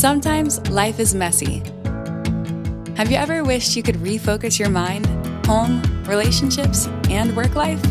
Sometimes 0.00 0.66
life 0.70 0.98
is 0.98 1.14
messy. 1.14 1.58
Have 2.96 3.10
you 3.10 3.18
ever 3.18 3.44
wished 3.44 3.76
you 3.76 3.82
could 3.82 3.96
refocus 3.96 4.58
your 4.58 4.70
mind, 4.70 5.04
home, 5.44 5.82
relationships, 6.04 6.86
and 7.10 7.36
work 7.36 7.54
life? 7.54 7.82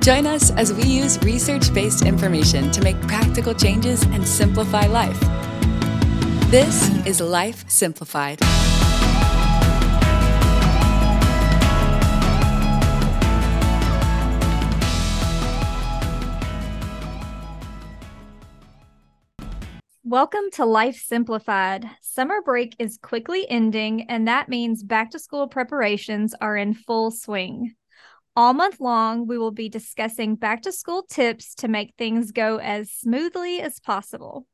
Join 0.00 0.26
us 0.26 0.50
as 0.50 0.72
we 0.72 0.82
use 0.82 1.16
research 1.22 1.72
based 1.72 2.04
information 2.04 2.72
to 2.72 2.82
make 2.82 3.00
practical 3.02 3.54
changes 3.54 4.02
and 4.02 4.26
simplify 4.26 4.88
life. 4.88 5.20
This 6.50 6.90
is 7.06 7.20
Life 7.20 7.64
Simplified. 7.70 8.40
Welcome 20.10 20.50
to 20.52 20.64
Life 20.64 21.04
Simplified. 21.06 21.84
Summer 22.00 22.40
break 22.40 22.74
is 22.78 22.96
quickly 22.96 23.46
ending, 23.46 24.08
and 24.08 24.26
that 24.26 24.48
means 24.48 24.82
back 24.82 25.10
to 25.10 25.18
school 25.18 25.48
preparations 25.48 26.34
are 26.40 26.56
in 26.56 26.72
full 26.72 27.10
swing. 27.10 27.74
All 28.34 28.54
month 28.54 28.80
long, 28.80 29.26
we 29.26 29.36
will 29.36 29.50
be 29.50 29.68
discussing 29.68 30.34
back 30.34 30.62
to 30.62 30.72
school 30.72 31.02
tips 31.02 31.54
to 31.56 31.68
make 31.68 31.92
things 31.98 32.32
go 32.32 32.56
as 32.56 32.90
smoothly 32.90 33.60
as 33.60 33.80
possible. 33.80 34.46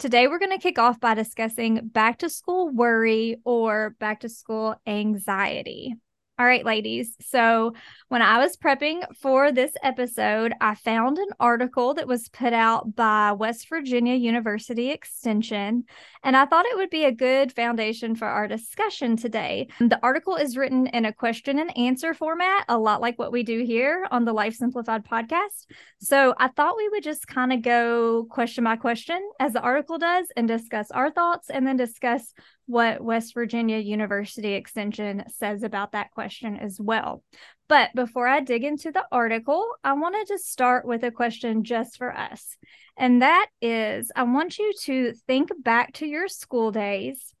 Today, 0.00 0.26
we're 0.26 0.40
going 0.40 0.50
to 0.50 0.58
kick 0.58 0.80
off 0.80 0.98
by 0.98 1.14
discussing 1.14 1.86
back 1.86 2.18
to 2.18 2.28
school 2.28 2.68
worry 2.68 3.36
or 3.44 3.94
back 4.00 4.18
to 4.22 4.28
school 4.28 4.74
anxiety. 4.84 5.94
All 6.38 6.46
right, 6.46 6.64
ladies. 6.64 7.16
So, 7.20 7.74
when 8.06 8.22
I 8.22 8.38
was 8.38 8.56
prepping 8.56 9.02
for 9.16 9.50
this 9.50 9.72
episode, 9.82 10.52
I 10.60 10.76
found 10.76 11.18
an 11.18 11.30
article 11.40 11.94
that 11.94 12.06
was 12.06 12.28
put 12.28 12.52
out 12.52 12.94
by 12.94 13.32
West 13.32 13.68
Virginia 13.68 14.14
University 14.14 14.90
Extension, 14.90 15.82
and 16.22 16.36
I 16.36 16.46
thought 16.46 16.66
it 16.66 16.76
would 16.76 16.90
be 16.90 17.06
a 17.06 17.10
good 17.10 17.52
foundation 17.52 18.14
for 18.14 18.28
our 18.28 18.46
discussion 18.46 19.16
today. 19.16 19.66
The 19.80 19.98
article 20.00 20.36
is 20.36 20.56
written 20.56 20.86
in 20.86 21.06
a 21.06 21.12
question 21.12 21.58
and 21.58 21.76
answer 21.76 22.14
format, 22.14 22.66
a 22.68 22.78
lot 22.78 23.00
like 23.00 23.18
what 23.18 23.32
we 23.32 23.42
do 23.42 23.64
here 23.64 24.06
on 24.12 24.24
the 24.24 24.32
Life 24.32 24.54
Simplified 24.54 25.04
podcast. 25.04 25.66
So, 26.00 26.36
I 26.38 26.46
thought 26.46 26.76
we 26.76 26.88
would 26.88 27.02
just 27.02 27.26
kind 27.26 27.52
of 27.52 27.62
go 27.62 28.28
question 28.30 28.62
by 28.62 28.76
question 28.76 29.28
as 29.40 29.54
the 29.54 29.60
article 29.60 29.98
does 29.98 30.28
and 30.36 30.46
discuss 30.46 30.92
our 30.92 31.10
thoughts 31.10 31.50
and 31.50 31.66
then 31.66 31.76
discuss 31.76 32.32
what 32.68 33.02
West 33.02 33.32
Virginia 33.32 33.78
University 33.78 34.52
Extension 34.52 35.24
says 35.28 35.62
about 35.62 35.92
that 35.92 36.10
question 36.10 36.56
as 36.56 36.78
well. 36.78 37.24
But 37.66 37.90
before 37.94 38.28
I 38.28 38.40
dig 38.40 38.62
into 38.62 38.92
the 38.92 39.04
article, 39.10 39.66
I 39.82 39.94
want 39.94 40.16
to 40.28 40.38
start 40.38 40.86
with 40.86 41.02
a 41.02 41.10
question 41.10 41.64
just 41.64 41.96
for 41.96 42.14
us. 42.14 42.56
And 42.96 43.22
that 43.22 43.46
is 43.62 44.12
I 44.14 44.24
want 44.24 44.58
you 44.58 44.72
to 44.82 45.14
think 45.26 45.50
back 45.62 45.94
to 45.94 46.06
your 46.06 46.28
school 46.28 46.70
days. 46.70 47.34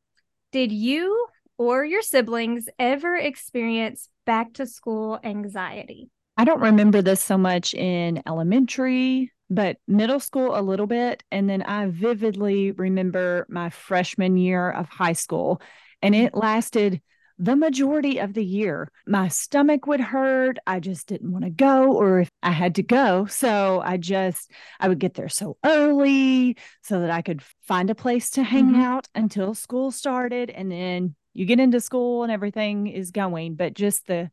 Did 0.50 0.72
you 0.72 1.26
or 1.58 1.84
your 1.84 2.02
siblings 2.02 2.66
ever 2.78 3.14
experience 3.14 4.08
back 4.24 4.54
to 4.54 4.66
school 4.66 5.20
anxiety? 5.22 6.08
I 6.38 6.44
don't 6.44 6.60
remember 6.60 7.02
this 7.02 7.22
so 7.22 7.36
much 7.36 7.74
in 7.74 8.22
elementary, 8.26 9.32
but 9.50 9.78
middle 9.86 10.20
school 10.20 10.58
a 10.58 10.62
little 10.62 10.86
bit. 10.86 11.22
And 11.30 11.48
then 11.48 11.62
I 11.62 11.86
vividly 11.86 12.72
remember 12.72 13.46
my 13.48 13.70
freshman 13.70 14.36
year 14.36 14.70
of 14.70 14.88
high 14.88 15.14
school, 15.14 15.60
and 16.02 16.14
it 16.14 16.34
lasted 16.34 17.00
the 17.38 17.56
majority 17.56 18.18
of 18.18 18.34
the 18.34 18.44
year. 18.44 18.90
My 19.06 19.28
stomach 19.28 19.86
would 19.86 20.00
hurt. 20.00 20.58
I 20.66 20.80
just 20.80 21.06
didn't 21.06 21.30
want 21.30 21.44
to 21.44 21.50
go, 21.50 21.92
or 21.92 22.20
if 22.20 22.30
I 22.42 22.50
had 22.50 22.74
to 22.76 22.82
go. 22.82 23.26
So 23.26 23.80
I 23.80 23.96
just, 23.96 24.50
I 24.80 24.88
would 24.88 24.98
get 24.98 25.14
there 25.14 25.28
so 25.28 25.56
early 25.64 26.56
so 26.82 27.00
that 27.00 27.10
I 27.10 27.22
could 27.22 27.42
find 27.62 27.90
a 27.90 27.94
place 27.94 28.30
to 28.30 28.42
hang 28.42 28.72
mm-hmm. 28.72 28.82
out 28.82 29.08
until 29.14 29.54
school 29.54 29.92
started. 29.92 30.50
And 30.50 30.70
then 30.70 31.14
you 31.32 31.46
get 31.46 31.60
into 31.60 31.80
school 31.80 32.24
and 32.24 32.32
everything 32.32 32.88
is 32.88 33.12
going. 33.12 33.54
But 33.54 33.74
just 33.74 34.08
the, 34.08 34.32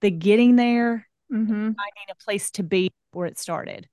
the 0.00 0.10
getting 0.10 0.56
there, 0.56 1.06
mm-hmm. 1.30 1.52
finding 1.52 2.06
a 2.10 2.24
place 2.24 2.50
to 2.52 2.62
be 2.62 2.90
where 3.12 3.26
it 3.26 3.38
started 3.38 3.86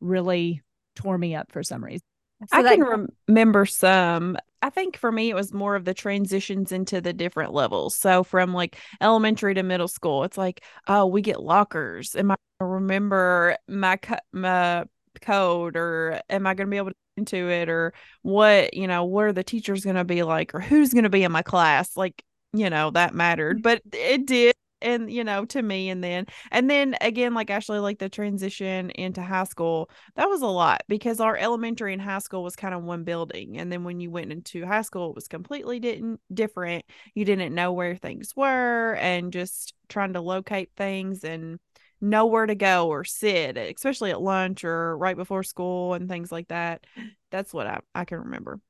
really 0.00 0.62
tore 0.96 1.18
me 1.18 1.34
up 1.34 1.52
for 1.52 1.62
some 1.62 1.84
reason. 1.84 2.02
So 2.48 2.58
I 2.58 2.62
that, 2.62 2.76
can 2.76 3.08
remember 3.28 3.66
some. 3.66 4.38
I 4.62 4.70
think 4.70 4.96
for 4.96 5.12
me, 5.12 5.30
it 5.30 5.34
was 5.34 5.52
more 5.52 5.74
of 5.74 5.84
the 5.84 5.92
transitions 5.92 6.72
into 6.72 7.00
the 7.00 7.12
different 7.12 7.52
levels. 7.52 7.94
So 7.94 8.24
from 8.24 8.54
like 8.54 8.78
elementary 9.00 9.54
to 9.54 9.62
middle 9.62 9.88
school, 9.88 10.24
it's 10.24 10.38
like, 10.38 10.64
oh, 10.86 11.06
we 11.06 11.20
get 11.20 11.42
lockers. 11.42 12.16
Am 12.16 12.30
I 12.30 12.36
remember 12.60 13.56
my 13.68 13.98
my 14.32 14.84
code, 15.20 15.76
or 15.76 16.20
am 16.30 16.46
I 16.46 16.54
going 16.54 16.66
to 16.66 16.70
be 16.70 16.76
able 16.78 16.90
to 16.90 16.96
into 17.16 17.50
it, 17.50 17.68
or 17.68 17.92
what 18.22 18.72
you 18.72 18.86
know, 18.86 19.04
what 19.04 19.26
are 19.26 19.32
the 19.32 19.44
teachers 19.44 19.84
going 19.84 19.96
to 19.96 20.04
be 20.04 20.22
like, 20.22 20.54
or 20.54 20.60
who's 20.60 20.94
going 20.94 21.04
to 21.04 21.10
be 21.10 21.24
in 21.24 21.32
my 21.32 21.42
class? 21.42 21.96
Like, 21.96 22.24
you 22.54 22.70
know, 22.70 22.90
that 22.90 23.14
mattered, 23.14 23.58
mm. 23.58 23.62
but 23.62 23.82
it 23.92 24.26
did 24.26 24.54
and 24.82 25.12
you 25.12 25.24
know 25.24 25.44
to 25.44 25.62
me 25.62 25.90
and 25.90 26.02
then 26.02 26.26
and 26.50 26.70
then 26.70 26.94
again 27.00 27.34
like 27.34 27.50
actually 27.50 27.78
like 27.78 27.98
the 27.98 28.08
transition 28.08 28.90
into 28.90 29.22
high 29.22 29.44
school 29.44 29.90
that 30.14 30.28
was 30.28 30.42
a 30.42 30.46
lot 30.46 30.82
because 30.88 31.20
our 31.20 31.36
elementary 31.36 31.92
and 31.92 32.02
high 32.02 32.18
school 32.18 32.42
was 32.42 32.56
kind 32.56 32.74
of 32.74 32.82
one 32.82 33.04
building 33.04 33.58
and 33.58 33.70
then 33.70 33.84
when 33.84 34.00
you 34.00 34.10
went 34.10 34.32
into 34.32 34.64
high 34.66 34.82
school 34.82 35.10
it 35.10 35.14
was 35.14 35.28
completely 35.28 35.80
didn't 35.80 36.20
different. 36.32 36.84
You 37.14 37.24
didn't 37.24 37.54
know 37.54 37.72
where 37.72 37.96
things 37.96 38.34
were 38.36 38.94
and 39.00 39.32
just 39.32 39.74
trying 39.88 40.14
to 40.14 40.20
locate 40.20 40.70
things 40.76 41.24
and 41.24 41.58
know 42.00 42.26
where 42.26 42.46
to 42.46 42.54
go 42.54 42.88
or 42.88 43.04
sit 43.04 43.56
especially 43.58 44.10
at 44.10 44.22
lunch 44.22 44.64
or 44.64 44.96
right 44.96 45.16
before 45.16 45.42
school 45.42 45.94
and 45.94 46.08
things 46.08 46.32
like 46.32 46.48
that. 46.48 46.86
That's 47.30 47.52
what 47.54 47.66
i, 47.66 47.80
I 47.94 48.04
can 48.04 48.18
remember 48.18 48.60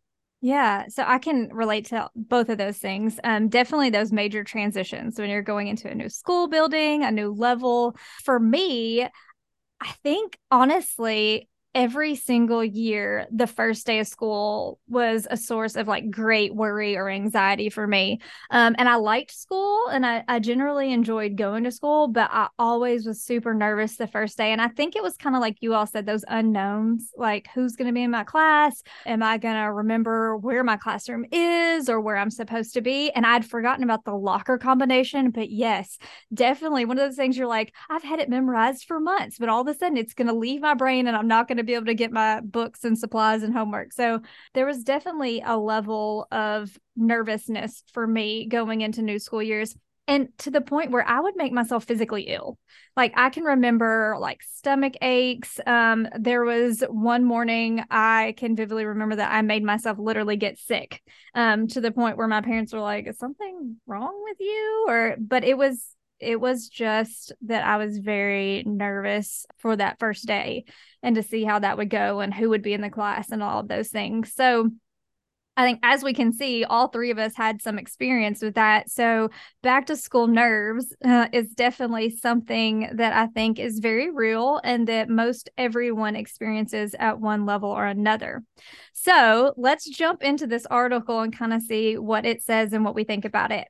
yeah, 0.40 0.86
so 0.88 1.04
I 1.06 1.18
can 1.18 1.48
relate 1.52 1.86
to 1.86 2.08
both 2.16 2.48
of 2.48 2.56
those 2.56 2.78
things. 2.78 3.20
Um, 3.24 3.48
definitely 3.48 3.90
those 3.90 4.10
major 4.10 4.42
transitions 4.42 5.18
when 5.18 5.28
you're 5.28 5.42
going 5.42 5.68
into 5.68 5.90
a 5.90 5.94
new 5.94 6.08
school 6.08 6.48
building, 6.48 7.04
a 7.04 7.10
new 7.10 7.32
level. 7.32 7.94
For 8.24 8.40
me, 8.40 9.02
I 9.80 9.92
think 10.02 10.38
honestly, 10.50 11.48
every 11.74 12.16
single 12.16 12.64
year 12.64 13.26
the 13.30 13.46
first 13.46 13.86
day 13.86 14.00
of 14.00 14.06
school 14.06 14.80
was 14.88 15.28
a 15.30 15.36
source 15.36 15.76
of 15.76 15.86
like 15.86 16.10
great 16.10 16.52
worry 16.52 16.96
or 16.96 17.08
anxiety 17.08 17.70
for 17.70 17.86
me. 17.86 18.20
Um, 18.50 18.74
and 18.76 18.88
i 18.88 18.96
liked 18.96 19.30
school 19.30 19.86
and 19.86 20.04
I, 20.04 20.24
I 20.26 20.40
generally 20.40 20.92
enjoyed 20.92 21.36
going 21.36 21.64
to 21.64 21.70
school 21.70 22.08
but 22.08 22.28
i 22.32 22.48
always 22.58 23.06
was 23.06 23.22
super 23.22 23.54
nervous 23.54 23.96
the 23.96 24.08
first 24.08 24.36
day. 24.36 24.50
And 24.52 24.60
i 24.60 24.68
think 24.68 24.96
it 24.96 25.02
was 25.02 25.16
kind 25.16 25.36
of 25.36 25.40
like 25.40 25.58
you 25.60 25.74
all 25.74 25.86
said 25.86 26.06
those 26.06 26.24
unknowns 26.26 27.12
like 27.16 27.48
who's 27.54 27.76
going 27.76 27.86
to 27.86 27.94
be 27.94 28.02
in 28.02 28.10
my 28.10 28.24
class? 28.24 28.82
Am 29.06 29.22
i 29.22 29.38
going 29.38 29.54
to 29.54 29.72
remember 29.72 30.36
where 30.36 30.64
my 30.64 30.76
classroom 30.76 31.24
is 31.30 31.88
or 31.88 32.00
where 32.00 32.16
i'm 32.16 32.30
supposed 32.30 32.74
to 32.74 32.80
be? 32.80 33.10
And 33.10 33.24
i'd 33.24 33.44
forgotten 33.44 33.84
about 33.84 34.04
the 34.04 34.14
locker 34.14 34.58
combination 34.58 35.30
but 35.30 35.50
yes 35.50 35.98
definitely 36.34 36.84
one 36.84 36.98
of 36.98 37.06
those 37.06 37.16
things 37.16 37.36
you're 37.36 37.46
like 37.46 37.72
i've 37.88 38.02
had 38.02 38.18
it 38.18 38.28
memorized 38.28 38.86
for 38.86 38.98
months 38.98 39.38
but 39.38 39.48
all 39.48 39.60
of 39.60 39.68
a 39.68 39.74
sudden 39.74 39.96
it's 39.96 40.14
going 40.14 40.26
to 40.26 40.34
leave 40.34 40.60
my 40.60 40.74
brain 40.74 41.06
and 41.06 41.16
i'm 41.16 41.28
not 41.28 41.46
going 41.46 41.58
to 41.58 41.59
be 41.64 41.74
able 41.74 41.86
to 41.86 41.94
get 41.94 42.12
my 42.12 42.40
books 42.40 42.84
and 42.84 42.98
supplies 42.98 43.42
and 43.42 43.52
homework. 43.52 43.92
So 43.92 44.20
there 44.54 44.66
was 44.66 44.84
definitely 44.84 45.42
a 45.44 45.56
level 45.56 46.26
of 46.30 46.78
nervousness 46.96 47.82
for 47.92 48.06
me 48.06 48.46
going 48.46 48.80
into 48.80 49.02
new 49.02 49.18
school 49.18 49.42
years 49.42 49.76
and 50.10 50.28
to 50.38 50.50
the 50.50 50.60
point 50.60 50.90
where 50.90 51.06
I 51.06 51.20
would 51.20 51.36
make 51.36 51.52
myself 51.52 51.84
physically 51.84 52.22
ill. 52.22 52.58
Like 52.96 53.12
I 53.16 53.30
can 53.30 53.44
remember 53.44 54.16
like 54.18 54.42
stomach 54.42 54.94
aches. 55.00 55.60
Um, 55.64 56.08
there 56.18 56.42
was 56.44 56.82
one 56.88 57.24
morning 57.24 57.84
I 57.90 58.34
can 58.36 58.56
vividly 58.56 58.84
remember 58.84 59.16
that 59.16 59.32
I 59.32 59.42
made 59.42 59.62
myself 59.62 59.98
literally 60.00 60.36
get 60.36 60.58
sick. 60.58 61.00
Um, 61.34 61.68
to 61.68 61.80
the 61.80 61.92
point 61.92 62.16
where 62.16 62.26
my 62.26 62.40
parents 62.40 62.72
were 62.72 62.80
like, 62.80 63.06
"Is 63.06 63.18
something 63.18 63.76
wrong 63.86 64.20
with 64.24 64.38
you?" 64.40 64.86
Or, 64.88 65.16
but 65.16 65.44
it 65.44 65.56
was 65.56 65.94
it 66.20 66.40
was 66.40 66.68
just 66.68 67.32
that 67.42 67.64
I 67.64 67.76
was 67.76 67.98
very 67.98 68.62
nervous 68.66 69.46
for 69.58 69.76
that 69.76 69.98
first 69.98 70.26
day 70.26 70.64
and 71.02 71.16
to 71.16 71.22
see 71.22 71.44
how 71.44 71.58
that 71.58 71.78
would 71.78 71.90
go 71.90 72.20
and 72.20 72.32
who 72.32 72.50
would 72.50 72.62
be 72.62 72.74
in 72.74 72.80
the 72.80 72.90
class 72.90 73.30
and 73.30 73.42
all 73.42 73.60
of 73.60 73.68
those 73.68 73.88
things. 73.88 74.32
So 74.34 74.70
I 75.56 75.64
think 75.64 75.80
as 75.82 76.02
we 76.02 76.14
can 76.14 76.32
see, 76.32 76.64
all 76.64 76.88
three 76.88 77.10
of 77.10 77.18
us 77.18 77.36
had 77.36 77.60
some 77.60 77.78
experience 77.78 78.40
with 78.40 78.54
that. 78.54 78.88
So 78.88 79.28
back 79.62 79.86
to 79.86 79.96
school 79.96 80.26
nerves 80.26 80.94
uh, 81.04 81.28
is 81.32 81.50
definitely 81.50 82.16
something 82.16 82.88
that 82.94 83.12
I 83.12 83.26
think 83.26 83.58
is 83.58 83.80
very 83.80 84.10
real 84.10 84.60
and 84.64 84.86
that 84.88 85.10
most 85.10 85.50
everyone 85.58 86.16
experiences 86.16 86.94
at 86.98 87.20
one 87.20 87.44
level 87.44 87.68
or 87.70 87.84
another. 87.84 88.42
So 88.94 89.52
let's 89.56 89.88
jump 89.90 90.22
into 90.22 90.46
this 90.46 90.64
article 90.64 91.20
and 91.20 91.36
kind 91.36 91.52
of 91.52 91.60
see 91.60 91.98
what 91.98 92.24
it 92.24 92.42
says 92.42 92.72
and 92.72 92.84
what 92.84 92.94
we 92.94 93.04
think 93.04 93.26
about 93.26 93.52
it. 93.52 93.68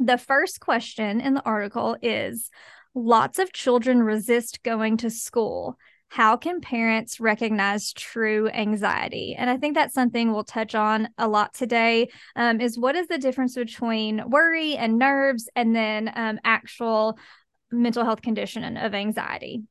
The 0.00 0.18
first 0.18 0.60
question 0.60 1.20
in 1.20 1.34
the 1.34 1.44
article 1.44 1.96
is 2.02 2.50
Lots 2.94 3.38
of 3.38 3.52
children 3.52 4.02
resist 4.02 4.64
going 4.64 4.96
to 4.96 5.10
school. 5.10 5.78
How 6.08 6.36
can 6.36 6.60
parents 6.60 7.20
recognize 7.20 7.92
true 7.92 8.48
anxiety? 8.48 9.36
And 9.38 9.48
I 9.48 9.58
think 9.58 9.76
that's 9.76 9.94
something 9.94 10.32
we'll 10.32 10.42
touch 10.42 10.74
on 10.74 11.08
a 11.16 11.28
lot 11.28 11.54
today. 11.54 12.08
Um, 12.34 12.60
is 12.60 12.76
what 12.76 12.96
is 12.96 13.06
the 13.06 13.18
difference 13.18 13.54
between 13.54 14.28
worry 14.28 14.76
and 14.76 14.98
nerves, 14.98 15.48
and 15.54 15.76
then 15.76 16.10
um, 16.16 16.40
actual 16.42 17.16
mental 17.70 18.04
health 18.04 18.22
condition 18.22 18.76
of 18.76 18.92
anxiety? 18.92 19.62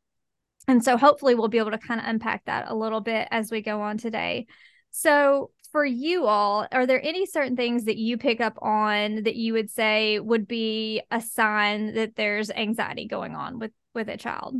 And 0.69 0.81
so 0.81 0.95
hopefully 0.95 1.35
we'll 1.35 1.49
be 1.49 1.57
able 1.57 1.71
to 1.71 1.77
kind 1.77 1.99
of 1.99 2.05
unpack 2.07 2.45
that 2.45 2.69
a 2.69 2.75
little 2.75 3.01
bit 3.01 3.27
as 3.31 3.51
we 3.51 3.61
go 3.61 3.81
on 3.81 3.97
today. 3.97 4.45
So, 4.91 5.51
for 5.71 5.85
you 5.85 6.25
all, 6.25 6.67
are 6.71 6.85
there 6.85 7.03
any 7.05 7.25
certain 7.25 7.55
things 7.55 7.85
that 7.85 7.97
you 7.97 8.17
pick 8.17 8.41
up 8.41 8.57
on 8.61 9.23
that 9.23 9.35
you 9.35 9.53
would 9.53 9.69
say 9.69 10.19
would 10.19 10.47
be 10.47 11.01
a 11.11 11.21
sign 11.21 11.93
that 11.93 12.15
there's 12.15 12.49
anxiety 12.51 13.07
going 13.07 13.35
on 13.35 13.59
with 13.59 13.71
with 13.93 14.09
a 14.09 14.17
child? 14.17 14.55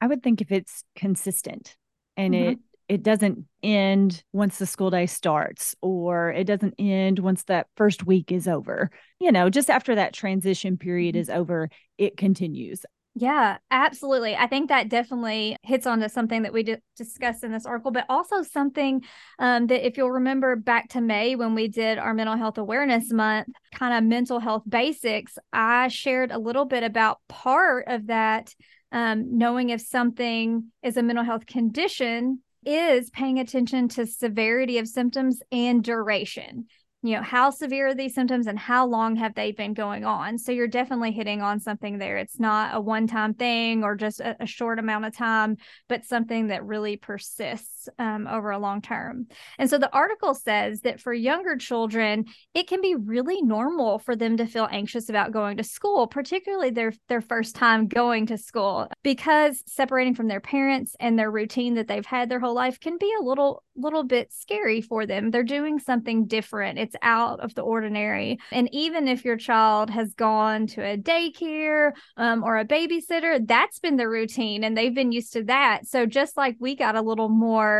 I 0.00 0.06
would 0.06 0.22
think 0.22 0.40
if 0.40 0.50
it's 0.50 0.84
consistent 0.96 1.76
and 2.16 2.34
mm-hmm. 2.34 2.50
it 2.52 2.58
it 2.88 3.02
doesn't 3.02 3.46
end 3.62 4.22
once 4.32 4.58
the 4.58 4.66
school 4.66 4.90
day 4.90 5.06
starts 5.06 5.74
or 5.80 6.30
it 6.30 6.44
doesn't 6.44 6.74
end 6.78 7.20
once 7.20 7.44
that 7.44 7.68
first 7.76 8.04
week 8.04 8.30
is 8.30 8.46
over. 8.46 8.90
You 9.18 9.32
know, 9.32 9.48
just 9.48 9.70
after 9.70 9.94
that 9.94 10.12
transition 10.12 10.76
period 10.76 11.14
mm-hmm. 11.14 11.20
is 11.22 11.30
over, 11.30 11.70
it 11.96 12.16
continues. 12.16 12.84
Yeah, 13.14 13.58
absolutely. 13.70 14.34
I 14.34 14.46
think 14.46 14.70
that 14.70 14.88
definitely 14.88 15.56
hits 15.62 15.86
onto 15.86 16.08
something 16.08 16.42
that 16.42 16.52
we 16.54 16.78
discussed 16.96 17.44
in 17.44 17.52
this 17.52 17.66
article, 17.66 17.90
but 17.90 18.06
also 18.08 18.42
something 18.42 19.02
um, 19.38 19.66
that, 19.66 19.86
if 19.86 19.98
you'll 19.98 20.10
remember 20.12 20.56
back 20.56 20.88
to 20.90 21.02
May 21.02 21.36
when 21.36 21.54
we 21.54 21.68
did 21.68 21.98
our 21.98 22.14
Mental 22.14 22.36
Health 22.36 22.56
Awareness 22.56 23.12
Month, 23.12 23.48
kind 23.74 23.92
of 23.92 24.08
mental 24.08 24.38
health 24.38 24.62
basics, 24.66 25.36
I 25.52 25.88
shared 25.88 26.30
a 26.30 26.38
little 26.38 26.64
bit 26.64 26.84
about 26.84 27.18
part 27.28 27.84
of 27.88 28.06
that, 28.06 28.54
um, 28.92 29.36
knowing 29.36 29.68
if 29.68 29.82
something 29.82 30.70
is 30.82 30.96
a 30.96 31.02
mental 31.02 31.24
health 31.24 31.44
condition 31.44 32.40
is 32.64 33.10
paying 33.10 33.38
attention 33.38 33.88
to 33.88 34.06
severity 34.06 34.78
of 34.78 34.88
symptoms 34.88 35.42
and 35.50 35.84
duration 35.84 36.66
you 37.02 37.16
know 37.16 37.22
how 37.22 37.50
severe 37.50 37.88
are 37.88 37.94
these 37.94 38.14
symptoms 38.14 38.46
and 38.46 38.58
how 38.58 38.86
long 38.86 39.16
have 39.16 39.34
they 39.34 39.52
been 39.52 39.74
going 39.74 40.04
on? 40.04 40.38
So 40.38 40.52
you're 40.52 40.68
definitely 40.68 41.12
hitting 41.12 41.42
on 41.42 41.58
something 41.60 41.98
there. 41.98 42.16
It's 42.16 42.38
not 42.38 42.74
a 42.74 42.80
one 42.80 43.06
time 43.06 43.34
thing 43.34 43.82
or 43.82 43.96
just 43.96 44.20
a, 44.20 44.36
a, 44.40 44.46
short 44.46 44.78
amount 44.78 45.06
of 45.06 45.16
time 45.16 45.56
but 45.88 46.04
something 46.04 46.48
that 46.48 46.64
really 46.64 46.96
persists 46.96 47.81
um, 47.98 48.26
over 48.26 48.50
a 48.50 48.58
long 48.58 48.80
term 48.80 49.26
and 49.58 49.68
so 49.68 49.78
the 49.78 49.92
article 49.92 50.34
says 50.34 50.80
that 50.82 51.00
for 51.00 51.12
younger 51.12 51.56
children 51.56 52.24
it 52.54 52.66
can 52.66 52.80
be 52.80 52.94
really 52.94 53.42
normal 53.42 53.98
for 53.98 54.16
them 54.16 54.36
to 54.36 54.46
feel 54.46 54.68
anxious 54.70 55.08
about 55.08 55.32
going 55.32 55.56
to 55.56 55.64
school 55.64 56.06
particularly 56.06 56.70
their 56.70 56.92
their 57.08 57.20
first 57.20 57.54
time 57.54 57.88
going 57.88 58.26
to 58.26 58.38
school 58.38 58.88
because 59.02 59.62
separating 59.66 60.14
from 60.14 60.28
their 60.28 60.40
parents 60.40 60.94
and 61.00 61.18
their 61.18 61.30
routine 61.30 61.74
that 61.74 61.88
they've 61.88 62.06
had 62.06 62.28
their 62.28 62.40
whole 62.40 62.54
life 62.54 62.78
can 62.80 62.98
be 62.98 63.12
a 63.18 63.22
little 63.22 63.62
little 63.76 64.04
bit 64.04 64.32
scary 64.32 64.80
for 64.80 65.06
them 65.06 65.30
they're 65.30 65.42
doing 65.42 65.78
something 65.78 66.26
different 66.26 66.78
it's 66.78 66.96
out 67.02 67.40
of 67.40 67.54
the 67.54 67.62
ordinary. 67.62 68.38
And 68.50 68.68
even 68.72 69.08
if 69.08 69.24
your 69.24 69.36
child 69.36 69.90
has 69.90 70.14
gone 70.14 70.66
to 70.68 70.82
a 70.82 70.96
daycare 70.96 71.92
um, 72.16 72.44
or 72.44 72.58
a 72.58 72.64
babysitter, 72.64 73.46
that's 73.46 73.78
been 73.78 73.96
the 73.96 74.08
routine 74.08 74.64
and 74.64 74.76
they've 74.76 74.94
been 74.94 75.12
used 75.12 75.32
to 75.34 75.44
that. 75.44 75.86
So 75.86 76.06
just 76.06 76.36
like 76.36 76.56
we 76.58 76.76
got 76.76 76.96
a 76.96 77.02
little 77.02 77.28
more 77.28 77.71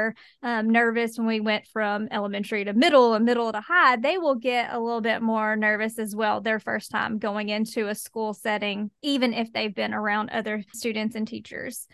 um, 0.43 0.71
nervous 0.71 1.17
when 1.17 1.27
we 1.27 1.41
went 1.41 1.67
from 1.67 2.09
elementary 2.11 2.65
to 2.65 2.73
middle 2.73 3.15
and 3.15 3.25
middle 3.25 3.53
to 3.53 3.61
high, 3.61 3.97
they 3.97 4.19
will 4.19 4.35
get 4.35 4.73
a 4.73 4.81
little 4.81 5.01
bit 5.01 5.23
more 5.23 5.57
nervous 5.57 5.99
as 5.99 6.15
well 6.15 6.41
their 6.41 6.59
first 6.59 6.91
time 6.91 7.19
going 7.19 7.49
into 7.49 7.89
a 7.89 7.95
school 7.95 8.35
setting, 8.35 8.91
even 9.03 9.33
if 9.33 9.53
they've 9.53 9.75
been 9.75 9.95
around 9.95 10.31
other 10.31 10.63
students 10.73 11.15
and 11.15 11.27
teachers. 11.27 11.87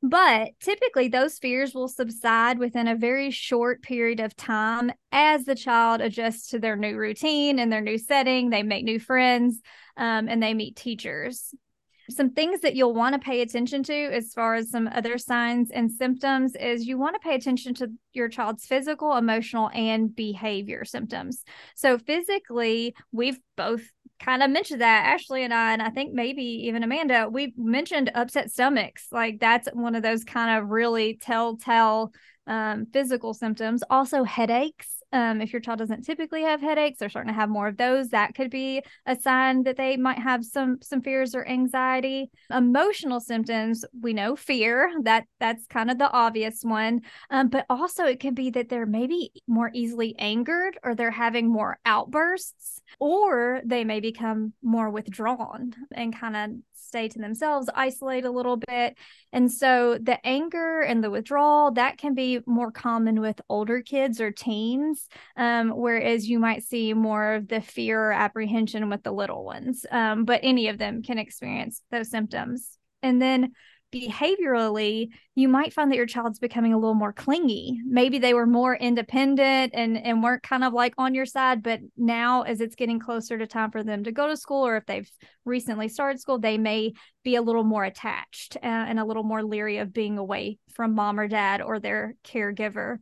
But 0.00 0.50
typically, 0.60 1.08
those 1.08 1.38
fears 1.38 1.74
will 1.74 1.88
subside 1.88 2.58
within 2.58 2.86
a 2.86 2.94
very 2.94 3.32
short 3.32 3.82
period 3.82 4.20
of 4.20 4.36
time 4.36 4.92
as 5.10 5.44
the 5.44 5.56
child 5.56 6.00
adjusts 6.00 6.50
to 6.50 6.60
their 6.60 6.76
new 6.76 6.96
routine 6.96 7.58
and 7.58 7.72
their 7.72 7.80
new 7.80 7.98
setting. 7.98 8.50
They 8.50 8.62
make 8.62 8.84
new 8.84 9.00
friends 9.00 9.60
um, 9.96 10.28
and 10.28 10.40
they 10.40 10.54
meet 10.54 10.76
teachers 10.76 11.52
some 12.10 12.30
things 12.30 12.60
that 12.60 12.74
you'll 12.74 12.94
want 12.94 13.14
to 13.14 13.18
pay 13.18 13.40
attention 13.42 13.82
to 13.84 13.94
as 13.94 14.32
far 14.32 14.54
as 14.54 14.70
some 14.70 14.88
other 14.88 15.18
signs 15.18 15.70
and 15.70 15.90
symptoms 15.90 16.54
is 16.54 16.86
you 16.86 16.98
want 16.98 17.14
to 17.14 17.20
pay 17.20 17.34
attention 17.34 17.74
to 17.74 17.90
your 18.12 18.28
child's 18.28 18.66
physical, 18.66 19.16
emotional, 19.16 19.70
and 19.74 20.14
behavior 20.14 20.84
symptoms. 20.84 21.44
So, 21.74 21.98
physically, 21.98 22.94
we've 23.12 23.38
both 23.56 23.82
kind 24.20 24.42
of 24.42 24.50
mentioned 24.50 24.80
that, 24.80 25.06
Ashley 25.06 25.44
and 25.44 25.54
I, 25.54 25.72
and 25.72 25.82
I 25.82 25.90
think 25.90 26.12
maybe 26.12 26.42
even 26.42 26.82
Amanda, 26.82 27.28
we 27.30 27.52
mentioned 27.56 28.10
upset 28.14 28.50
stomachs. 28.50 29.08
Like, 29.12 29.38
that's 29.38 29.68
one 29.72 29.94
of 29.94 30.02
those 30.02 30.24
kind 30.24 30.58
of 30.58 30.70
really 30.70 31.18
telltale 31.20 32.12
um, 32.46 32.86
physical 32.92 33.34
symptoms. 33.34 33.84
Also, 33.90 34.24
headaches 34.24 34.97
um, 35.12 35.40
if 35.40 35.52
your 35.52 35.60
child 35.60 35.78
doesn't 35.78 36.02
typically 36.02 36.42
have 36.42 36.60
headaches, 36.60 36.98
they're 36.98 37.08
starting 37.08 37.32
to 37.32 37.38
have 37.38 37.48
more 37.48 37.68
of 37.68 37.76
those. 37.76 38.08
That 38.10 38.34
could 38.34 38.50
be 38.50 38.82
a 39.06 39.18
sign 39.18 39.62
that 39.62 39.76
they 39.76 39.96
might 39.96 40.18
have 40.18 40.44
some 40.44 40.78
some 40.82 41.00
fears 41.00 41.34
or 41.34 41.46
anxiety. 41.48 42.30
Emotional 42.50 43.20
symptoms, 43.20 43.84
we 44.00 44.12
know 44.12 44.36
fear. 44.36 44.92
That 45.02 45.24
that's 45.40 45.66
kind 45.66 45.90
of 45.90 45.98
the 45.98 46.10
obvious 46.10 46.60
one. 46.62 47.00
Um, 47.30 47.48
but 47.48 47.64
also 47.70 48.04
it 48.04 48.20
could 48.20 48.34
be 48.34 48.50
that 48.50 48.68
they're 48.68 48.86
maybe 48.86 49.32
more 49.46 49.70
easily 49.72 50.14
angered, 50.18 50.78
or 50.82 50.94
they're 50.94 51.10
having 51.10 51.50
more 51.50 51.78
outbursts, 51.86 52.82
or 53.00 53.62
they 53.64 53.84
may 53.84 54.00
become 54.00 54.52
more 54.62 54.90
withdrawn 54.90 55.74
and 55.92 56.14
kind 56.14 56.36
of 56.36 56.50
stay 56.88 57.08
to 57.08 57.18
themselves, 57.18 57.68
isolate 57.74 58.24
a 58.24 58.30
little 58.30 58.56
bit. 58.56 58.96
And 59.32 59.52
so 59.52 59.98
the 60.00 60.18
anger 60.26 60.80
and 60.80 61.04
the 61.04 61.10
withdrawal, 61.10 61.70
that 61.72 61.98
can 61.98 62.14
be 62.14 62.40
more 62.46 62.72
common 62.72 63.20
with 63.20 63.40
older 63.48 63.82
kids 63.82 64.20
or 64.20 64.32
teens, 64.32 65.06
um, 65.36 65.70
whereas 65.70 66.28
you 66.28 66.38
might 66.38 66.64
see 66.64 66.94
more 66.94 67.34
of 67.34 67.48
the 67.48 67.60
fear 67.60 68.08
or 68.08 68.12
apprehension 68.12 68.88
with 68.88 69.02
the 69.02 69.12
little 69.12 69.44
ones. 69.44 69.86
Um, 69.90 70.24
but 70.24 70.40
any 70.42 70.68
of 70.68 70.78
them 70.78 71.02
can 71.02 71.18
experience 71.18 71.82
those 71.90 72.10
symptoms. 72.10 72.78
And 73.02 73.22
then 73.22 73.52
behaviorally 73.92 75.08
you 75.34 75.48
might 75.48 75.72
find 75.72 75.90
that 75.90 75.96
your 75.96 76.06
child's 76.06 76.38
becoming 76.38 76.72
a 76.72 76.78
little 76.78 76.94
more 76.94 77.12
clingy. 77.12 77.80
Maybe 77.86 78.18
they 78.18 78.34
were 78.34 78.46
more 78.46 78.74
independent 78.76 79.72
and 79.74 79.96
and 79.96 80.22
weren't 80.22 80.42
kind 80.42 80.64
of 80.64 80.72
like 80.72 80.94
on 80.98 81.14
your 81.14 81.26
side 81.26 81.62
but 81.62 81.80
now 81.96 82.42
as 82.42 82.60
it's 82.60 82.74
getting 82.74 82.98
closer 82.98 83.38
to 83.38 83.46
time 83.46 83.70
for 83.70 83.82
them 83.82 84.04
to 84.04 84.12
go 84.12 84.26
to 84.26 84.36
school 84.36 84.66
or 84.66 84.76
if 84.76 84.86
they've 84.86 85.10
recently 85.44 85.88
started 85.88 86.20
school 86.20 86.38
they 86.38 86.58
may 86.58 86.92
be 87.24 87.36
a 87.36 87.42
little 87.42 87.64
more 87.64 87.84
attached 87.84 88.56
uh, 88.56 88.66
and 88.66 88.98
a 88.98 89.04
little 89.04 89.22
more 89.22 89.42
leery 89.42 89.78
of 89.78 89.92
being 89.92 90.18
away 90.18 90.58
from 90.74 90.94
mom 90.94 91.18
or 91.18 91.28
dad 91.28 91.62
or 91.62 91.78
their 91.78 92.14
caregiver 92.24 92.98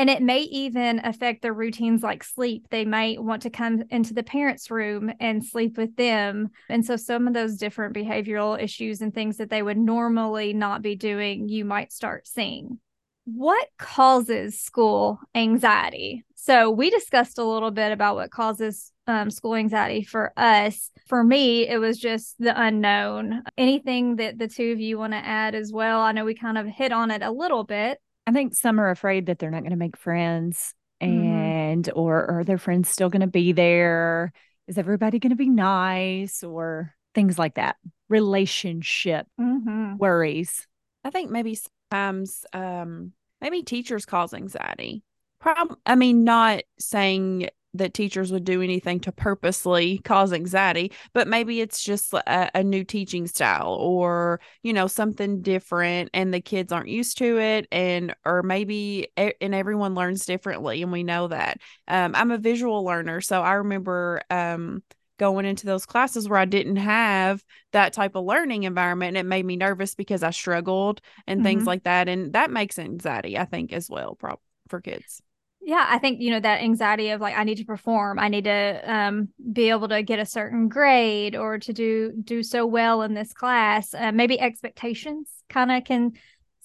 and 0.00 0.08
it 0.08 0.22
may 0.22 0.40
even 0.44 0.98
affect 1.04 1.42
their 1.42 1.52
routines 1.52 2.02
like 2.02 2.24
sleep. 2.24 2.66
They 2.70 2.86
might 2.86 3.22
want 3.22 3.42
to 3.42 3.50
come 3.50 3.82
into 3.90 4.14
the 4.14 4.22
parents' 4.22 4.70
room 4.70 5.12
and 5.20 5.44
sleep 5.44 5.76
with 5.76 5.94
them. 5.96 6.48
And 6.70 6.86
so, 6.86 6.96
some 6.96 7.28
of 7.28 7.34
those 7.34 7.58
different 7.58 7.94
behavioral 7.94 8.58
issues 8.58 9.02
and 9.02 9.12
things 9.12 9.36
that 9.36 9.50
they 9.50 9.60
would 9.60 9.76
normally 9.76 10.54
not 10.54 10.80
be 10.80 10.96
doing, 10.96 11.50
you 11.50 11.66
might 11.66 11.92
start 11.92 12.26
seeing. 12.26 12.78
What 13.26 13.68
causes 13.78 14.58
school 14.58 15.20
anxiety? 15.34 16.24
So, 16.34 16.70
we 16.70 16.88
discussed 16.88 17.36
a 17.36 17.44
little 17.44 17.70
bit 17.70 17.92
about 17.92 18.14
what 18.14 18.30
causes 18.30 18.92
um, 19.06 19.30
school 19.30 19.54
anxiety 19.54 20.02
for 20.02 20.32
us. 20.34 20.90
For 21.08 21.22
me, 21.22 21.68
it 21.68 21.76
was 21.76 21.98
just 21.98 22.36
the 22.38 22.58
unknown. 22.58 23.42
Anything 23.58 24.16
that 24.16 24.38
the 24.38 24.48
two 24.48 24.72
of 24.72 24.80
you 24.80 24.96
want 24.96 25.12
to 25.12 25.18
add 25.18 25.54
as 25.54 25.72
well? 25.74 26.00
I 26.00 26.12
know 26.12 26.24
we 26.24 26.34
kind 26.34 26.56
of 26.56 26.66
hit 26.66 26.90
on 26.90 27.10
it 27.10 27.20
a 27.20 27.30
little 27.30 27.64
bit. 27.64 28.00
I 28.26 28.32
think 28.32 28.54
some 28.54 28.80
are 28.80 28.90
afraid 28.90 29.26
that 29.26 29.38
they're 29.38 29.50
not 29.50 29.62
going 29.62 29.70
to 29.70 29.76
make 29.76 29.96
friends 29.96 30.74
mm-hmm. 31.02 31.26
and 31.26 31.84
mm-hmm. 31.84 31.98
or 31.98 32.30
are 32.30 32.44
their 32.44 32.58
friends 32.58 32.88
still 32.88 33.08
going 33.08 33.20
to 33.20 33.26
be 33.26 33.52
there? 33.52 34.32
Is 34.66 34.78
everybody 34.78 35.18
going 35.18 35.30
to 35.30 35.36
be 35.36 35.48
nice 35.48 36.42
or 36.42 36.94
things 37.14 37.38
like 37.38 37.54
that? 37.54 37.76
Relationship 38.08 39.26
mm-hmm. 39.40 39.96
worries. 39.96 40.66
I 41.04 41.10
think 41.10 41.30
maybe 41.30 41.58
sometimes 41.90 42.44
um 42.52 43.12
maybe 43.40 43.62
teachers 43.62 44.04
cause 44.04 44.34
anxiety. 44.34 45.02
Prob- 45.40 45.78
I 45.86 45.94
mean, 45.94 46.24
not 46.24 46.62
saying 46.78 47.48
that 47.74 47.94
teachers 47.94 48.32
would 48.32 48.44
do 48.44 48.62
anything 48.62 49.00
to 49.00 49.12
purposely 49.12 49.98
cause 49.98 50.32
anxiety, 50.32 50.92
but 51.12 51.28
maybe 51.28 51.60
it's 51.60 51.82
just 51.82 52.12
a, 52.12 52.50
a, 52.58 52.64
new 52.64 52.84
teaching 52.84 53.26
style 53.26 53.74
or, 53.74 54.40
you 54.62 54.72
know, 54.72 54.86
something 54.86 55.40
different 55.40 56.10
and 56.12 56.34
the 56.34 56.40
kids 56.40 56.72
aren't 56.72 56.88
used 56.88 57.18
to 57.18 57.38
it. 57.38 57.66
And, 57.70 58.14
or 58.24 58.42
maybe, 58.42 59.08
and 59.16 59.54
everyone 59.54 59.94
learns 59.94 60.26
differently. 60.26 60.82
And 60.82 60.90
we 60.90 61.02
know 61.02 61.28
that. 61.28 61.58
Um, 61.86 62.14
I'm 62.14 62.30
a 62.30 62.38
visual 62.38 62.84
learner. 62.84 63.20
So 63.20 63.40
I 63.42 63.54
remember, 63.54 64.22
um, 64.30 64.82
going 65.18 65.44
into 65.44 65.66
those 65.66 65.84
classes 65.84 66.30
where 66.30 66.38
I 66.38 66.46
didn't 66.46 66.76
have 66.76 67.44
that 67.72 67.92
type 67.92 68.14
of 68.14 68.24
learning 68.24 68.62
environment 68.62 69.18
and 69.18 69.26
it 69.26 69.28
made 69.28 69.44
me 69.44 69.54
nervous 69.54 69.94
because 69.94 70.22
I 70.22 70.30
struggled 70.30 71.02
and 71.26 71.40
mm-hmm. 71.40 71.44
things 71.44 71.66
like 71.66 71.84
that. 71.84 72.08
And 72.08 72.32
that 72.32 72.50
makes 72.50 72.78
anxiety, 72.78 73.36
I 73.36 73.44
think, 73.44 73.74
as 73.74 73.90
well, 73.90 74.14
prob- 74.14 74.40
for 74.70 74.80
kids 74.80 75.20
yeah 75.60 75.86
i 75.88 75.98
think 75.98 76.20
you 76.20 76.30
know 76.30 76.40
that 76.40 76.62
anxiety 76.62 77.10
of 77.10 77.20
like 77.20 77.36
i 77.36 77.44
need 77.44 77.56
to 77.56 77.64
perform 77.64 78.18
i 78.18 78.28
need 78.28 78.44
to 78.44 78.92
um, 78.92 79.28
be 79.52 79.70
able 79.70 79.88
to 79.88 80.02
get 80.02 80.18
a 80.18 80.26
certain 80.26 80.68
grade 80.68 81.36
or 81.36 81.58
to 81.58 81.72
do 81.72 82.12
do 82.24 82.42
so 82.42 82.66
well 82.66 83.02
in 83.02 83.14
this 83.14 83.32
class 83.32 83.94
uh, 83.94 84.12
maybe 84.12 84.40
expectations 84.40 85.28
kind 85.48 85.70
of 85.70 85.84
can 85.84 86.12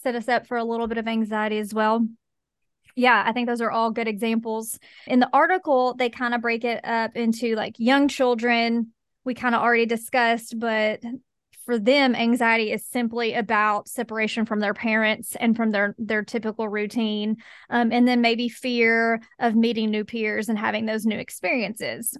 set 0.02 0.16
us 0.16 0.28
up 0.28 0.48
for 0.48 0.56
a 0.56 0.64
little 0.64 0.88
bit 0.88 1.00
of 1.00 1.08
anxiety 1.08 1.58
as 1.58 1.74
well. 1.74 2.08
Yeah 2.96 3.24
i 3.26 3.34
think 3.34 3.48
those 3.48 3.62
are 3.62 3.72
all 3.72 3.92
good 3.92 4.08
examples. 4.08 4.80
In 5.08 5.20
the 5.20 5.30
article 5.34 5.96
they 5.96 6.10
kind 6.10 6.34
of 6.34 6.42
break 6.42 6.64
it 6.64 6.86
up 6.86 7.16
into 7.16 7.56
like 7.56 7.76
young 7.78 8.08
children 8.08 8.94
we 9.26 9.34
kind 9.34 9.56
of 9.56 9.62
already 9.62 9.86
discussed 9.86 10.58
but 10.60 11.02
for 11.66 11.80
them 11.80 12.16
anxiety 12.16 12.72
is 12.72 12.86
simply 12.86 13.34
about 13.34 13.88
separation 13.88 14.46
from 14.46 14.60
their 14.60 14.74
parents 14.74 15.36
and 15.40 15.56
from 15.56 15.72
their 15.72 15.96
their 15.98 16.24
typical 16.24 16.70
routine 16.70 17.38
um, 17.70 17.92
and 17.92 18.08
then 18.08 18.22
maybe 18.22 18.48
fear 18.50 19.22
of 19.40 19.56
meeting 19.56 19.92
new 19.92 20.06
peers 20.06 20.50
and 20.50 20.58
having 20.58 20.86
those 20.86 21.06
new 21.06 21.18
experiences. 21.18 22.18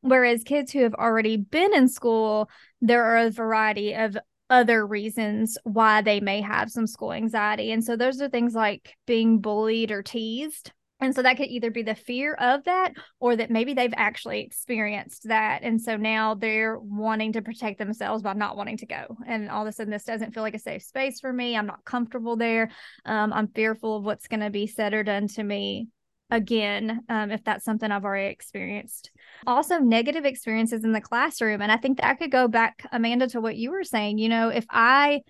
Whereas 0.00 0.44
kids 0.44 0.70
who 0.72 0.82
have 0.82 0.94
already 0.94 1.36
been 1.36 1.74
in 1.74 1.88
school 1.88 2.48
there 2.80 3.04
are 3.04 3.26
a 3.26 3.30
variety 3.30 3.94
of 3.94 4.16
other 4.50 4.86
reasons 4.86 5.58
why 5.64 6.02
they 6.02 6.20
may 6.20 6.40
have 6.40 6.70
some 6.70 6.86
school 6.86 7.12
anxiety. 7.12 7.72
And 7.72 7.82
so 7.82 7.96
those 7.96 8.20
are 8.20 8.28
things 8.28 8.54
like 8.54 8.94
being 9.06 9.40
bullied 9.40 9.90
or 9.90 10.02
teased 10.02 10.72
and 11.04 11.14
so 11.14 11.22
that 11.22 11.36
could 11.36 11.48
either 11.48 11.70
be 11.70 11.82
the 11.82 11.94
fear 11.94 12.34
of 12.34 12.64
that 12.64 12.94
or 13.20 13.36
that 13.36 13.50
maybe 13.50 13.74
they've 13.74 13.92
actually 13.94 14.40
experienced 14.40 15.28
that. 15.28 15.62
And 15.62 15.80
so 15.80 15.96
now 15.96 16.34
they're 16.34 16.78
wanting 16.78 17.34
to 17.34 17.42
protect 17.42 17.78
themselves 17.78 18.22
by 18.22 18.32
not 18.32 18.56
wanting 18.56 18.78
to 18.78 18.86
go. 18.86 19.16
And 19.26 19.50
all 19.50 19.62
of 19.62 19.68
a 19.68 19.72
sudden, 19.72 19.90
this 19.90 20.04
doesn't 20.04 20.32
feel 20.32 20.42
like 20.42 20.54
a 20.54 20.58
safe 20.58 20.82
space 20.82 21.20
for 21.20 21.32
me. 21.32 21.56
I'm 21.56 21.66
not 21.66 21.84
comfortable 21.84 22.36
there. 22.36 22.70
Um, 23.04 23.32
I'm 23.32 23.48
fearful 23.48 23.98
of 23.98 24.04
what's 24.04 24.28
going 24.28 24.40
to 24.40 24.50
be 24.50 24.66
said 24.66 24.94
or 24.94 25.04
done 25.04 25.28
to 25.28 25.42
me 25.42 25.88
again 26.30 27.02
um, 27.10 27.30
if 27.30 27.44
that's 27.44 27.64
something 27.64 27.90
I've 27.90 28.04
already 28.04 28.32
experienced. 28.32 29.10
Also, 29.46 29.78
negative 29.78 30.24
experiences 30.24 30.84
in 30.84 30.92
the 30.92 31.00
classroom. 31.00 31.60
And 31.60 31.70
I 31.70 31.76
think 31.76 31.98
that 31.98 32.18
could 32.18 32.32
go 32.32 32.48
back, 32.48 32.86
Amanda, 32.92 33.28
to 33.28 33.42
what 33.42 33.56
you 33.56 33.70
were 33.70 33.84
saying. 33.84 34.18
You 34.18 34.30
know, 34.30 34.48
if 34.48 34.64
I 34.70 35.20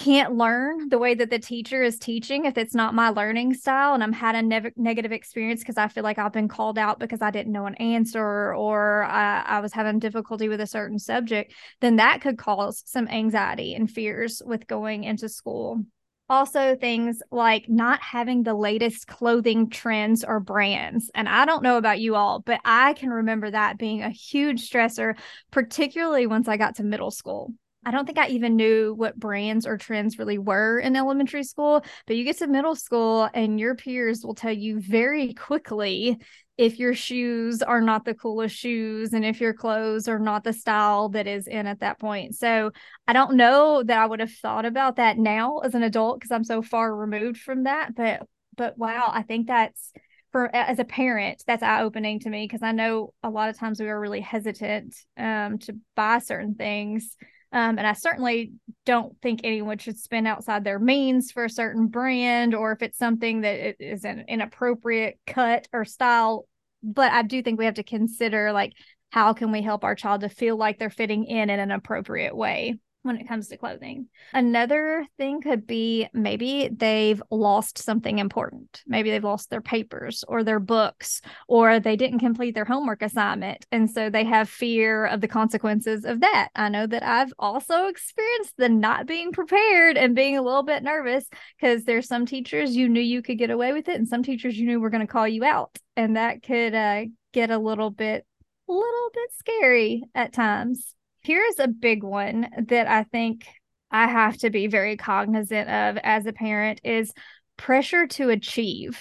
can't 0.00 0.34
learn 0.34 0.88
the 0.88 0.98
way 0.98 1.12
that 1.12 1.28
the 1.28 1.38
teacher 1.38 1.82
is 1.82 1.98
teaching 1.98 2.46
if 2.46 2.56
it's 2.56 2.74
not 2.74 2.94
my 2.94 3.10
learning 3.10 3.52
style 3.52 3.92
and 3.92 4.02
I'm 4.02 4.14
had 4.14 4.34
a 4.34 4.40
ne- 4.40 4.72
negative 4.74 5.12
experience 5.12 5.60
because 5.60 5.76
I 5.76 5.88
feel 5.88 6.02
like 6.02 6.18
I've 6.18 6.32
been 6.32 6.48
called 6.48 6.78
out 6.78 6.98
because 6.98 7.20
I 7.20 7.30
didn't 7.30 7.52
know 7.52 7.66
an 7.66 7.74
answer 7.74 8.54
or 8.54 9.04
I, 9.04 9.42
I 9.42 9.60
was 9.60 9.74
having 9.74 9.98
difficulty 9.98 10.48
with 10.48 10.62
a 10.62 10.66
certain 10.66 10.98
subject, 10.98 11.52
then 11.82 11.96
that 11.96 12.22
could 12.22 12.38
cause 12.38 12.82
some 12.86 13.08
anxiety 13.08 13.74
and 13.74 13.90
fears 13.90 14.40
with 14.42 14.66
going 14.66 15.04
into 15.04 15.28
school. 15.28 15.84
Also, 16.30 16.76
things 16.76 17.22
like 17.30 17.68
not 17.68 18.00
having 18.00 18.42
the 18.42 18.54
latest 18.54 19.06
clothing 19.06 19.68
trends 19.68 20.24
or 20.24 20.40
brands. 20.40 21.10
And 21.14 21.28
I 21.28 21.44
don't 21.44 21.62
know 21.62 21.76
about 21.76 22.00
you 22.00 22.14
all, 22.14 22.40
but 22.40 22.60
I 22.64 22.94
can 22.94 23.10
remember 23.10 23.50
that 23.50 23.76
being 23.76 24.02
a 24.02 24.08
huge 24.08 24.70
stressor, 24.70 25.18
particularly 25.50 26.26
once 26.26 26.48
I 26.48 26.56
got 26.56 26.76
to 26.76 26.84
middle 26.84 27.10
school. 27.10 27.52
I 27.84 27.90
don't 27.90 28.04
think 28.04 28.18
I 28.18 28.28
even 28.28 28.56
knew 28.56 28.92
what 28.94 29.18
brands 29.18 29.66
or 29.66 29.78
trends 29.78 30.18
really 30.18 30.36
were 30.36 30.78
in 30.78 30.96
elementary 30.96 31.44
school, 31.44 31.82
but 32.06 32.16
you 32.16 32.24
get 32.24 32.38
to 32.38 32.46
middle 32.46 32.74
school 32.74 33.28
and 33.32 33.58
your 33.58 33.74
peers 33.74 34.22
will 34.22 34.34
tell 34.34 34.52
you 34.52 34.80
very 34.80 35.32
quickly 35.32 36.18
if 36.58 36.78
your 36.78 36.94
shoes 36.94 37.62
are 37.62 37.80
not 37.80 38.04
the 38.04 38.14
coolest 38.14 38.54
shoes 38.54 39.14
and 39.14 39.24
if 39.24 39.40
your 39.40 39.54
clothes 39.54 40.08
are 40.08 40.18
not 40.18 40.44
the 40.44 40.52
style 40.52 41.08
that 41.08 41.26
is 41.26 41.46
in 41.46 41.66
at 41.66 41.80
that 41.80 41.98
point. 41.98 42.34
So 42.34 42.70
I 43.08 43.14
don't 43.14 43.36
know 43.36 43.82
that 43.82 43.98
I 43.98 44.04
would 44.04 44.20
have 44.20 44.32
thought 44.32 44.66
about 44.66 44.96
that 44.96 45.16
now 45.16 45.60
as 45.60 45.74
an 45.74 45.82
adult 45.82 46.20
because 46.20 46.32
I'm 46.32 46.44
so 46.44 46.60
far 46.60 46.94
removed 46.94 47.40
from 47.40 47.64
that, 47.64 47.94
but 47.94 48.26
but 48.58 48.76
wow, 48.76 49.10
I 49.10 49.22
think 49.22 49.46
that's 49.46 49.90
for 50.32 50.54
as 50.54 50.78
a 50.78 50.84
parent 50.84 51.42
that's 51.46 51.62
eye 51.62 51.80
opening 51.80 52.20
to 52.20 52.30
me 52.30 52.44
because 52.44 52.62
I 52.62 52.72
know 52.72 53.14
a 53.22 53.30
lot 53.30 53.48
of 53.48 53.58
times 53.58 53.80
we 53.80 53.88
are 53.88 53.98
really 53.98 54.20
hesitant 54.20 54.94
um, 55.16 55.58
to 55.60 55.78
buy 55.96 56.18
certain 56.18 56.56
things 56.56 57.16
um, 57.52 57.78
and 57.78 57.86
I 57.86 57.94
certainly 57.94 58.52
don't 58.86 59.20
think 59.20 59.40
anyone 59.42 59.78
should 59.78 59.98
spend 59.98 60.26
outside 60.28 60.62
their 60.62 60.78
means 60.78 61.32
for 61.32 61.44
a 61.44 61.50
certain 61.50 61.88
brand 61.88 62.54
or 62.54 62.72
if 62.72 62.82
it's 62.82 62.98
something 62.98 63.40
that 63.40 63.76
is 63.80 64.04
an 64.04 64.24
inappropriate 64.28 65.18
cut 65.26 65.66
or 65.72 65.84
style. 65.84 66.46
But 66.82 67.12
I 67.12 67.22
do 67.22 67.42
think 67.42 67.58
we 67.58 67.64
have 67.64 67.74
to 67.74 67.82
consider 67.82 68.52
like 68.52 68.72
how 69.10 69.32
can 69.32 69.50
we 69.50 69.62
help 69.62 69.82
our 69.82 69.96
child 69.96 70.20
to 70.20 70.28
feel 70.28 70.56
like 70.56 70.78
they're 70.78 70.90
fitting 70.90 71.24
in 71.24 71.50
in 71.50 71.60
an 71.60 71.72
appropriate 71.72 72.36
way 72.36 72.78
when 73.02 73.16
it 73.16 73.26
comes 73.26 73.48
to 73.48 73.56
clothing. 73.56 74.06
Another 74.34 75.06
thing 75.16 75.40
could 75.40 75.66
be 75.66 76.08
maybe 76.12 76.68
they've 76.70 77.22
lost 77.30 77.78
something 77.78 78.18
important. 78.18 78.82
Maybe 78.86 79.10
they've 79.10 79.24
lost 79.24 79.48
their 79.48 79.62
papers 79.62 80.24
or 80.28 80.44
their 80.44 80.60
books, 80.60 81.22
or 81.48 81.80
they 81.80 81.96
didn't 81.96 82.18
complete 82.18 82.54
their 82.54 82.64
homework 82.64 83.02
assignment. 83.02 83.64
And 83.72 83.90
so 83.90 84.10
they 84.10 84.24
have 84.24 84.48
fear 84.48 85.06
of 85.06 85.20
the 85.20 85.28
consequences 85.28 86.04
of 86.04 86.20
that. 86.20 86.48
I 86.54 86.68
know 86.68 86.86
that 86.86 87.02
I've 87.02 87.32
also 87.38 87.86
experienced 87.86 88.54
the 88.58 88.68
not 88.68 89.06
being 89.06 89.32
prepared 89.32 89.96
and 89.96 90.14
being 90.14 90.36
a 90.36 90.42
little 90.42 90.62
bit 90.62 90.82
nervous 90.82 91.24
because 91.58 91.84
there's 91.84 92.06
some 92.06 92.26
teachers 92.26 92.76
you 92.76 92.88
knew 92.88 93.00
you 93.00 93.22
could 93.22 93.38
get 93.38 93.50
away 93.50 93.72
with 93.72 93.88
it, 93.88 93.96
and 93.96 94.08
some 94.08 94.22
teachers 94.22 94.58
you 94.58 94.66
knew 94.66 94.80
were 94.80 94.90
going 94.90 95.06
to 95.06 95.12
call 95.12 95.26
you 95.26 95.44
out. 95.44 95.78
And 95.96 96.16
that 96.16 96.42
could 96.42 96.74
uh, 96.74 97.04
get 97.32 97.50
a 97.50 97.58
little 97.58 97.90
bit, 97.90 98.26
a 98.68 98.72
little 98.72 99.10
bit 99.14 99.30
scary 99.38 100.04
at 100.14 100.32
times. 100.32 100.94
Here's 101.22 101.58
a 101.58 101.68
big 101.68 102.02
one 102.02 102.48
that 102.68 102.86
I 102.86 103.04
think 103.04 103.46
I 103.90 104.06
have 104.06 104.36
to 104.38 104.50
be 104.50 104.68
very 104.68 104.96
cognizant 104.96 105.68
of 105.68 105.98
as 106.02 106.26
a 106.26 106.32
parent 106.32 106.80
is 106.84 107.12
pressure 107.56 108.06
to 108.06 108.30
achieve 108.30 108.98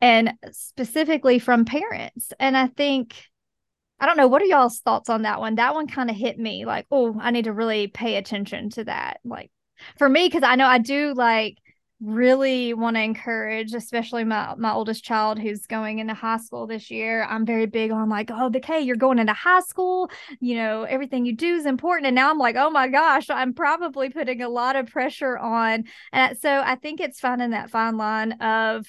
and 0.00 0.34
specifically 0.50 1.38
from 1.38 1.64
parents. 1.64 2.32
And 2.38 2.56
I 2.56 2.66
think 2.66 3.24
I 3.98 4.06
don't 4.06 4.16
know 4.16 4.26
what 4.26 4.42
are 4.42 4.46
y'all's 4.46 4.80
thoughts 4.80 5.08
on 5.08 5.22
that 5.22 5.40
one? 5.40 5.54
That 5.54 5.74
one 5.74 5.86
kind 5.86 6.10
of 6.10 6.16
hit 6.16 6.36
me 6.38 6.64
like, 6.64 6.86
oh, 6.90 7.16
I 7.20 7.30
need 7.30 7.44
to 7.44 7.52
really 7.52 7.86
pay 7.86 8.16
attention 8.16 8.70
to 8.70 8.84
that. 8.84 9.20
Like 9.24 9.50
for 9.96 10.08
me 10.08 10.28
cuz 10.28 10.42
I 10.42 10.56
know 10.56 10.66
I 10.66 10.78
do 10.78 11.14
like 11.14 11.58
really 12.02 12.74
want 12.74 12.96
to 12.96 13.02
encourage 13.02 13.74
especially 13.74 14.24
my 14.24 14.54
my 14.56 14.72
oldest 14.72 15.04
child 15.04 15.38
who's 15.38 15.66
going 15.66 16.00
into 16.00 16.14
high 16.14 16.38
school 16.38 16.66
this 16.66 16.90
year. 16.90 17.24
I'm 17.24 17.46
very 17.46 17.66
big 17.66 17.92
on 17.92 18.08
like 18.08 18.30
oh 18.30 18.50
okay 18.56 18.80
you're 18.80 18.96
going 18.96 19.18
into 19.18 19.32
high 19.32 19.60
school 19.60 20.10
you 20.40 20.56
know 20.56 20.82
everything 20.82 21.24
you 21.24 21.36
do 21.36 21.54
is 21.54 21.66
important. 21.66 22.06
And 22.06 22.14
now 22.14 22.30
i'm 22.30 22.38
like 22.38 22.56
oh 22.56 22.70
my 22.70 22.88
gosh 22.88 23.30
i'm 23.30 23.54
probably 23.54 24.10
putting 24.10 24.42
a 24.42 24.48
lot 24.48 24.76
of 24.76 24.86
pressure 24.86 25.38
on. 25.38 25.84
And 26.12 26.36
so 26.38 26.62
i 26.64 26.74
think 26.74 27.00
it's 27.00 27.20
finding 27.20 27.50
that 27.50 27.70
fine 27.70 27.96
line 27.96 28.32
of 28.32 28.86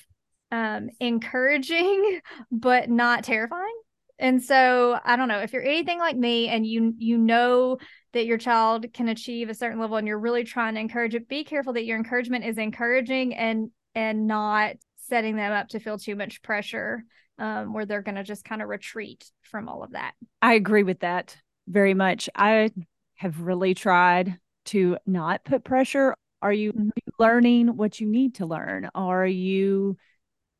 um, 0.52 0.90
encouraging 1.00 2.20
but 2.52 2.90
not 2.90 3.24
terrifying 3.24 3.76
and 4.20 4.44
so 4.44 5.00
I 5.04 5.16
don't 5.16 5.28
know 5.28 5.40
if 5.40 5.54
you're 5.54 5.64
anything 5.64 6.00
like 6.00 6.16
me 6.16 6.48
and 6.48 6.66
you 6.66 6.94
you 6.98 7.18
know 7.18 7.78
that 8.14 8.26
your 8.26 8.38
child 8.38 8.86
can 8.94 9.10
achieve 9.10 9.50
a 9.50 9.56
certain 9.56 9.80
level 9.80 9.98
and 9.98 10.08
you're 10.08 10.20
really 10.20 10.44
trying 10.44 10.76
to 10.76 10.80
encourage 10.80 11.16
it, 11.16 11.28
be 11.28 11.44
careful 11.44 11.74
that 11.74 11.86
your 11.86 11.98
encouragement 11.98 12.46
is 12.46 12.58
encouraging 12.58 13.34
and 13.34 13.72
and 13.96 14.28
not 14.28 14.76
setting 15.08 15.36
them 15.36 15.52
up 15.52 15.70
to 15.70 15.80
feel 15.80 15.98
too 15.98 16.16
much 16.16 16.42
pressure 16.42 17.04
um, 17.40 17.74
where 17.74 17.86
they're 17.86 18.02
going 18.02 18.16
to 18.16 18.24
just 18.24 18.46
kind 18.46 18.62
of 18.62 18.70
retreat 18.70 19.30
from 19.42 19.68
all 19.68 19.84
of 19.84 19.92
that. 19.92 20.14
I 20.42 20.54
agree 20.54 20.84
with 20.84 21.00
that 21.00 21.36
very 21.68 21.94
much. 21.94 22.30
I 22.36 22.72
have 23.16 23.42
really 23.42 23.74
tried 23.74 24.38
to 24.66 24.98
not 25.06 25.44
put 25.44 25.64
pressure. 25.64 26.16
Are 26.42 26.54
you 26.54 26.74
mm-hmm. 26.74 26.90
learning 27.20 27.76
what 27.76 28.00
you 28.00 28.08
need 28.08 28.36
to 28.36 28.46
learn? 28.46 28.90
Are 28.96 29.26
you 29.26 29.98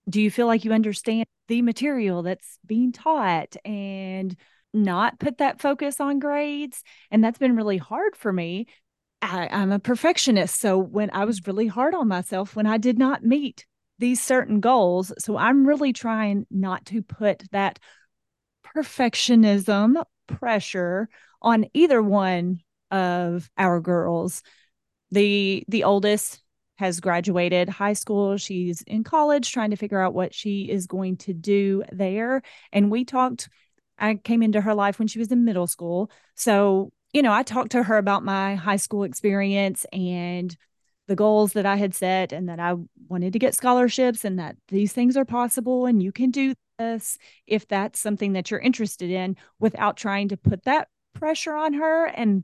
do 0.10 0.22
you 0.22 0.32
feel 0.32 0.48
like 0.48 0.66
you 0.66 0.72
understand 0.72 1.26
the 1.48 1.62
material 1.62 2.24
that's 2.24 2.60
being 2.66 2.92
taught 2.92 3.56
and 3.66 4.36
not 4.74 5.20
put 5.20 5.38
that 5.38 5.62
focus 5.62 6.00
on 6.00 6.20
grades? 6.20 6.84
And 7.12 7.24
that's 7.24 7.38
been 7.38 7.56
really 7.56 7.78
hard 7.78 8.16
for 8.16 8.32
me. 8.32 8.68
I, 9.22 9.48
i'm 9.50 9.72
a 9.72 9.80
perfectionist 9.80 10.60
so 10.60 10.78
when 10.78 11.10
i 11.14 11.24
was 11.24 11.48
really 11.48 11.68
hard 11.68 11.96
on 11.96 12.10
myself 12.10 12.58
when 12.58 12.66
i 12.66 12.78
did 12.78 13.00
not 13.00 13.24
meet 13.24 13.66
these 13.98 14.22
certain 14.22 14.60
goals 14.60 15.14
so 15.18 15.38
i'm 15.38 15.66
really 15.66 15.94
trying 15.94 16.46
not 16.52 16.86
to 16.88 17.02
put 17.02 17.44
that 17.54 17.80
perfectionism 18.76 20.04
pressure 20.28 21.10
on 21.42 21.66
either 21.74 22.02
one 22.02 22.60
of 22.92 23.50
our 23.58 23.80
girls. 23.80 24.44
The 25.12 25.64
the 25.68 25.84
oldest 25.84 26.43
has 26.84 27.00
graduated 27.00 27.70
high 27.70 27.94
school. 27.94 28.36
She's 28.36 28.82
in 28.82 29.06
college 29.06 29.54
trying 29.54 29.70
to 29.70 29.78
figure 29.78 30.02
out 30.02 30.14
what 30.14 30.34
she 30.34 30.70
is 30.70 30.86
going 30.86 31.16
to 31.18 31.34
do 31.34 31.82
there. 31.94 32.42
And 32.74 32.92
we 32.92 33.06
talked, 33.06 33.48
I 33.98 34.16
came 34.16 34.44
into 34.44 34.60
her 34.60 34.74
life 34.74 35.00
when 35.00 35.08
she 35.08 35.18
was 35.18 35.32
in 35.32 35.46
middle 35.46 35.66
school. 35.66 36.12
So, 36.36 36.92
you 37.14 37.22
know, 37.22 37.32
I 37.32 37.44
talked 37.44 37.72
to 37.72 37.84
her 37.84 37.98
about 37.98 38.26
my 38.26 38.56
high 38.56 38.76
school 38.76 39.04
experience 39.04 39.86
and 39.94 40.54
the 41.08 41.16
goals 41.16 41.54
that 41.54 41.66
I 41.66 41.78
had 41.78 41.96
set 41.96 42.34
and 42.34 42.50
that 42.50 42.60
I 42.60 42.76
wanted 43.08 43.32
to 43.32 43.40
get 43.40 43.56
scholarships 43.56 44.26
and 44.26 44.38
that 44.40 44.58
these 44.68 44.92
things 44.92 45.16
are 45.16 45.24
possible 45.24 45.86
and 45.86 46.04
you 46.04 46.12
can 46.12 46.32
do 46.32 46.54
this 46.80 47.18
if 47.48 47.66
that's 47.66 47.98
something 47.98 48.34
that 48.34 48.52
you're 48.52 48.60
interested 48.60 49.10
in 49.10 49.38
without 49.58 49.96
trying 49.96 50.28
to 50.30 50.38
put 50.38 50.66
that 50.66 50.90
pressure 51.14 51.56
on 51.56 51.76
her. 51.76 52.08
And 52.08 52.44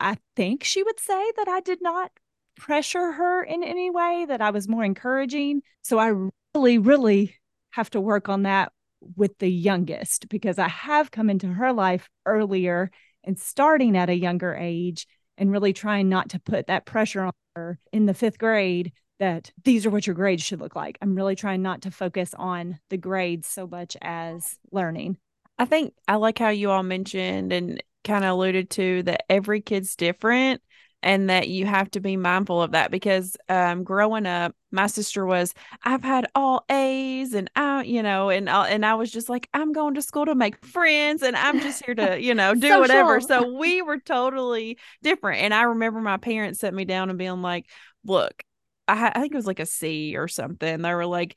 I 0.00 0.16
think 0.34 0.64
she 0.64 0.82
would 0.82 0.98
say 0.98 1.32
that 1.36 1.46
I 1.46 1.60
did 1.60 1.80
not 1.80 2.10
pressure 2.58 3.12
her 3.12 3.42
in 3.42 3.64
any 3.64 3.90
way, 3.90 4.26
that 4.28 4.42
I 4.42 4.50
was 4.50 4.68
more 4.68 4.84
encouraging. 4.84 5.62
So 5.82 5.98
I 5.98 6.12
really, 6.54 6.78
really 6.78 7.36
have 7.70 7.88
to 7.90 8.00
work 8.00 8.28
on 8.28 8.42
that 8.42 8.72
with 9.16 9.38
the 9.38 9.50
youngest 9.50 10.28
because 10.28 10.58
I 10.58 10.68
have 10.68 11.10
come 11.10 11.30
into 11.30 11.46
her 11.46 11.72
life 11.72 12.08
earlier 12.26 12.90
and 13.24 13.38
starting 13.38 13.96
at 13.96 14.10
a 14.10 14.14
younger 14.14 14.54
age 14.54 15.06
and 15.36 15.52
really 15.52 15.72
trying 15.72 16.08
not 16.08 16.30
to 16.30 16.40
put 16.40 16.66
that 16.66 16.84
pressure 16.84 17.22
on 17.22 17.32
her 17.54 17.78
in 17.92 18.06
the 18.06 18.14
fifth 18.14 18.38
grade 18.38 18.92
that 19.20 19.50
these 19.64 19.86
are 19.86 19.90
what 19.90 20.06
your 20.06 20.14
grades 20.14 20.42
should 20.42 20.60
look 20.60 20.76
like. 20.76 20.98
I'm 21.00 21.14
really 21.14 21.36
trying 21.36 21.62
not 21.62 21.82
to 21.82 21.90
focus 21.90 22.34
on 22.34 22.78
the 22.90 22.96
grades 22.96 23.48
so 23.48 23.66
much 23.66 23.96
as 24.00 24.58
learning. 24.70 25.18
I 25.58 25.64
think 25.64 25.94
I 26.06 26.16
like 26.16 26.38
how 26.38 26.50
you 26.50 26.70
all 26.70 26.84
mentioned, 26.84 27.52
and 27.52 27.82
kind 28.04 28.24
of 28.24 28.30
alluded 28.30 28.70
to 28.70 29.02
that 29.02 29.24
every 29.28 29.60
kid's 29.60 29.96
different 29.96 30.62
and 31.02 31.30
that 31.30 31.48
you 31.48 31.64
have 31.64 31.90
to 31.90 32.00
be 32.00 32.16
mindful 32.16 32.62
of 32.62 32.72
that 32.72 32.90
because 32.90 33.36
um, 33.48 33.84
growing 33.84 34.26
up 34.26 34.54
my 34.70 34.86
sister 34.86 35.24
was 35.24 35.54
i've 35.84 36.02
had 36.02 36.26
all 36.34 36.64
a's 36.70 37.32
and 37.32 37.50
i 37.56 37.82
you 37.82 38.02
know 38.02 38.28
and 38.28 38.50
I, 38.50 38.68
and 38.68 38.84
i 38.84 38.94
was 38.94 39.10
just 39.10 39.28
like 39.28 39.48
i'm 39.54 39.72
going 39.72 39.94
to 39.94 40.02
school 40.02 40.26
to 40.26 40.34
make 40.34 40.64
friends 40.64 41.22
and 41.22 41.36
i'm 41.36 41.60
just 41.60 41.84
here 41.84 41.94
to 41.94 42.20
you 42.20 42.34
know 42.34 42.54
do 42.54 42.80
whatever 42.80 43.20
so 43.20 43.54
we 43.54 43.80
were 43.80 43.98
totally 43.98 44.76
different 45.02 45.40
and 45.42 45.54
i 45.54 45.62
remember 45.62 46.00
my 46.00 46.16
parents 46.18 46.60
set 46.60 46.74
me 46.74 46.84
down 46.84 47.10
and 47.10 47.18
being 47.18 47.42
like 47.42 47.66
look 48.04 48.42
I, 48.88 49.12
I 49.14 49.20
think 49.20 49.32
it 49.32 49.36
was 49.36 49.46
like 49.46 49.60
a 49.60 49.66
c 49.66 50.16
or 50.16 50.28
something. 50.28 50.80
They 50.80 50.94
were 50.94 51.06
like 51.06 51.36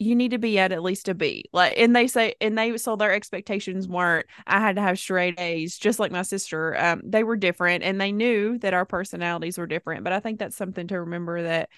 you 0.00 0.16
need 0.16 0.30
to 0.30 0.38
be 0.38 0.58
at 0.58 0.72
at 0.72 0.82
least 0.82 1.10
a 1.10 1.14
B. 1.14 1.44
Like, 1.52 1.74
and 1.76 1.94
they 1.94 2.06
say, 2.06 2.34
and 2.40 2.56
they 2.56 2.78
so 2.78 2.96
their 2.96 3.12
expectations 3.12 3.86
weren't. 3.86 4.26
I 4.46 4.58
had 4.58 4.76
to 4.76 4.82
have 4.82 4.98
straight 4.98 5.38
A's, 5.38 5.76
just 5.76 6.00
like 6.00 6.10
my 6.10 6.22
sister. 6.22 6.76
Um, 6.76 7.02
they 7.04 7.22
were 7.22 7.36
different, 7.36 7.84
and 7.84 8.00
they 8.00 8.10
knew 8.10 8.56
that 8.58 8.72
our 8.72 8.86
personalities 8.86 9.58
were 9.58 9.66
different. 9.66 10.02
But 10.02 10.14
I 10.14 10.20
think 10.20 10.38
that's 10.38 10.56
something 10.56 10.88
to 10.88 11.00
remember 11.00 11.42
that 11.42 11.68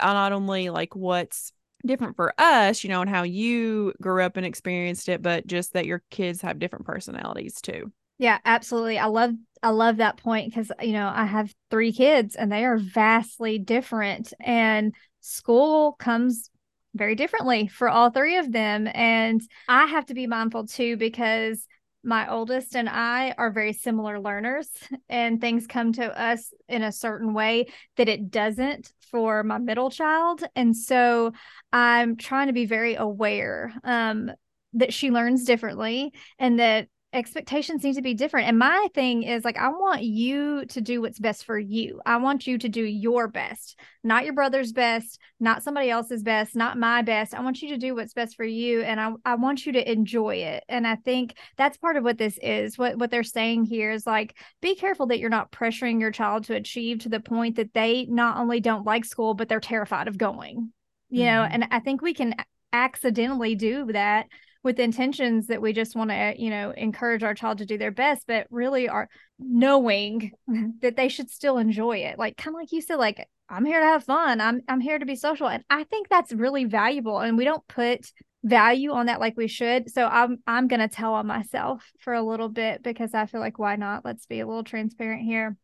not 0.00 0.32
only 0.32 0.70
like 0.70 0.96
what's 0.96 1.52
different 1.86 2.16
for 2.16 2.34
us, 2.36 2.82
you 2.82 2.90
know, 2.90 3.00
and 3.00 3.08
how 3.08 3.22
you 3.22 3.92
grew 4.02 4.22
up 4.22 4.36
and 4.36 4.44
experienced 4.44 5.08
it, 5.08 5.22
but 5.22 5.46
just 5.46 5.72
that 5.74 5.86
your 5.86 6.02
kids 6.10 6.42
have 6.42 6.58
different 6.58 6.84
personalities 6.84 7.60
too. 7.60 7.92
Yeah, 8.18 8.38
absolutely. 8.44 8.98
I 8.98 9.06
love 9.06 9.34
I 9.62 9.70
love 9.70 9.98
that 9.98 10.16
point 10.16 10.52
because 10.52 10.72
you 10.82 10.94
know 10.94 11.10
I 11.14 11.26
have 11.26 11.54
three 11.70 11.92
kids 11.92 12.34
and 12.34 12.50
they 12.50 12.64
are 12.64 12.76
vastly 12.76 13.60
different, 13.60 14.32
and 14.40 14.94
school 15.20 15.92
comes 15.92 16.50
very 16.94 17.14
differently 17.14 17.68
for 17.68 17.88
all 17.88 18.10
three 18.10 18.36
of 18.36 18.52
them. 18.52 18.88
And 18.92 19.40
I 19.68 19.86
have 19.86 20.06
to 20.06 20.14
be 20.14 20.26
mindful 20.26 20.66
too 20.66 20.96
because 20.96 21.66
my 22.04 22.28
oldest 22.28 22.74
and 22.74 22.88
I 22.88 23.32
are 23.38 23.52
very 23.52 23.72
similar 23.72 24.18
learners, 24.18 24.68
and 25.08 25.40
things 25.40 25.68
come 25.68 25.92
to 25.92 26.20
us 26.20 26.52
in 26.68 26.82
a 26.82 26.90
certain 26.90 27.32
way 27.32 27.66
that 27.96 28.08
it 28.08 28.30
doesn't 28.30 28.92
for 29.10 29.44
my 29.44 29.58
middle 29.58 29.90
child. 29.90 30.42
And 30.56 30.76
so 30.76 31.32
I'm 31.72 32.16
trying 32.16 32.48
to 32.48 32.52
be 32.52 32.66
very 32.66 32.96
aware 32.96 33.72
um, 33.84 34.32
that 34.72 34.92
she 34.92 35.10
learns 35.10 35.44
differently 35.44 36.12
and 36.38 36.58
that 36.58 36.88
expectations 37.12 37.84
need 37.84 37.94
to 37.94 38.02
be 38.02 38.14
different. 38.14 38.48
And 38.48 38.58
my 38.58 38.88
thing 38.94 39.22
is 39.22 39.44
like, 39.44 39.58
I 39.58 39.68
want 39.68 40.02
you 40.02 40.64
to 40.66 40.80
do 40.80 41.02
what's 41.02 41.18
best 41.18 41.44
for 41.44 41.58
you. 41.58 42.00
I 42.06 42.16
want 42.16 42.46
you 42.46 42.56
to 42.56 42.68
do 42.68 42.82
your 42.82 43.28
best, 43.28 43.78
not 44.02 44.24
your 44.24 44.32
brother's 44.32 44.72
best, 44.72 45.18
not 45.38 45.62
somebody 45.62 45.90
else's 45.90 46.22
best, 46.22 46.56
not 46.56 46.78
my 46.78 47.02
best. 47.02 47.34
I 47.34 47.42
want 47.42 47.60
you 47.60 47.68
to 47.70 47.76
do 47.76 47.94
what's 47.94 48.14
best 48.14 48.34
for 48.34 48.44
you. 48.44 48.82
And 48.82 48.98
I, 48.98 49.12
I 49.24 49.34
want 49.34 49.66
you 49.66 49.72
to 49.72 49.92
enjoy 49.92 50.36
it. 50.36 50.64
And 50.68 50.86
I 50.86 50.96
think 50.96 51.36
that's 51.56 51.76
part 51.76 51.96
of 51.96 52.04
what 52.04 52.18
this 52.18 52.38
is. 52.42 52.78
What, 52.78 52.96
what 52.96 53.10
they're 53.10 53.22
saying 53.22 53.64
here 53.64 53.90
is 53.90 54.06
like, 54.06 54.36
be 54.62 54.74
careful 54.74 55.06
that 55.08 55.18
you're 55.18 55.28
not 55.28 55.52
pressuring 55.52 56.00
your 56.00 56.12
child 56.12 56.44
to 56.44 56.54
achieve 56.54 57.00
to 57.00 57.10
the 57.10 57.20
point 57.20 57.56
that 57.56 57.74
they 57.74 58.06
not 58.06 58.38
only 58.38 58.60
don't 58.60 58.86
like 58.86 59.04
school, 59.04 59.34
but 59.34 59.48
they're 59.48 59.60
terrified 59.60 60.08
of 60.08 60.16
going, 60.16 60.72
you 61.10 61.24
mm-hmm. 61.24 61.26
know? 61.26 61.42
And 61.42 61.66
I 61.70 61.80
think 61.80 62.00
we 62.00 62.14
can 62.14 62.34
accidentally 62.72 63.54
do 63.54 63.92
that 63.92 64.26
with 64.62 64.78
intentions 64.78 65.48
that 65.48 65.60
we 65.60 65.72
just 65.72 65.96
want 65.96 66.10
to 66.10 66.14
eh, 66.14 66.34
you 66.38 66.50
know 66.50 66.70
encourage 66.70 67.22
our 67.22 67.34
child 67.34 67.58
to 67.58 67.66
do 67.66 67.78
their 67.78 67.90
best 67.90 68.26
but 68.26 68.46
really 68.50 68.88
are 68.88 69.08
knowing 69.38 70.32
that 70.80 70.96
they 70.96 71.08
should 71.08 71.30
still 71.30 71.58
enjoy 71.58 71.98
it. 71.98 72.18
Like 72.18 72.36
kind 72.36 72.54
of 72.54 72.60
like 72.60 72.72
you 72.72 72.80
said 72.80 72.96
like 72.96 73.26
i'm 73.48 73.64
here 73.64 73.80
to 73.80 73.86
have 73.86 74.04
fun. 74.04 74.40
I'm 74.40 74.60
i'm 74.68 74.80
here 74.80 74.98
to 74.98 75.06
be 75.06 75.16
social. 75.16 75.48
And 75.48 75.64
i 75.70 75.84
think 75.84 76.08
that's 76.08 76.32
really 76.32 76.64
valuable 76.64 77.18
and 77.18 77.36
we 77.36 77.44
don't 77.44 77.66
put 77.68 78.10
value 78.44 78.90
on 78.90 79.06
that 79.06 79.20
like 79.20 79.36
we 79.36 79.48
should. 79.48 79.90
So 79.90 80.06
i'm 80.06 80.38
i'm 80.46 80.68
going 80.68 80.80
to 80.80 80.88
tell 80.88 81.14
on 81.14 81.26
myself 81.26 81.84
for 82.00 82.12
a 82.14 82.22
little 82.22 82.48
bit 82.48 82.82
because 82.82 83.14
i 83.14 83.26
feel 83.26 83.40
like 83.40 83.58
why 83.58 83.76
not? 83.76 84.04
Let's 84.04 84.26
be 84.26 84.40
a 84.40 84.46
little 84.46 84.64
transparent 84.64 85.22
here. 85.22 85.56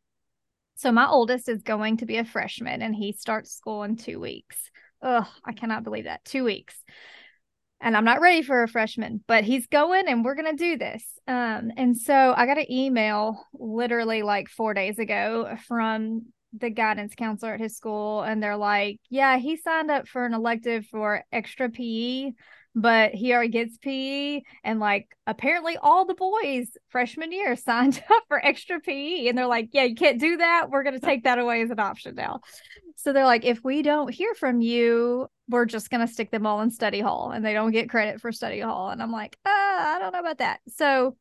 So 0.76 0.92
my 0.92 1.08
oldest 1.08 1.48
is 1.48 1.62
going 1.62 1.98
to 1.98 2.06
be 2.06 2.18
a 2.18 2.24
freshman 2.24 2.82
and 2.82 2.94
he 2.94 3.12
starts 3.12 3.52
school 3.52 3.82
in 3.82 3.96
2 3.96 4.18
weeks. 4.20 4.56
Oh 5.02 5.28
i 5.44 5.52
cannot 5.52 5.84
believe 5.84 6.04
that. 6.04 6.24
2 6.24 6.44
weeks 6.44 6.74
and 7.80 7.96
I'm 7.96 8.04
not 8.04 8.20
ready 8.20 8.42
for 8.42 8.62
a 8.62 8.68
freshman, 8.68 9.22
but 9.26 9.44
he's 9.44 9.66
going 9.66 10.08
and 10.08 10.24
we're 10.24 10.34
going 10.34 10.56
to 10.56 10.64
do 10.64 10.76
this. 10.76 11.04
Um, 11.26 11.70
and 11.76 11.96
so 11.96 12.34
I 12.36 12.46
got 12.46 12.58
an 12.58 12.70
email 12.70 13.44
literally 13.54 14.22
like 14.22 14.48
four 14.48 14.74
days 14.74 14.98
ago 14.98 15.56
from 15.66 16.26
the 16.58 16.70
guidance 16.70 17.14
counselor 17.14 17.54
at 17.54 17.60
his 17.60 17.76
school, 17.76 18.22
and 18.22 18.42
they're 18.42 18.56
like, 18.56 19.00
Yeah, 19.10 19.36
he 19.36 19.56
signed 19.56 19.90
up 19.90 20.08
for 20.08 20.24
an 20.24 20.34
elective 20.34 20.86
for 20.86 21.22
extra 21.30 21.68
PE, 21.68 22.32
but 22.80 23.14
he 23.14 23.32
already 23.32 23.48
gets 23.48 23.76
PE. 23.78 24.42
And 24.64 24.80
like, 24.80 25.08
apparently, 25.26 25.76
all 25.76 26.04
the 26.04 26.14
boys 26.14 26.68
freshman 26.88 27.32
year 27.32 27.56
signed 27.56 28.02
up 28.10 28.24
for 28.28 28.44
extra 28.44 28.80
PE. 28.80 29.28
And 29.28 29.36
they're 29.36 29.46
like, 29.46 29.70
Yeah, 29.72 29.84
you 29.84 29.94
can't 29.94 30.20
do 30.20 30.36
that. 30.38 30.70
We're 30.70 30.82
going 30.84 30.98
to 30.98 31.06
take 31.06 31.24
that 31.24 31.38
away 31.38 31.62
as 31.62 31.70
an 31.70 31.80
option 31.80 32.14
now. 32.14 32.40
So 32.96 33.12
they're 33.12 33.24
like, 33.24 33.44
If 33.44 33.62
we 33.64 33.82
don't 33.82 34.12
hear 34.12 34.34
from 34.34 34.60
you, 34.60 35.28
we're 35.48 35.64
just 35.64 35.90
going 35.90 36.06
to 36.06 36.12
stick 36.12 36.30
them 36.30 36.46
all 36.46 36.60
in 36.60 36.70
study 36.70 37.00
hall 37.00 37.30
and 37.30 37.44
they 37.44 37.54
don't 37.54 37.72
get 37.72 37.88
credit 37.88 38.20
for 38.20 38.32
study 38.32 38.60
hall. 38.60 38.90
And 38.90 39.02
I'm 39.02 39.12
like, 39.12 39.38
ah, 39.46 39.96
I 39.96 39.98
don't 39.98 40.12
know 40.12 40.20
about 40.20 40.38
that. 40.38 40.60
So 40.76 41.16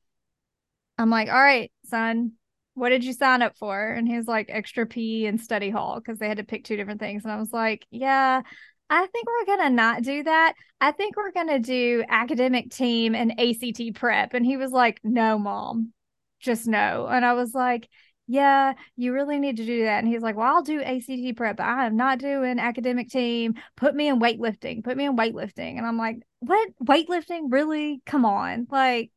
I'm 0.98 1.10
like, 1.10 1.30
all 1.30 1.42
right, 1.42 1.72
son, 1.86 2.34
what 2.74 2.90
did 2.90 3.04
you 3.04 3.14
sign 3.14 3.42
up 3.42 3.56
for? 3.58 3.82
And 3.88 4.08
he's 4.08 4.28
like, 4.28 4.48
extra 4.50 4.86
PE 4.86 5.26
and 5.26 5.40
study 5.40 5.70
hall 5.70 6.00
because 6.00 6.20
they 6.20 6.28
had 6.28 6.38
to 6.38 6.44
pick 6.44 6.66
two 6.66 6.76
different 6.76 7.00
things. 7.00 7.24
And 7.24 7.32
I 7.32 7.38
was 7.38 7.54
like, 7.54 7.86
yeah, 7.90 8.42
I 8.90 9.06
think 9.08 9.28
we're 9.28 9.46
going 9.46 9.68
to 9.68 9.76
not 9.76 10.04
do 10.04 10.24
that. 10.24 10.54
I 10.80 10.92
think 10.92 11.18
we're 11.18 11.32
going 11.32 11.48
to 11.50 11.60
do 11.60 12.04
academic 12.08 12.72
team 12.72 13.16
and 13.16 13.40
ACT 13.40 13.96
prep. 13.96 14.34
And 14.34 14.46
he 14.46 14.58
was 14.58 14.72
like, 14.72 15.00
no, 15.04 15.38
mom, 15.38 15.92
just 16.40 16.68
no. 16.68 17.08
And 17.08 17.26
I 17.26 17.34
was 17.34 17.54
like, 17.54 17.90
yeah, 18.28 18.74
you 18.96 19.14
really 19.14 19.40
need 19.40 19.58
to 19.58 19.66
do 19.66 19.84
that. 19.86 20.00
And 20.04 20.08
he's 20.08 20.22
like, 20.22 20.36
well, 20.36 20.56
I'll 20.56 20.62
do 20.62 20.82
ACT 20.82 21.36
prep. 21.36 21.58
but 21.58 21.66
I 21.66 21.86
am 21.86 21.96
not 21.96 22.20
doing 22.20 22.60
academic 22.60 23.10
team. 23.10 23.56
Put 23.76 23.96
me 23.96 24.08
in 24.10 24.20
weightlifting. 24.20 24.84
Put 24.84 24.98
me 24.98 25.06
in 25.06 25.18
weightlifting. 25.18 25.78
And 25.78 25.86
I'm 25.86 25.98
like, 25.98 26.18
what? 26.40 26.70
Weightlifting? 26.84 27.52
Really? 27.52 28.02
Come 28.06 28.26
on. 28.26 28.68
Like, 28.70 29.12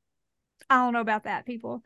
I 0.68 0.76
don't 0.76 0.92
know 0.92 1.00
about 1.00 1.24
that, 1.24 1.46
people. 1.46 1.82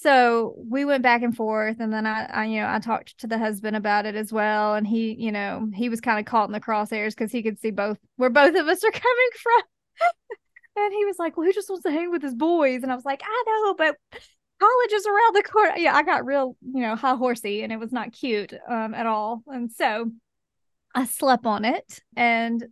So 0.00 0.54
we 0.58 0.84
went 0.84 1.02
back 1.02 1.22
and 1.22 1.34
forth. 1.34 1.80
And 1.80 1.92
then 1.92 2.06
I, 2.06 2.26
I 2.26 2.44
you 2.44 2.60
know, 2.60 2.70
I 2.70 2.78
talked 2.78 3.18
to 3.18 3.26
the 3.26 3.36
husband 3.36 3.74
about 3.74 4.06
it 4.06 4.14
as 4.14 4.32
well. 4.32 4.74
And 4.74 4.86
he, 4.86 5.16
you 5.18 5.32
know, 5.32 5.68
he 5.74 5.88
was 5.88 6.00
kind 6.00 6.20
of 6.20 6.24
caught 6.24 6.48
in 6.48 6.52
the 6.52 6.60
crosshairs 6.60 7.16
because 7.16 7.32
he 7.32 7.42
could 7.42 7.58
see 7.58 7.72
both 7.72 7.98
where 8.14 8.30
both 8.30 8.54
of 8.54 8.68
us 8.68 8.84
are 8.84 8.90
coming 8.92 9.30
from. 9.42 9.62
and 10.76 10.92
he 10.92 11.04
was 11.04 11.16
like, 11.18 11.36
well, 11.36 11.46
he 11.46 11.52
just 11.52 11.68
wants 11.68 11.82
to 11.82 11.90
hang 11.90 12.12
with 12.12 12.22
his 12.22 12.36
boys. 12.36 12.84
And 12.84 12.92
I 12.92 12.94
was 12.94 13.04
like, 13.04 13.22
I 13.24 13.44
know, 13.44 13.74
but 13.74 13.96
college 14.60 14.92
is 14.92 15.04
around 15.04 15.34
the 15.34 15.42
corner. 15.42 15.74
Yeah, 15.76 15.96
I 15.96 16.04
got 16.04 16.24
real, 16.24 16.56
you 16.62 16.82
know, 16.82 16.94
high 16.94 17.16
horsey 17.16 17.64
and 17.64 17.72
it 17.72 17.80
was 17.80 17.90
not 17.90 18.12
cute 18.12 18.54
um, 18.68 18.94
at 18.94 19.06
all. 19.06 19.42
And 19.48 19.72
so 19.72 20.12
I 20.94 21.06
slept 21.06 21.44
on 21.44 21.64
it. 21.64 21.98
And 22.16 22.64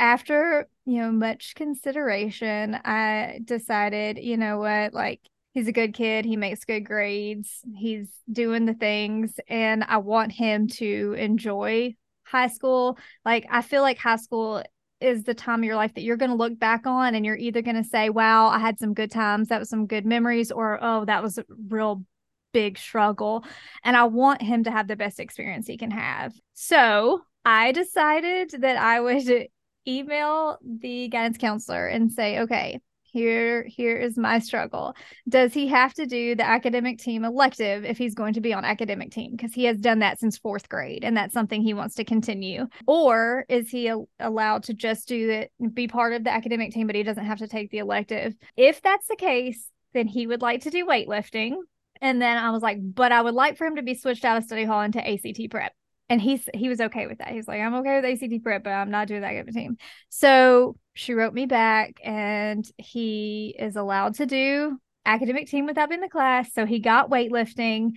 after, 0.00 0.68
you 0.84 1.00
know, 1.00 1.12
much 1.12 1.54
consideration, 1.54 2.74
I 2.84 3.38
decided, 3.44 4.18
you 4.18 4.36
know 4.36 4.58
what, 4.58 4.94
like 4.94 5.20
he's 5.52 5.68
a 5.68 5.72
good 5.72 5.94
kid. 5.94 6.24
He 6.24 6.36
makes 6.36 6.64
good 6.64 6.80
grades. 6.80 7.60
He's 7.74 8.08
doing 8.30 8.66
the 8.66 8.74
things. 8.74 9.38
And 9.48 9.84
I 9.84 9.98
want 9.98 10.32
him 10.32 10.66
to 10.68 11.14
enjoy 11.18 11.94
high 12.24 12.48
school. 12.48 12.98
Like, 13.24 13.46
I 13.50 13.62
feel 13.62 13.82
like 13.82 13.98
high 13.98 14.16
school 14.16 14.62
is 15.00 15.24
the 15.24 15.34
time 15.34 15.60
of 15.60 15.64
your 15.64 15.76
life 15.76 15.94
that 15.94 16.02
you're 16.02 16.16
going 16.16 16.30
to 16.30 16.36
look 16.36 16.58
back 16.58 16.86
on 16.86 17.14
and 17.14 17.26
you're 17.26 17.36
either 17.36 17.60
going 17.60 17.82
to 17.82 17.88
say, 17.88 18.08
wow, 18.08 18.48
I 18.48 18.58
had 18.58 18.78
some 18.78 18.94
good 18.94 19.10
times. 19.10 19.48
That 19.48 19.58
was 19.58 19.68
some 19.68 19.86
good 19.86 20.06
memories, 20.06 20.50
or, 20.52 20.78
oh, 20.82 21.04
that 21.04 21.22
was 21.22 21.38
a 21.38 21.44
real 21.68 22.04
big 22.52 22.78
struggle. 22.78 23.44
And 23.84 23.96
I 23.96 24.04
want 24.04 24.42
him 24.42 24.64
to 24.64 24.70
have 24.70 24.86
the 24.86 24.96
best 24.96 25.18
experience 25.20 25.66
he 25.66 25.76
can 25.76 25.90
have. 25.90 26.32
So 26.54 27.22
I 27.44 27.72
decided 27.72 28.54
that 28.60 28.76
I 28.76 29.00
would 29.00 29.48
email 29.88 30.58
the 30.62 31.08
guidance 31.08 31.38
counselor 31.38 31.88
and 31.88 32.12
say, 32.12 32.40
okay, 32.40 32.78
here 33.12 33.64
here 33.68 33.96
is 33.96 34.16
my 34.16 34.38
struggle. 34.38 34.94
Does 35.28 35.52
he 35.52 35.68
have 35.68 35.94
to 35.94 36.06
do 36.06 36.34
the 36.34 36.46
academic 36.46 36.98
team 36.98 37.24
elective 37.24 37.84
if 37.84 37.98
he's 37.98 38.14
going 38.14 38.34
to 38.34 38.40
be 38.40 38.54
on 38.54 38.64
academic 38.64 39.10
team? 39.10 39.32
Because 39.36 39.52
he 39.52 39.64
has 39.64 39.78
done 39.78 39.98
that 40.00 40.18
since 40.18 40.38
fourth 40.38 40.68
grade 40.68 41.04
and 41.04 41.16
that's 41.16 41.34
something 41.34 41.62
he 41.62 41.74
wants 41.74 41.94
to 41.96 42.04
continue. 42.04 42.66
Or 42.86 43.44
is 43.48 43.68
he 43.70 43.88
a- 43.88 43.98
allowed 44.18 44.64
to 44.64 44.74
just 44.74 45.08
do 45.08 45.30
it 45.30 45.52
be 45.74 45.88
part 45.88 46.14
of 46.14 46.24
the 46.24 46.32
academic 46.32 46.72
team 46.72 46.86
but 46.86 46.96
he 46.96 47.02
doesn't 47.02 47.26
have 47.26 47.38
to 47.38 47.48
take 47.48 47.70
the 47.70 47.78
elective? 47.78 48.34
If 48.56 48.80
that's 48.82 49.06
the 49.06 49.16
case 49.16 49.68
then 49.92 50.06
he 50.06 50.26
would 50.26 50.42
like 50.42 50.62
to 50.62 50.70
do 50.70 50.86
weightlifting. 50.86 51.56
And 52.00 52.20
then 52.20 52.38
I 52.38 52.50
was 52.50 52.62
like, 52.62 52.78
but 52.80 53.12
I 53.12 53.20
would 53.20 53.34
like 53.34 53.56
for 53.56 53.66
him 53.66 53.76
to 53.76 53.82
be 53.82 53.94
switched 53.94 54.24
out 54.24 54.36
of 54.36 54.44
study 54.44 54.64
hall 54.64 54.80
into 54.82 55.06
ACT 55.06 55.50
prep. 55.50 55.72
And 56.08 56.20
he's 56.20 56.48
he 56.52 56.68
was 56.68 56.80
okay 56.80 57.06
with 57.06 57.18
that. 57.18 57.28
He's 57.28 57.46
like, 57.46 57.60
I'm 57.60 57.74
okay 57.76 58.00
with 58.00 58.22
ACT 58.22 58.42
prep, 58.42 58.64
but 58.64 58.70
I'm 58.70 58.90
not 58.90 59.08
doing 59.08 59.20
that 59.22 59.32
good 59.32 59.54
team. 59.54 59.76
So 60.08 60.76
she 60.94 61.14
wrote 61.14 61.34
me 61.34 61.46
back, 61.46 62.00
and 62.04 62.64
he 62.78 63.54
is 63.58 63.76
allowed 63.76 64.16
to 64.16 64.26
do 64.26 64.78
academic 65.04 65.48
team 65.48 65.66
without 65.66 65.88
being 65.88 66.00
in 66.00 66.02
the 66.02 66.08
class. 66.08 66.52
So 66.52 66.66
he 66.66 66.78
got 66.78 67.10
weightlifting. 67.10 67.92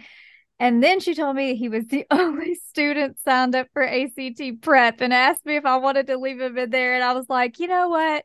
And 0.59 0.81
then 0.81 0.99
she 0.99 1.13
told 1.13 1.35
me 1.35 1.55
he 1.55 1.69
was 1.69 1.85
the 1.87 2.05
only 2.11 2.55
student 2.55 3.19
signed 3.19 3.55
up 3.55 3.67
for 3.73 3.83
ACT 3.83 4.61
prep 4.61 5.01
and 5.01 5.13
asked 5.13 5.45
me 5.45 5.55
if 5.55 5.65
I 5.65 5.77
wanted 5.77 6.07
to 6.07 6.17
leave 6.17 6.39
him 6.39 6.57
in 6.57 6.69
there. 6.69 6.95
And 6.95 7.03
I 7.03 7.13
was 7.13 7.29
like, 7.29 7.59
you 7.59 7.67
know 7.67 7.89
what? 7.89 8.23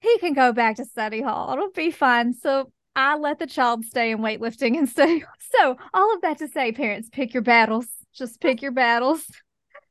He 0.00 0.18
can 0.18 0.32
go 0.32 0.52
back 0.52 0.76
to 0.76 0.84
study 0.84 1.22
hall. 1.22 1.52
It'll 1.52 1.70
be 1.70 1.92
fine. 1.92 2.34
So 2.34 2.72
I 2.96 3.16
let 3.16 3.38
the 3.38 3.46
child 3.46 3.84
stay 3.84 4.10
in 4.10 4.18
weightlifting 4.18 4.76
instead. 4.76 5.22
So, 5.60 5.76
all 5.92 6.14
of 6.14 6.22
that 6.22 6.38
to 6.38 6.48
say, 6.48 6.72
parents, 6.72 7.10
pick 7.12 7.34
your 7.34 7.42
battles. 7.42 7.86
Just 8.14 8.40
pick 8.40 8.62
your 8.62 8.72
battles. 8.72 9.22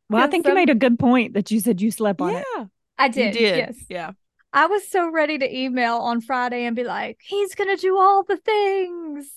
Well, 0.09 0.23
I 0.23 0.25
think 0.31 0.43
some... 0.43 0.53
you 0.53 0.55
made 0.55 0.71
a 0.71 0.75
good 0.75 0.97
point 0.97 1.35
that 1.35 1.51
you 1.51 1.59
said 1.59 1.79
you 1.79 1.91
slept 1.91 2.19
on 2.19 2.33
yeah, 2.33 2.41
it. 2.57 2.67
I 3.03 3.07
did. 3.07 3.33
did. 3.33 3.57
Yes. 3.57 3.77
Yeah. 3.89 4.11
I 4.53 4.65
was 4.65 4.87
so 4.89 5.09
ready 5.09 5.37
to 5.37 5.57
email 5.57 5.97
on 5.97 6.21
Friday 6.21 6.65
and 6.65 6.75
be 6.75 6.83
like, 6.83 7.19
he's 7.21 7.55
going 7.55 7.73
to 7.75 7.81
do 7.81 7.97
all 7.97 8.23
the 8.23 8.37
things. 8.37 9.29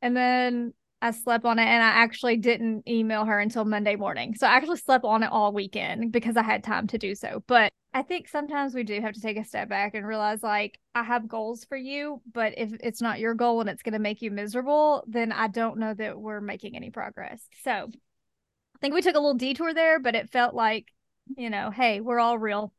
And 0.00 0.16
then 0.16 0.72
I 1.02 1.10
slept 1.10 1.44
on 1.44 1.58
it 1.58 1.66
and 1.66 1.82
I 1.82 1.88
actually 1.88 2.38
didn't 2.38 2.88
email 2.88 3.26
her 3.26 3.38
until 3.38 3.66
Monday 3.66 3.96
morning. 3.96 4.34
So 4.34 4.46
I 4.46 4.52
actually 4.52 4.78
slept 4.78 5.04
on 5.04 5.22
it 5.22 5.30
all 5.30 5.52
weekend 5.52 6.12
because 6.12 6.36
I 6.38 6.42
had 6.42 6.64
time 6.64 6.86
to 6.88 6.98
do 6.98 7.14
so. 7.14 7.42
But 7.46 7.72
I 7.92 8.02
think 8.02 8.26
sometimes 8.26 8.74
we 8.74 8.84
do 8.84 9.00
have 9.02 9.12
to 9.12 9.20
take 9.20 9.36
a 9.36 9.44
step 9.44 9.68
back 9.68 9.94
and 9.94 10.06
realize 10.06 10.42
like 10.42 10.80
I 10.94 11.02
have 11.02 11.28
goals 11.28 11.64
for 11.64 11.76
you, 11.76 12.22
but 12.32 12.54
if 12.56 12.72
it's 12.80 13.02
not 13.02 13.20
your 13.20 13.34
goal 13.34 13.60
and 13.60 13.68
it's 13.68 13.82
going 13.82 13.92
to 13.92 13.98
make 13.98 14.22
you 14.22 14.30
miserable, 14.30 15.04
then 15.06 15.30
I 15.30 15.48
don't 15.48 15.78
know 15.78 15.92
that 15.92 16.18
we're 16.18 16.40
making 16.40 16.74
any 16.74 16.90
progress. 16.90 17.46
So 17.62 17.70
I 17.70 18.78
think 18.80 18.94
we 18.94 19.02
took 19.02 19.14
a 19.14 19.20
little 19.20 19.34
detour 19.34 19.74
there, 19.74 20.00
but 20.00 20.14
it 20.14 20.30
felt 20.30 20.54
like, 20.54 20.88
you 21.36 21.50
know, 21.50 21.70
hey, 21.70 22.00
we're 22.00 22.18
all 22.18 22.38
real. 22.38 22.72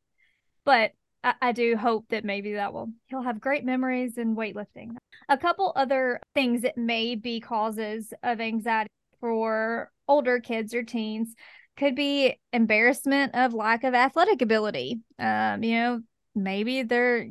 But 0.66 0.92
I, 1.24 1.34
I 1.42 1.52
do 1.52 1.78
hope 1.78 2.06
that 2.10 2.26
maybe 2.26 2.54
that 2.54 2.74
will 2.74 2.90
he'll 3.08 3.22
have 3.22 3.40
great 3.40 3.64
memories 3.64 4.18
in 4.18 4.36
weightlifting. 4.36 4.96
A 5.30 5.38
couple 5.38 5.72
other 5.76 6.20
things 6.34 6.64
that 6.64 6.78
may 6.78 7.16
be 7.16 7.40
causes 7.40 8.14
of 8.24 8.42
anxiety 8.42 8.90
for 9.20 9.92
older 10.08 10.40
kids 10.40 10.74
or 10.74 10.84
teens 10.84 11.34
could 11.78 11.96
be 11.96 12.40
embarrassment 12.54 13.36
of 13.36 13.54
lack 13.54 13.84
of 13.84 13.94
athletic 13.94 14.42
ability. 14.42 15.00
Um, 15.20 15.64
you 15.64 15.76
know, 15.76 16.02
maybe 16.36 16.84
they're 16.84 17.28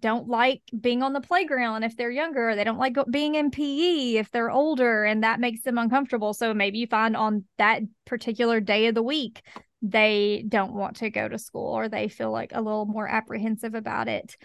don't 0.00 0.28
like 0.28 0.60
being 0.78 1.02
on 1.02 1.14
the 1.14 1.20
playground 1.20 1.82
if 1.82 1.96
they're 1.96 2.10
younger, 2.10 2.50
or 2.50 2.56
they 2.56 2.64
don't 2.64 2.78
like 2.78 2.96
being 3.10 3.36
in 3.36 3.50
PE 3.50 4.16
if 4.16 4.30
they're 4.30 4.50
older, 4.50 5.04
and 5.04 5.22
that 5.24 5.40
makes 5.40 5.62
them 5.62 5.78
uncomfortable. 5.78 6.34
So 6.34 6.52
maybe 6.52 6.78
you 6.78 6.86
find 6.86 7.16
on 7.16 7.44
that 7.56 7.82
particular 8.04 8.60
day 8.60 8.86
of 8.88 8.94
the 8.94 9.02
week 9.02 9.42
they 9.82 10.44
don't 10.48 10.74
want 10.74 10.96
to 10.96 11.10
go 11.10 11.28
to 11.28 11.38
school 11.38 11.72
or 11.72 11.88
they 11.88 12.08
feel 12.08 12.30
like 12.30 12.52
a 12.54 12.60
little 12.60 12.86
more 12.86 13.08
apprehensive 13.08 13.74
about 13.74 14.08
it. 14.08 14.36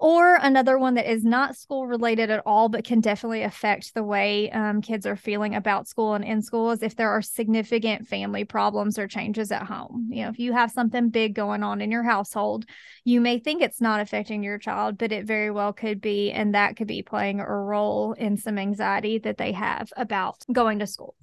Or 0.00 0.34
another 0.34 0.76
one 0.76 0.94
that 0.94 1.10
is 1.10 1.24
not 1.24 1.56
school 1.56 1.86
related 1.86 2.28
at 2.28 2.42
all, 2.44 2.68
but 2.68 2.84
can 2.84 3.00
definitely 3.00 3.42
affect 3.42 3.94
the 3.94 4.02
way 4.02 4.50
um, 4.50 4.82
kids 4.82 5.06
are 5.06 5.16
feeling 5.16 5.54
about 5.54 5.86
school 5.86 6.14
and 6.14 6.24
in 6.24 6.42
school 6.42 6.72
is 6.72 6.82
if 6.82 6.96
there 6.96 7.10
are 7.10 7.22
significant 7.22 8.06
family 8.06 8.44
problems 8.44 8.98
or 8.98 9.06
changes 9.06 9.52
at 9.52 9.62
home. 9.62 10.08
You 10.10 10.24
know, 10.24 10.30
if 10.30 10.38
you 10.38 10.52
have 10.52 10.72
something 10.72 11.10
big 11.10 11.34
going 11.34 11.62
on 11.62 11.80
in 11.80 11.92
your 11.92 12.02
household, 12.02 12.66
you 13.04 13.20
may 13.20 13.38
think 13.38 13.62
it's 13.62 13.80
not 13.80 14.00
affecting 14.00 14.42
your 14.42 14.58
child, 14.58 14.98
but 14.98 15.12
it 15.12 15.26
very 15.26 15.50
well 15.50 15.72
could 15.72 16.00
be. 16.00 16.32
And 16.32 16.54
that 16.54 16.76
could 16.76 16.88
be 16.88 17.02
playing 17.02 17.40
a 17.40 17.46
role 17.48 18.12
in 18.14 18.36
some 18.36 18.58
anxiety 18.58 19.18
that 19.18 19.38
they 19.38 19.52
have 19.52 19.92
about 19.96 20.42
going 20.52 20.80
to 20.80 20.86
school. 20.88 21.14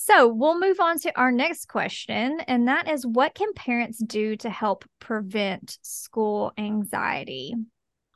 So 0.00 0.28
we'll 0.28 0.60
move 0.60 0.78
on 0.78 1.00
to 1.00 1.18
our 1.18 1.32
next 1.32 1.66
question, 1.66 2.38
and 2.46 2.68
that 2.68 2.88
is 2.88 3.04
what 3.04 3.34
can 3.34 3.52
parents 3.52 3.98
do 3.98 4.36
to 4.36 4.48
help 4.48 4.84
prevent 5.00 5.76
school 5.82 6.52
anxiety? 6.56 7.56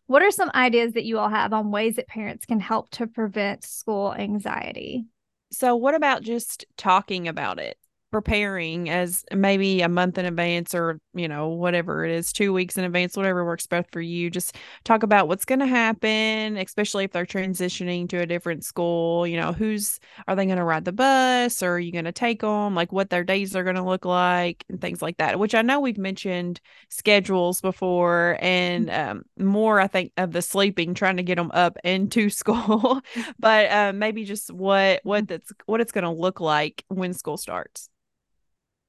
What 0.07 0.23
are 0.23 0.31
some 0.31 0.53
ideas 0.55 0.93
that 0.93 1.05
you 1.05 1.19
all 1.19 1.29
have 1.29 1.53
on 1.53 1.73
ways 1.73 1.97
that 1.97 2.07
parents 2.07 2.47
can 2.47 2.61
help 2.61 2.91
to 2.91 3.09
prevent 3.09 3.65
school 3.65 4.15
anxiety? 4.15 5.07
So, 5.51 5.75
what 5.75 5.97
about 5.97 6.23
just 6.23 6.67
talking 6.77 7.27
about 7.27 7.59
it? 7.59 7.77
Preparing 8.13 8.89
as 8.89 9.25
maybe 9.33 9.81
a 9.81 9.89
month 9.89 10.19
in 10.19 10.27
advance 10.27 10.75
or 10.75 11.01
you 11.15 11.27
know 11.27 11.49
whatever 11.49 12.05
it 12.05 12.13
is 12.13 12.33
two 12.33 12.53
weeks 12.53 12.77
in 12.77 12.85
advance 12.85 13.17
whatever 13.17 13.45
works 13.45 13.67
best 13.67 13.91
for 13.91 14.01
you. 14.01 14.31
Just 14.31 14.57
talk 14.85 15.03
about 15.03 15.27
what's 15.29 15.45
going 15.45 15.61
to 15.61 15.67
happen 15.67 16.57
especially 16.57 17.05
if 17.05 17.13
they're 17.13 17.27
transitioning 17.27 18.09
to 18.09 18.19
a 18.19 18.27
different 18.27 18.65
school 18.65 19.27
you 19.27 19.37
know 19.37 19.53
who's 19.53 19.99
are 20.29 20.37
they 20.37 20.47
going 20.47 20.59
to 20.59 20.65
ride 20.65 20.85
the 20.85 20.93
bus? 20.93 21.63
Or 21.63 21.73
are 21.73 21.81
you 21.81 21.93
going 21.93 22.05
to 22.05 22.13
take 22.13 22.43
them 22.43 22.75
like 22.75 22.93
what 22.93 23.11
their 23.11 23.25
days 23.25 23.57
are 23.57 23.65
going 23.65 23.77
to 23.77 23.83
look 23.83 24.05
like 24.05 24.65
and 24.69 24.81
things 24.81 25.03
like 25.03 25.17
that 25.17 25.39
which 25.39 25.55
i 25.55 25.63
know 25.63 25.81
we've 25.81 25.99
mentioned 25.99 26.61
schedules 26.89 27.61
before 27.61 28.39
and 28.41 28.91
um, 28.91 29.23
more 29.39 29.81
i 29.81 29.87
think 29.87 30.13
of 30.17 30.33
the 30.33 30.43
sleeping 30.43 30.95
trying 30.95 31.17
to 31.17 31.23
get 31.23 31.37
them 31.37 31.51
up 31.55 31.77
into 31.85 32.31
school 32.43 33.01
but 33.39 33.71
uh, 33.71 33.93
maybe 33.95 34.25
just 34.25 34.53
what 34.53 35.01
what 35.05 35.27
that's 35.29 35.53
what 35.67 35.81
it's 35.81 35.93
going 35.93 36.05
to 36.05 36.11
look 36.11 36.41
like 36.41 36.85
when 36.89 37.13
school 37.13 37.37
starts 37.37 37.89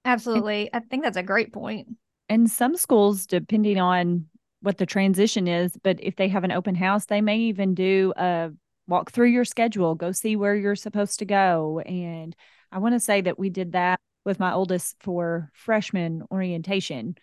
Absolutely. 0.05 0.69
I 0.73 0.79
think 0.79 1.03
that's 1.03 1.17
a 1.17 1.23
great 1.23 1.53
point. 1.53 1.87
And 2.29 2.49
some 2.49 2.75
schools, 2.75 3.25
depending 3.25 3.79
on 3.79 4.25
what 4.61 4.77
the 4.77 4.85
transition 4.85 5.47
is, 5.47 5.77
but 5.83 5.97
if 6.01 6.15
they 6.15 6.29
have 6.29 6.43
an 6.43 6.51
open 6.51 6.75
house, 6.75 7.05
they 7.05 7.21
may 7.21 7.37
even 7.37 7.73
do 7.75 8.13
a 8.15 8.51
walk 8.87 9.11
through 9.11 9.27
your 9.27 9.45
schedule, 9.45 9.95
go 9.95 10.11
see 10.11 10.35
where 10.35 10.55
you're 10.55 10.75
supposed 10.75 11.19
to 11.19 11.25
go. 11.25 11.79
And 11.85 12.35
I 12.71 12.79
want 12.79 12.95
to 12.95 12.99
say 12.99 13.21
that 13.21 13.39
we 13.39 13.49
did 13.49 13.73
that 13.73 13.99
with 14.25 14.39
my 14.39 14.53
oldest 14.53 14.95
for 15.01 15.49
freshman 15.53 16.23
orientation. 16.31 17.15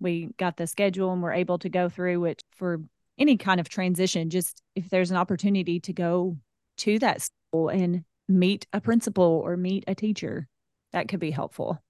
We 0.00 0.30
got 0.38 0.56
the 0.56 0.66
schedule 0.66 1.12
and 1.12 1.22
we're 1.22 1.32
able 1.32 1.58
to 1.60 1.68
go 1.68 1.88
through 1.88 2.26
it 2.26 2.42
for 2.56 2.82
any 3.18 3.36
kind 3.36 3.60
of 3.60 3.68
transition. 3.68 4.30
Just 4.30 4.62
if 4.74 4.90
there's 4.90 5.10
an 5.10 5.16
opportunity 5.16 5.80
to 5.80 5.92
go 5.92 6.36
to 6.78 6.98
that 6.98 7.22
school 7.22 7.68
and 7.68 8.04
meet 8.28 8.66
a 8.72 8.80
principal 8.80 9.40
or 9.44 9.56
meet 9.56 9.84
a 9.86 9.94
teacher, 9.94 10.48
that 10.92 11.08
could 11.08 11.20
be 11.20 11.30
helpful. 11.30 11.82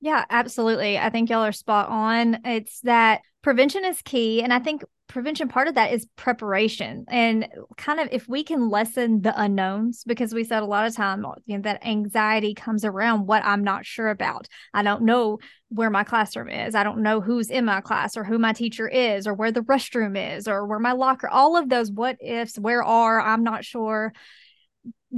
Yeah, 0.00 0.24
absolutely. 0.30 0.98
I 0.98 1.10
think 1.10 1.28
y'all 1.28 1.44
are 1.44 1.52
spot 1.52 1.88
on. 1.88 2.38
It's 2.44 2.80
that 2.80 3.20
prevention 3.42 3.84
is 3.84 4.00
key. 4.02 4.42
And 4.42 4.52
I 4.52 4.58
think 4.58 4.82
prevention 5.08 5.48
part 5.48 5.66
of 5.66 5.74
that 5.74 5.92
is 5.92 6.06
preparation 6.14 7.04
and 7.08 7.48
kind 7.76 7.98
of 7.98 8.08
if 8.12 8.28
we 8.28 8.44
can 8.44 8.70
lessen 8.70 9.20
the 9.22 9.42
unknowns 9.42 10.04
because 10.04 10.32
we 10.32 10.44
said 10.44 10.62
a 10.62 10.66
lot 10.66 10.86
of 10.86 10.94
time 10.94 11.26
oh, 11.26 11.34
you 11.46 11.56
know, 11.56 11.62
that 11.62 11.84
anxiety 11.84 12.54
comes 12.54 12.84
around 12.84 13.26
what 13.26 13.44
i'm 13.44 13.64
not 13.64 13.84
sure 13.84 14.08
about 14.08 14.46
i 14.72 14.84
don't 14.84 15.02
know 15.02 15.36
where 15.68 15.90
my 15.90 16.04
classroom 16.04 16.48
is 16.48 16.76
i 16.76 16.84
don't 16.84 17.02
know 17.02 17.20
who's 17.20 17.50
in 17.50 17.64
my 17.64 17.80
class 17.80 18.16
or 18.16 18.22
who 18.22 18.38
my 18.38 18.52
teacher 18.52 18.86
is 18.86 19.26
or 19.26 19.34
where 19.34 19.50
the 19.50 19.62
restroom 19.62 20.36
is 20.36 20.46
or 20.46 20.64
where 20.64 20.78
my 20.78 20.92
locker 20.92 21.28
all 21.28 21.56
of 21.56 21.68
those 21.68 21.90
what 21.90 22.16
ifs 22.20 22.56
where 22.56 22.84
are 22.84 23.20
i'm 23.20 23.42
not 23.42 23.64
sure 23.64 24.12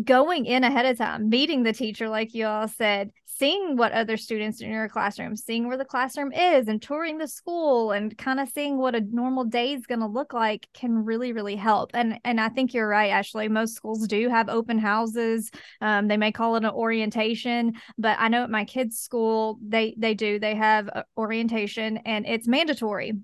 going 0.05 0.47
in 0.47 0.64
ahead 0.64 0.87
of 0.87 0.97
time, 0.99 1.29
meeting 1.29 1.62
the 1.62 1.73
teacher, 1.73 2.09
like 2.09 2.35
you 2.35 2.47
all 2.47 2.68
said, 2.68 3.11
seeing 3.42 3.76
what 3.76 3.90
other 3.90 4.16
students 4.16 4.61
in 4.61 4.70
your 4.70 4.88
classroom, 4.88 5.35
seeing 5.35 5.66
where 5.66 5.76
the 5.76 5.85
classroom 5.85 6.31
is, 6.31 6.68
and 6.68 6.81
touring 6.81 7.18
the 7.18 7.26
school, 7.26 7.90
and 7.90 8.16
kind 8.16 8.38
of 8.38 8.48
seeing 8.48 8.78
what 8.78 8.94
a 8.94 9.00
normal 9.00 9.42
day 9.42 9.72
is 9.72 9.85
going 9.85 9.98
to 9.98 10.07
look 10.07 10.33
like 10.33 10.68
can 10.72 11.05
really, 11.05 11.33
really 11.33 11.57
help. 11.57 11.90
And 11.92 12.20
and 12.24 12.40
I 12.40 12.50
think 12.50 12.72
you're 12.72 12.87
right, 12.87 13.11
Ashley. 13.11 13.48
Most 13.48 13.74
schools 13.74 14.07
do 14.07 14.28
have 14.28 14.48
open 14.48 14.78
houses. 14.78 15.50
Um, 15.81 16.07
they 16.07 16.16
may 16.16 16.31
call 16.31 16.55
it 16.55 16.62
an 16.62 16.70
orientation, 16.70 17.72
but 17.98 18.16
I 18.20 18.28
know 18.28 18.44
at 18.44 18.50
my 18.50 18.64
kids' 18.64 19.00
school 19.00 19.59
they 19.61 19.96
they 19.98 20.14
do. 20.14 20.38
They 20.38 20.55
have 20.55 20.88
orientation, 21.16 21.96
and 22.05 22.24
it's 22.24 22.46
mandatory 22.46 23.14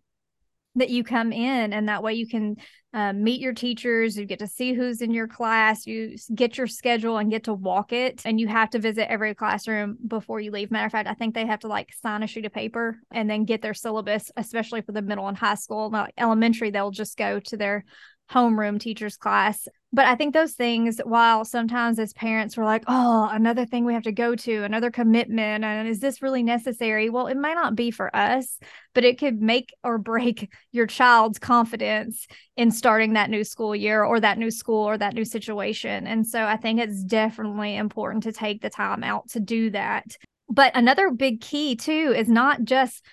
that 0.79 0.91
you 0.91 1.05
come 1.05 1.33
in 1.33 1.73
and 1.73 1.89
that 1.89 2.03
way 2.03 2.15
you 2.15 2.27
can 2.27 2.57
uh, 2.95 3.13
meet 3.13 3.41
your 3.41 3.53
teachers 3.53 4.17
you 4.17 4.25
get 4.25 4.39
to 4.39 4.47
see 4.47 4.73
who's 4.73 5.03
in 5.03 5.13
your 5.13 5.29
class 5.29 5.87
you 5.87 6.17
get 6.35 6.57
your 6.57 6.67
schedule 6.67 7.19
and 7.19 7.31
get 7.31 7.45
to 7.45 7.53
walk 7.53 7.93
it 7.93 8.23
and 8.25 8.41
you 8.41 8.49
have 8.49 8.71
to 8.71 8.79
visit 8.79 9.11
every 9.11 9.35
classroom 9.35 9.99
before 10.07 10.41
you 10.41 10.51
leave. 10.51 10.71
Matter 10.71 10.87
of 10.87 10.93
fact 10.93 11.09
i 11.09 11.15
think 11.15 11.35
they 11.35 11.47
have 11.47 11.61
to 11.61 11.69
like 11.69 11.93
sign 11.93 12.23
a 12.23 12.27
sheet 12.27 12.47
of 12.47 12.53
paper 12.53 12.99
and 13.11 13.29
then 13.29 13.45
get 13.45 13.61
their 13.61 13.75
syllabus 13.75 14.31
especially 14.37 14.81
for 14.81 14.93
the 14.93 15.03
middle 15.03 15.29
and 15.29 15.37
high 15.37 15.55
school. 15.55 15.91
Like 15.91 16.15
elementary 16.17 16.71
they'll 16.71 16.91
just 16.91 17.19
go 17.19 17.41
to 17.41 17.57
their 17.57 17.85
homeroom 18.31 18.79
teachers 18.79 19.17
class. 19.17 19.67
But 19.91 20.05
I 20.05 20.17
think 20.17 20.35
those 20.35 20.53
things, 20.53 21.01
while 21.03 21.47
sometimes 21.47 21.99
as 21.99 22.13
parents 22.13 22.57
we're 22.57 22.65
like, 22.65 22.85
oh, 22.87 23.29
another 23.33 23.65
thing 23.65 23.87
we 23.87 23.95
have 23.95 24.03
to 24.03 24.13
go 24.13 24.35
to, 24.35 24.65
another 24.65 24.91
commitment, 24.91 25.65
and 25.65 25.89
is 25.89 26.01
this 26.01 26.21
really 26.21 26.43
necessary? 26.43 27.09
Well, 27.09 27.27
it 27.27 27.39
might 27.39 27.55
not 27.55 27.75
be 27.75 27.91
for 27.91 28.15
us, 28.15 28.59
but 28.95 29.05
it 29.05 29.19
could 29.19 29.41
make 29.41 29.75
or 29.83 29.97
break 29.97 30.53
your 30.73 30.87
child's 30.87 31.39
confidence 31.39 32.27
in 32.57 32.71
starting 32.71 33.15
that 33.15 33.31
new 33.31 33.45
school 33.45 33.75
year 33.75 34.05
or 34.05 34.21
that 34.21 34.39
new 34.39 34.51
school 34.51 34.85
or 34.85 34.99
that 34.99 35.15
new 35.15 35.25
situation. 35.25 36.07
And 36.07 36.27
so 36.27 36.45
I 36.45 36.59
think 36.59 36.81
it's 36.81 37.03
definitely 37.03 37.77
important 37.77 38.25
to 38.25 38.33
take 38.33 38.61
the 38.61 38.71
time 38.71 39.03
out 39.03 39.31
to 39.31 39.41
do 39.41 39.71
that. 39.71 40.05
But 40.51 40.77
another 40.77 41.11
big 41.11 41.41
key 41.41 41.77
too 41.77 42.15
is 42.15 42.29
not 42.29 42.65
just 42.65 43.05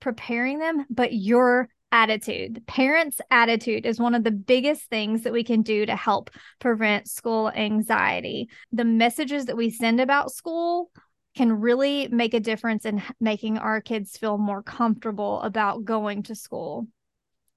preparing 0.00 0.58
them, 0.58 0.86
but 0.88 1.12
your 1.12 1.68
attitude. 1.92 2.54
The 2.56 2.60
parents' 2.62 3.20
attitude 3.30 3.86
is 3.86 3.98
one 3.98 4.14
of 4.14 4.24
the 4.24 4.30
biggest 4.30 4.84
things 4.84 5.22
that 5.22 5.32
we 5.32 5.44
can 5.44 5.62
do 5.62 5.86
to 5.86 5.96
help 5.96 6.30
prevent 6.58 7.08
school 7.08 7.50
anxiety. 7.50 8.48
The 8.72 8.84
messages 8.84 9.46
that 9.46 9.56
we 9.56 9.70
send 9.70 10.00
about 10.00 10.32
school 10.32 10.90
can 11.36 11.52
really 11.52 12.08
make 12.08 12.34
a 12.34 12.40
difference 12.40 12.84
in 12.84 13.02
making 13.20 13.58
our 13.58 13.80
kids 13.80 14.16
feel 14.16 14.38
more 14.38 14.62
comfortable 14.62 15.40
about 15.42 15.84
going 15.84 16.22
to 16.24 16.34
school. 16.34 16.88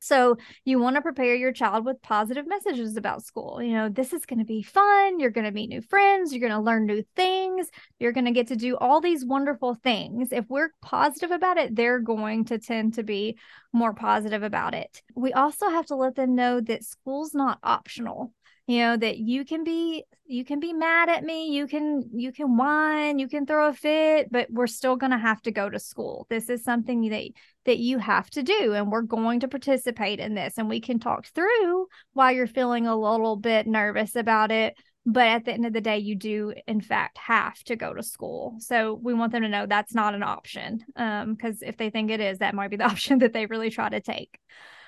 So 0.01 0.37
you 0.65 0.79
want 0.79 0.95
to 0.95 1.01
prepare 1.01 1.35
your 1.35 1.53
child 1.53 1.85
with 1.85 2.01
positive 2.01 2.47
messages 2.47 2.97
about 2.97 3.23
school. 3.23 3.61
You 3.61 3.73
know, 3.73 3.87
this 3.87 4.13
is 4.13 4.25
going 4.25 4.39
to 4.39 4.45
be 4.45 4.63
fun. 4.63 5.19
You're 5.19 5.29
going 5.29 5.45
to 5.45 5.51
meet 5.51 5.69
new 5.69 5.81
friends. 5.81 6.33
You're 6.33 6.47
going 6.47 6.59
to 6.59 6.65
learn 6.65 6.87
new 6.87 7.03
things. 7.15 7.69
You're 7.99 8.11
going 8.11 8.25
to 8.25 8.31
get 8.31 8.47
to 8.47 8.55
do 8.55 8.77
all 8.77 8.99
these 8.99 9.23
wonderful 9.23 9.75
things. 9.75 10.31
If 10.31 10.45
we're 10.49 10.71
positive 10.81 11.29
about 11.29 11.57
it, 11.57 11.75
they're 11.75 11.99
going 11.99 12.45
to 12.45 12.57
tend 12.57 12.95
to 12.95 13.03
be 13.03 13.37
more 13.73 13.93
positive 13.93 14.41
about 14.41 14.73
it. 14.73 15.03
We 15.15 15.33
also 15.33 15.69
have 15.69 15.85
to 15.87 15.95
let 15.95 16.15
them 16.15 16.33
know 16.33 16.61
that 16.61 16.83
school's 16.83 17.35
not 17.35 17.59
optional 17.63 18.33
you 18.71 18.79
know 18.79 18.95
that 18.95 19.17
you 19.17 19.43
can 19.43 19.63
be 19.63 20.05
you 20.25 20.45
can 20.45 20.61
be 20.61 20.71
mad 20.71 21.09
at 21.09 21.25
me 21.25 21.49
you 21.49 21.67
can 21.67 22.09
you 22.13 22.31
can 22.31 22.55
whine 22.55 23.19
you 23.19 23.27
can 23.27 23.45
throw 23.45 23.67
a 23.67 23.73
fit 23.73 24.31
but 24.31 24.47
we're 24.49 24.67
still 24.67 24.95
going 24.95 25.11
to 25.11 25.17
have 25.17 25.41
to 25.41 25.51
go 25.51 25.69
to 25.69 25.79
school. 25.79 26.25
This 26.29 26.49
is 26.49 26.63
something 26.63 27.09
that 27.09 27.29
that 27.65 27.79
you 27.79 27.97
have 27.97 28.29
to 28.31 28.43
do 28.43 28.73
and 28.73 28.89
we're 28.89 29.01
going 29.01 29.41
to 29.41 29.49
participate 29.49 30.19
in 30.19 30.33
this 30.35 30.57
and 30.57 30.69
we 30.69 30.79
can 30.79 30.99
talk 30.99 31.27
through 31.27 31.87
why 32.13 32.31
you're 32.31 32.47
feeling 32.47 32.87
a 32.87 32.95
little 32.95 33.35
bit 33.35 33.67
nervous 33.67 34.15
about 34.15 34.51
it 34.51 34.75
but 35.05 35.27
at 35.27 35.43
the 35.43 35.51
end 35.51 35.65
of 35.65 35.73
the 35.73 35.81
day 35.81 35.97
you 35.97 36.15
do 36.15 36.53
in 36.65 36.79
fact 36.79 37.17
have 37.17 37.61
to 37.63 37.75
go 37.75 37.93
to 37.93 38.03
school. 38.03 38.55
So 38.59 38.93
we 38.93 39.13
want 39.13 39.33
them 39.33 39.41
to 39.41 39.49
know 39.49 39.65
that's 39.65 39.95
not 39.95 40.15
an 40.15 40.23
option 40.23 40.83
because 40.87 41.61
um, 41.61 41.67
if 41.67 41.75
they 41.75 41.89
think 41.89 42.09
it 42.09 42.21
is 42.21 42.37
that 42.37 42.55
might 42.55 42.69
be 42.69 42.77
the 42.77 42.85
option 42.93 43.19
that 43.19 43.33
they 43.33 43.47
really 43.47 43.69
try 43.69 43.89
to 43.89 43.99
take 43.99 44.39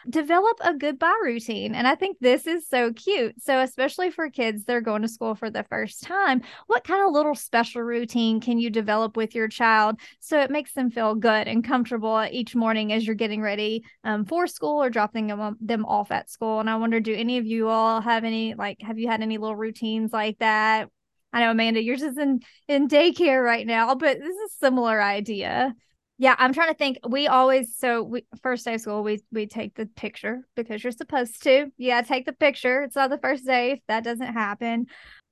develop 0.10 0.58
a 0.62 0.74
goodbye 0.74 1.20
routine. 1.24 1.76
And 1.76 1.88
I 1.88 1.96
think 1.96 2.18
this 2.20 2.48
is 2.48 2.68
so 2.68 2.92
cute. 2.94 3.42
So, 3.42 3.60
especially 3.60 4.12
for 4.12 4.30
kids, 4.30 4.66
they're 4.66 4.82
going 4.82 5.02
to 5.02 5.08
school 5.08 5.36
for 5.36 5.50
the 5.50 5.64
first 5.64 6.04
time. 6.04 6.42
What 6.68 6.84
kind 6.84 7.06
of 7.06 7.12
little 7.12 7.36
special 7.36 7.82
routine 7.82 8.40
can 8.40 8.60
you 8.60 8.70
develop 8.70 9.18
with 9.18 9.36
your 9.36 9.48
child 9.48 10.00
so 10.20 10.40
it 10.40 10.52
makes 10.52 10.74
them 10.74 10.90
feel 10.90 11.16
good 11.16 11.48
and 11.48 11.64
comfortable 11.64 12.26
each 12.32 12.56
morning 12.56 12.94
as 12.94 13.06
you're 13.06 13.16
getting 13.16 13.42
ready 13.42 13.84
um, 14.04 14.26
for 14.26 14.48
school 14.48 14.82
or 14.82 14.90
dropping 14.90 15.28
them, 15.28 15.58
them 15.60 15.86
off 15.86 16.12
at 16.12 16.30
school? 16.30 16.60
And 16.60 16.70
I 16.70 16.76
wonder, 16.76 17.00
do 17.00 17.14
any 17.14 17.38
of 17.38 17.46
you 17.46 17.70
all 17.70 18.02
have 18.02 18.24
any, 18.24 18.54
like, 18.56 18.82
have 18.82 19.00
you 19.00 19.08
had 19.08 19.22
any 19.22 19.38
little 19.38 19.56
routines 19.56 20.12
like 20.12 20.40
that? 20.40 20.90
I 21.32 21.40
know 21.40 21.52
Amanda, 21.52 21.82
yours 21.82 22.04
is 22.04 22.18
in 22.18 22.42
in 22.68 22.88
daycare 22.88 23.44
right 23.44 23.66
now, 23.66 23.96
but 23.96 24.20
this 24.20 24.30
is 24.30 24.52
a 24.52 24.58
similar 24.60 25.02
idea 25.02 25.74
yeah 26.18 26.36
i'm 26.38 26.54
trying 26.54 26.70
to 26.70 26.74
think. 26.76 26.98
We 27.08 27.28
always 27.28 27.76
so 27.78 28.04
we 28.04 28.26
first 28.42 28.66
day 28.66 28.76
of 28.76 28.82
school 28.82 29.04
we 29.04 29.22
we 29.32 29.48
take 29.48 29.76
the 29.76 29.88
picture 29.88 30.42
because 30.56 30.84
you're 30.84 30.92
supposed 30.92 31.44
to. 31.44 31.72
Yeah 31.78 32.02
take 32.02 32.26
the 32.26 32.34
picture. 32.34 32.84
It's 32.84 32.96
not 32.96 33.10
the 33.10 33.18
first 33.18 33.46
day. 33.46 33.72
If 33.72 33.80
that 33.88 34.04
doesn't 34.04 34.34
happen. 34.34 34.88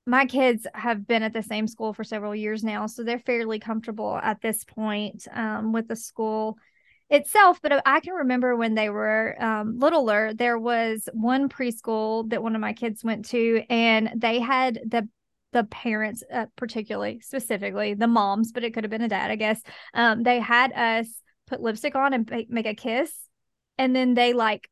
My 0.07 0.25
kids 0.25 0.65
have 0.73 1.05
been 1.05 1.21
at 1.21 1.31
the 1.31 1.43
same 1.43 1.67
school 1.67 1.93
for 1.93 2.03
several 2.03 2.35
years 2.35 2.63
now 2.63 2.87
so 2.87 3.03
they're 3.03 3.19
fairly 3.19 3.59
comfortable 3.59 4.17
at 4.21 4.41
this 4.41 4.63
point 4.63 5.27
um, 5.33 5.73
with 5.73 5.87
the 5.87 5.95
school 5.95 6.57
itself. 7.09 7.59
But 7.61 7.81
i 7.85 7.99
can 7.99 8.13
remember 8.13 8.55
when 8.55 8.73
they 8.73 8.89
were 8.89 9.35
um, 9.39 9.77
littler 9.77 10.33
there 10.33 10.57
was 10.57 11.07
one 11.13 11.49
preschool 11.49 12.27
that 12.31 12.41
one 12.41 12.55
of 12.55 12.61
my 12.61 12.73
kids 12.73 13.03
went 13.03 13.25
to 13.29 13.63
and 13.69 14.09
they 14.15 14.39
had 14.39 14.79
the 14.85 15.07
the 15.53 15.63
parents, 15.65 16.23
uh, 16.31 16.45
particularly 16.55 17.19
specifically 17.19 17.93
the 17.93 18.07
moms, 18.07 18.51
but 18.51 18.63
it 18.63 18.73
could 18.73 18.83
have 18.83 18.91
been 18.91 19.01
a 19.01 19.09
dad, 19.09 19.31
I 19.31 19.35
guess. 19.35 19.61
Um, 19.93 20.23
they 20.23 20.39
had 20.39 20.71
us 20.73 21.07
put 21.47 21.61
lipstick 21.61 21.95
on 21.95 22.13
and 22.13 22.47
make 22.49 22.65
a 22.65 22.75
kiss, 22.75 23.13
and 23.77 23.95
then 23.95 24.13
they 24.13 24.33
like 24.33 24.69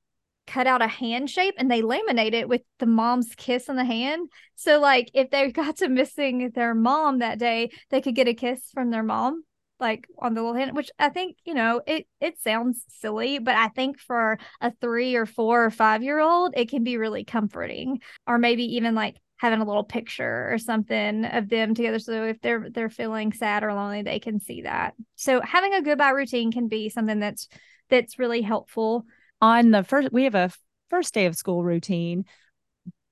cut 0.48 0.65
out 0.65 0.82
a 0.82 0.88
hand 0.88 1.30
shape 1.30 1.54
and 1.60 1.70
they 1.70 1.82
laminate 1.84 2.34
it 2.34 2.50
with 2.50 2.62
the 2.80 2.88
mom's 2.88 3.36
kiss 3.36 3.70
on 3.70 3.76
the 3.76 3.86
hand. 3.86 4.30
So 4.56 4.80
like 4.80 5.12
if 5.13 5.30
they 5.30 5.52
got 5.52 5.78
to 5.78 5.89
missing 5.89 6.52
their 6.56 6.74
mom 6.74 7.20
that 7.20 7.39
day, 7.39 7.70
they 7.92 8.02
could 8.02 8.15
get 8.15 8.28
a 8.28 8.34
kiss 8.34 8.62
from 8.74 8.89
their 8.89 9.04
mom 9.04 9.44
like 9.80 10.08
on 10.18 10.34
the 10.34 10.42
little 10.42 10.56
hand 10.56 10.76
which 10.76 10.92
i 11.00 11.10
think 11.10 11.38
you 11.46 11.54
know 11.54 11.82
it 11.88 12.06
it 12.20 12.38
sounds 12.42 12.84
silly 12.89 13.39
but 13.39 13.56
i 13.56 13.70
think 13.70 13.98
for 13.98 14.38
a 14.62 14.72
three 14.82 15.15
or 15.15 15.26
four 15.26 15.63
or 15.63 15.72
five 15.72 16.04
year 16.04 16.20
old 16.20 16.54
it 16.58 16.70
can 16.70 16.84
be 16.84 16.98
really 16.98 17.24
comforting 17.24 18.00
or 18.28 18.38
maybe 18.38 18.76
even 18.76 18.94
like 18.94 19.15
having 19.39 19.62
a 19.62 19.65
little 19.65 19.86
picture 19.86 20.52
or 20.52 20.58
something 20.58 21.23
of 21.23 21.47
them 21.47 21.73
together. 21.73 21.97
So 21.97 22.25
if 22.25 22.41
they're 22.41 22.69
they're 22.69 22.89
feeling 22.89 23.32
sad 23.32 23.63
or 23.63 23.73
lonely 23.73 24.04
they 24.04 24.19
can 24.19 24.39
see 24.39 24.63
that. 24.63 24.93
So 25.15 25.41
having 25.41 25.73
a 25.73 25.82
goodbye 25.82 26.10
routine 26.10 26.52
can 26.52 26.67
be 26.67 26.89
something 26.89 27.19
that's 27.19 27.47
that's 27.89 28.19
really 28.19 28.41
helpful. 28.41 29.06
On 29.41 29.71
the 29.71 29.84
first 29.84 30.12
we 30.12 30.25
have 30.25 30.36
a 30.36 30.52
first 30.89 31.13
day 31.13 31.25
of 31.25 31.36
school 31.36 31.63
routine. 31.63 32.25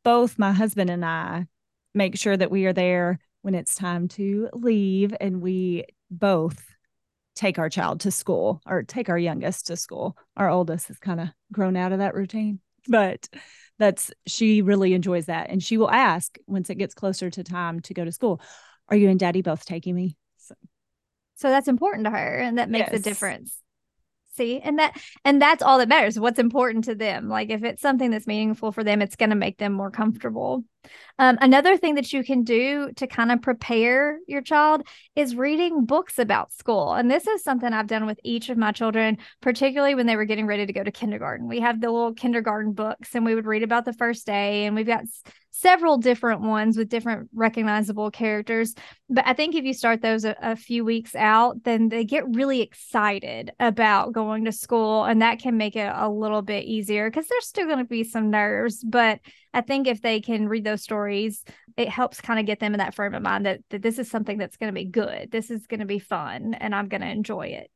Both 0.04 0.38
my 0.38 0.52
husband 0.52 0.90
and 0.90 1.04
i 1.04 1.48
make 1.94 2.18
sure 2.18 2.38
that 2.38 2.52
we 2.52 2.66
are 2.66 2.74
there 2.74 3.20
when 3.42 3.56
it's 3.56 3.76
time 3.76 4.08
to 4.08 4.50
leave 4.54 5.16
and 5.20 5.42
we 5.42 5.86
both 6.12 6.62
take 7.36 7.58
our 7.58 7.70
child 7.70 8.02
to 8.02 8.12
school 8.12 8.62
or 8.66 8.84
take 8.84 9.10
our 9.10 9.18
youngest 9.18 9.68
to 9.68 9.78
school. 9.78 10.18
Our 10.36 10.50
oldest 10.50 10.90
has 10.90 11.00
kind 11.00 11.20
of 11.22 11.30
grown 11.52 11.78
out 11.78 11.94
of 11.94 12.00
that 12.00 12.14
routine 12.14 12.60
but 12.88 13.28
that's 13.80 14.12
she 14.26 14.62
really 14.62 14.94
enjoys 14.94 15.26
that. 15.26 15.50
And 15.50 15.62
she 15.62 15.78
will 15.78 15.92
ask 15.92 16.38
once 16.48 16.70
it 16.70 16.76
gets 16.76 16.94
closer 16.94 17.30
to 17.30 17.44
time 17.44 17.80
to 17.82 17.94
go 17.94 18.06
to 18.06 18.12
school 18.12 18.42
are 18.90 18.98
you 18.98 19.10
and 19.10 19.20
daddy 19.20 19.42
both 19.42 19.66
taking 19.66 19.96
me? 19.96 20.16
So, 20.38 20.56
so 21.36 21.50
that's 21.50 21.68
important 21.68 22.06
to 22.06 22.12
her 22.12 22.38
and 22.38 22.58
that 22.58 22.70
makes 22.70 22.92
yes. 22.92 23.02
a 23.02 23.04
difference. 23.04 23.58
See? 24.36 24.60
And 24.60 24.80
that 24.80 24.98
and 25.26 25.42
that's 25.42 25.64
all 25.64 25.80
that 25.80 25.90
matters 25.90 26.20
what's 26.20 26.40
important 26.40 26.86
to 26.86 26.96
them. 26.96 27.28
Like 27.28 27.50
if 27.50 27.64
it's 27.64 27.82
something 27.82 28.12
that's 28.12 28.28
meaningful 28.28 28.72
for 28.72 28.84
them 28.84 29.02
it's 29.02 29.16
going 29.16 29.32
to 29.32 29.36
make 29.36 29.58
them 29.58 29.74
more 29.74 29.92
comfortable 29.92 30.64
um, 31.20 31.38
another 31.42 31.78
thing 31.78 31.96
that 31.96 32.14
you 32.14 32.24
can 32.24 32.44
do 32.44 32.92
to 32.98 33.08
kind 33.08 33.32
of 33.32 33.42
prepare 33.42 34.20
your 34.28 34.42
child 34.42 34.84
is 35.16 35.36
reading 35.36 35.86
books 35.86 36.20
about 36.20 36.52
school. 36.52 36.94
And 36.94 37.10
this 37.10 37.28
is 37.28 37.44
something 37.44 37.74
I've 37.74 37.88
done 37.88 38.06
with 38.06 38.20
each 38.24 38.50
of 38.50 38.58
my 38.58 38.72
children, 38.72 39.18
particularly 39.42 39.96
when 39.96 40.06
they 40.06 40.16
were 40.16 40.26
getting 40.26 40.48
ready 40.48 40.66
to 40.66 40.74
go 40.74 40.84
to 40.84 40.92
kindergarten. 40.92 41.48
We 41.48 41.60
have 41.62 41.82
the 41.82 41.92
little 41.92 42.14
kindergarten 42.14 42.74
books 42.74 43.16
and 43.16 43.26
we 43.26 43.36
would 43.36 43.46
read 43.46 43.64
about 43.64 43.86
the 43.86 43.94
first 43.94 44.26
day, 44.26 44.66
and 44.66 44.76
we've 44.76 44.86
got 44.86 45.06
several 45.60 45.98
different 45.98 46.42
ones 46.42 46.78
with 46.78 46.90
different 46.90 47.30
recognizable 47.34 48.12
characters. 48.12 48.76
But 49.10 49.26
I 49.26 49.34
think 49.34 49.56
if 49.56 49.66
you 49.66 49.74
start 49.74 50.02
those 50.02 50.24
a, 50.24 50.36
a, 50.42 50.56
few 50.56 50.86
weeks 50.86 51.16
out, 51.16 51.64
then 51.64 51.90
they 51.90 52.04
get 52.04 52.36
really 52.36 52.62
excited 52.62 53.52
about 53.60 54.14
going 54.14 54.46
to 54.46 54.52
school, 54.52 55.04
and 55.04 55.22
that 55.22 55.40
can 55.40 55.58
make 55.58 55.76
it 55.76 55.92
a 55.94 56.10
little 56.10 56.42
bit 56.42 56.66
easier 56.66 57.10
because 57.10 57.28
there's 57.28 57.48
still 57.48 57.66
going 57.66 57.80
to 57.80 57.86
be 57.86 58.04
some 58.04 58.30
nerves. 58.30 58.84
But 58.84 59.20
I 59.54 59.62
think 59.62 59.88
if 59.88 60.02
they 60.02 60.22
can 60.22 60.48
read 60.48 60.64
those 60.64 60.84
stories, 60.84 61.44
it 61.78 61.90
helps 61.90 62.22
kind 62.22 62.40
of 62.40 62.46
get 62.46 62.60
them 62.60 62.74
in 62.74 62.80
that 62.80 62.96
frame 62.96 63.14
of 63.14 63.22
mind 63.24 63.46
that, 63.46 63.62
that 63.70 63.82
this 63.82 64.00
is 64.00 64.10
something 64.10 64.38
that's 64.38 64.58
going 64.58 64.72
to 64.72 64.76
be 64.76 64.86
good. 64.86 65.32
This 65.32 65.50
is 65.52 65.68
going 65.68 65.80
to 65.80 65.86
be 65.86 66.00
fun, 66.00 66.54
and 66.54 66.76
I'm 66.76 66.88
going 66.88 67.02
to 67.02 67.10
enjoy 67.10 67.48
it. 67.48 67.72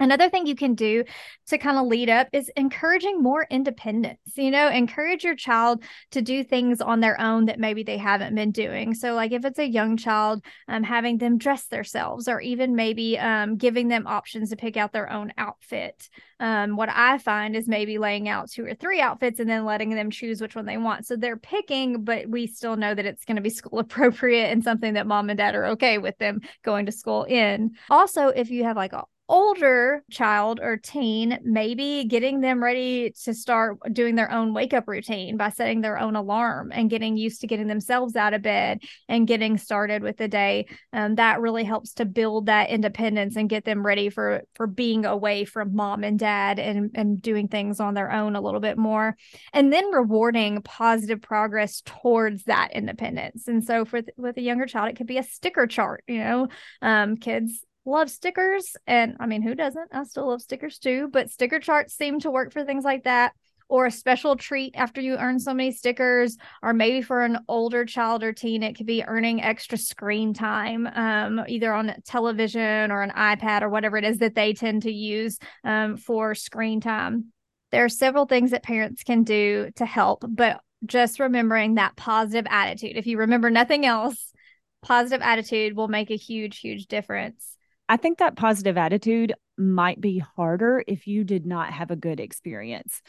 Another 0.00 0.28
thing 0.28 0.46
you 0.46 0.54
can 0.54 0.74
do 0.74 1.04
to 1.48 1.58
kind 1.58 1.76
of 1.76 1.86
lead 1.86 2.08
up 2.08 2.28
is 2.32 2.50
encouraging 2.56 3.22
more 3.22 3.46
independence. 3.50 4.20
You 4.36 4.50
know, 4.50 4.68
encourage 4.68 5.24
your 5.24 5.34
child 5.34 5.82
to 6.12 6.22
do 6.22 6.44
things 6.44 6.80
on 6.80 7.00
their 7.00 7.20
own 7.20 7.46
that 7.46 7.58
maybe 7.58 7.82
they 7.82 7.98
haven't 7.98 8.34
been 8.34 8.52
doing. 8.52 8.94
So, 8.94 9.14
like 9.14 9.32
if 9.32 9.44
it's 9.44 9.58
a 9.58 9.68
young 9.68 9.96
child, 9.96 10.44
um, 10.68 10.82
having 10.82 11.18
them 11.18 11.38
dress 11.38 11.66
themselves, 11.66 12.28
or 12.28 12.40
even 12.40 12.76
maybe 12.76 13.18
um, 13.18 13.56
giving 13.56 13.88
them 13.88 14.06
options 14.06 14.50
to 14.50 14.56
pick 14.56 14.76
out 14.76 14.92
their 14.92 15.10
own 15.10 15.32
outfit. 15.36 16.08
Um, 16.40 16.76
what 16.76 16.88
I 16.88 17.18
find 17.18 17.56
is 17.56 17.66
maybe 17.66 17.98
laying 17.98 18.28
out 18.28 18.50
two 18.50 18.64
or 18.64 18.74
three 18.74 19.00
outfits 19.00 19.40
and 19.40 19.50
then 19.50 19.64
letting 19.64 19.90
them 19.90 20.10
choose 20.10 20.40
which 20.40 20.54
one 20.54 20.66
they 20.66 20.76
want. 20.76 21.06
So 21.06 21.16
they're 21.16 21.36
picking, 21.36 22.04
but 22.04 22.28
we 22.28 22.46
still 22.46 22.76
know 22.76 22.94
that 22.94 23.06
it's 23.06 23.24
going 23.24 23.36
to 23.36 23.42
be 23.42 23.50
school 23.58 23.80
appropriate 23.80 24.46
and 24.46 24.62
something 24.62 24.94
that 24.94 25.06
mom 25.06 25.30
and 25.30 25.38
dad 25.38 25.56
are 25.56 25.66
okay 25.66 25.98
with 25.98 26.16
them 26.18 26.40
going 26.62 26.86
to 26.86 26.92
school 26.92 27.24
in. 27.24 27.72
Also, 27.90 28.28
if 28.28 28.50
you 28.50 28.62
have 28.64 28.76
like 28.76 28.92
a 28.92 29.04
older 29.28 30.02
child 30.10 30.58
or 30.62 30.76
teen, 30.76 31.38
maybe 31.42 32.04
getting 32.04 32.40
them 32.40 32.62
ready 32.62 33.12
to 33.24 33.34
start 33.34 33.76
doing 33.92 34.14
their 34.14 34.30
own 34.32 34.54
wake 34.54 34.72
up 34.72 34.88
routine 34.88 35.36
by 35.36 35.50
setting 35.50 35.80
their 35.82 35.98
own 35.98 36.16
alarm 36.16 36.72
and 36.72 36.88
getting 36.88 37.16
used 37.16 37.40
to 37.40 37.46
getting 37.46 37.66
themselves 37.66 38.16
out 38.16 38.32
of 38.32 38.40
bed 38.40 38.80
and 39.08 39.26
getting 39.26 39.58
started 39.58 40.02
with 40.02 40.16
the 40.16 40.28
day. 40.28 40.66
Um, 40.92 41.16
that 41.16 41.40
really 41.40 41.64
helps 41.64 41.94
to 41.94 42.06
build 42.06 42.46
that 42.46 42.70
independence 42.70 43.36
and 43.36 43.48
get 43.50 43.64
them 43.64 43.84
ready 43.84 44.08
for 44.08 44.42
for 44.54 44.66
being 44.66 45.04
away 45.04 45.44
from 45.44 45.74
mom 45.74 46.04
and 46.04 46.18
dad 46.18 46.58
and 46.58 46.90
and 46.94 47.20
doing 47.20 47.48
things 47.48 47.80
on 47.80 47.94
their 47.94 48.10
own 48.10 48.34
a 48.34 48.40
little 48.40 48.60
bit 48.60 48.78
more. 48.78 49.16
And 49.52 49.72
then 49.72 49.92
rewarding 49.92 50.62
positive 50.62 51.20
progress 51.20 51.82
towards 51.84 52.44
that 52.44 52.72
independence. 52.72 53.46
And 53.46 53.62
so 53.62 53.84
for 53.84 54.00
th- 54.00 54.14
with 54.16 54.38
a 54.38 54.42
younger 54.42 54.66
child, 54.66 54.88
it 54.88 54.96
could 54.96 55.06
be 55.06 55.18
a 55.18 55.22
sticker 55.22 55.66
chart. 55.66 56.02
You 56.06 56.18
know, 56.18 56.48
um, 56.80 57.16
kids 57.16 57.64
love 57.84 58.10
stickers. 58.10 58.76
And 58.86 59.16
I 59.20 59.26
mean, 59.26 59.42
who 59.42 59.54
doesn't? 59.54 59.88
I 59.92 60.04
still 60.04 60.28
love 60.28 60.42
stickers 60.42 60.78
too, 60.78 61.08
but 61.12 61.30
sticker 61.30 61.58
charts 61.58 61.94
seem 61.94 62.20
to 62.20 62.30
work 62.30 62.52
for 62.52 62.64
things 62.64 62.84
like 62.84 63.04
that. 63.04 63.32
Or 63.70 63.84
a 63.84 63.90
special 63.90 64.34
treat 64.34 64.74
after 64.76 65.02
you 65.02 65.16
earn 65.16 65.38
so 65.38 65.52
many 65.52 65.72
stickers, 65.72 66.38
or 66.62 66.72
maybe 66.72 67.02
for 67.02 67.22
an 67.22 67.40
older 67.48 67.84
child 67.84 68.22
or 68.22 68.32
teen, 68.32 68.62
it 68.62 68.76
could 68.76 68.86
be 68.86 69.04
earning 69.04 69.42
extra 69.42 69.76
screen 69.76 70.32
time, 70.32 70.86
um, 70.86 71.44
either 71.46 71.74
on 71.74 71.94
television 72.06 72.90
or 72.90 73.02
an 73.02 73.10
iPad 73.10 73.60
or 73.60 73.68
whatever 73.68 73.98
it 73.98 74.04
is 74.04 74.18
that 74.18 74.34
they 74.34 74.54
tend 74.54 74.84
to 74.84 74.90
use 74.90 75.38
um, 75.64 75.98
for 75.98 76.34
screen 76.34 76.80
time. 76.80 77.26
There 77.70 77.84
are 77.84 77.90
several 77.90 78.24
things 78.24 78.52
that 78.52 78.62
parents 78.62 79.02
can 79.02 79.22
do 79.22 79.68
to 79.76 79.84
help, 79.84 80.24
but 80.26 80.62
just 80.86 81.20
remembering 81.20 81.74
that 81.74 81.94
positive 81.94 82.46
attitude. 82.48 82.96
If 82.96 83.06
you 83.06 83.18
remember 83.18 83.50
nothing 83.50 83.84
else, 83.84 84.32
positive 84.80 85.20
attitude 85.20 85.76
will 85.76 85.88
make 85.88 86.10
a 86.10 86.16
huge, 86.16 86.60
huge 86.60 86.86
difference. 86.86 87.56
I 87.88 87.96
think 87.96 88.18
that 88.18 88.36
positive 88.36 88.76
attitude 88.76 89.32
might 89.56 90.00
be 90.00 90.18
harder 90.18 90.84
if 90.86 91.06
you 91.06 91.24
did 91.24 91.46
not 91.46 91.72
have 91.72 91.90
a 91.90 91.96
good 91.96 92.20
experience. 92.20 93.02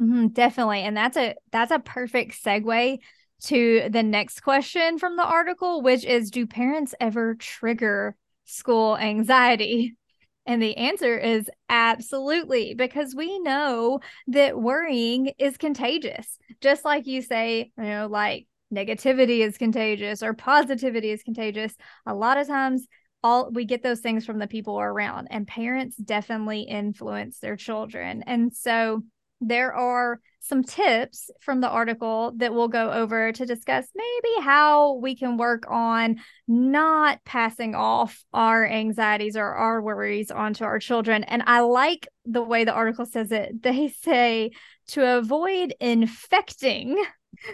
Mm-hmm, 0.00 0.28
definitely. 0.28 0.80
And 0.80 0.96
that's 0.96 1.16
a 1.16 1.34
that's 1.52 1.72
a 1.72 1.78
perfect 1.78 2.42
segue 2.44 2.98
to 3.44 3.88
the 3.90 4.02
next 4.02 4.40
question 4.40 4.98
from 4.98 5.16
the 5.16 5.24
article, 5.24 5.82
which 5.82 6.04
is 6.04 6.30
do 6.30 6.46
parents 6.46 6.94
ever 7.00 7.34
trigger 7.34 8.16
school 8.44 8.96
anxiety? 8.96 9.96
And 10.46 10.62
the 10.62 10.76
answer 10.76 11.18
is 11.18 11.50
absolutely, 11.68 12.74
because 12.74 13.14
we 13.16 13.40
know 13.40 14.00
that 14.28 14.56
worrying 14.60 15.32
is 15.38 15.56
contagious. 15.56 16.38
Just 16.60 16.84
like 16.84 17.06
you 17.06 17.20
say, 17.20 17.72
you 17.76 17.84
know, 17.84 18.06
like 18.06 18.46
negativity 18.72 19.40
is 19.40 19.58
contagious 19.58 20.22
or 20.22 20.34
positivity 20.34 21.10
is 21.10 21.22
contagious. 21.22 21.74
A 22.06 22.14
lot 22.14 22.38
of 22.38 22.46
times, 22.46 22.86
all 23.26 23.50
we 23.50 23.64
get 23.64 23.82
those 23.82 24.00
things 24.00 24.24
from 24.24 24.38
the 24.38 24.46
people 24.46 24.78
around, 24.78 25.26
and 25.30 25.48
parents 25.48 25.96
definitely 25.96 26.62
influence 26.62 27.40
their 27.40 27.56
children. 27.56 28.22
And 28.24 28.54
so, 28.54 29.02
there 29.40 29.74
are 29.74 30.20
some 30.40 30.62
tips 30.62 31.28
from 31.40 31.60
the 31.60 31.68
article 31.68 32.32
that 32.36 32.54
we'll 32.54 32.68
go 32.68 32.90
over 32.90 33.32
to 33.32 33.44
discuss 33.44 33.86
maybe 33.94 34.44
how 34.44 34.94
we 34.94 35.14
can 35.16 35.36
work 35.36 35.64
on 35.68 36.20
not 36.48 37.18
passing 37.24 37.74
off 37.74 38.24
our 38.32 38.64
anxieties 38.64 39.36
or 39.36 39.44
our 39.44 39.82
worries 39.82 40.30
onto 40.30 40.64
our 40.64 40.78
children. 40.78 41.24
And 41.24 41.42
I 41.46 41.60
like 41.60 42.08
the 42.24 42.42
way 42.42 42.64
the 42.64 42.72
article 42.72 43.04
says 43.04 43.30
it. 43.32 43.62
They 43.62 43.88
say 43.88 44.52
to 44.88 45.18
avoid 45.18 45.74
infecting 45.80 46.96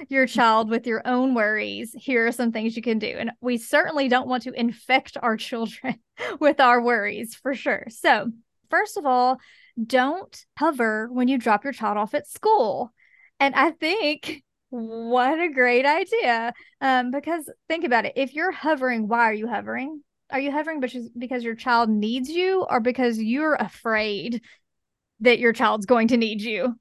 your 0.08 0.26
child 0.26 0.70
with 0.70 0.86
your 0.86 1.02
own 1.06 1.34
worries, 1.34 1.94
here 1.98 2.26
are 2.26 2.32
some 2.32 2.52
things 2.52 2.76
you 2.76 2.82
can 2.82 2.98
do. 2.98 3.14
And 3.18 3.30
we 3.40 3.58
certainly 3.58 4.08
don't 4.08 4.28
want 4.28 4.44
to 4.44 4.58
infect 4.58 5.16
our 5.20 5.36
children 5.36 5.98
with 6.40 6.60
our 6.60 6.82
worries 6.82 7.34
for 7.34 7.54
sure. 7.54 7.86
So, 7.88 8.30
first 8.70 8.96
of 8.96 9.06
all, 9.06 9.38
don't 9.84 10.44
hover 10.58 11.08
when 11.10 11.28
you 11.28 11.38
drop 11.38 11.64
your 11.64 11.72
child 11.72 11.96
off 11.96 12.14
at 12.14 12.28
school. 12.28 12.92
And 13.40 13.54
I 13.54 13.70
think 13.70 14.42
what 14.70 15.40
a 15.40 15.48
great 15.48 15.86
idea. 15.86 16.52
Um, 16.80 17.10
because 17.10 17.50
think 17.68 17.84
about 17.84 18.06
it. 18.06 18.14
If 18.16 18.34
you're 18.34 18.52
hovering, 18.52 19.08
why 19.08 19.24
are 19.24 19.34
you 19.34 19.48
hovering? 19.48 20.02
Are 20.30 20.40
you 20.40 20.50
hovering 20.50 20.80
because 20.80 21.10
because 21.10 21.44
your 21.44 21.54
child 21.54 21.90
needs 21.90 22.30
you 22.30 22.64
or 22.68 22.80
because 22.80 23.18
you're 23.18 23.54
afraid 23.54 24.40
that 25.20 25.38
your 25.38 25.52
child's 25.52 25.84
going 25.84 26.08
to 26.08 26.16
need 26.16 26.40
you? 26.40 26.74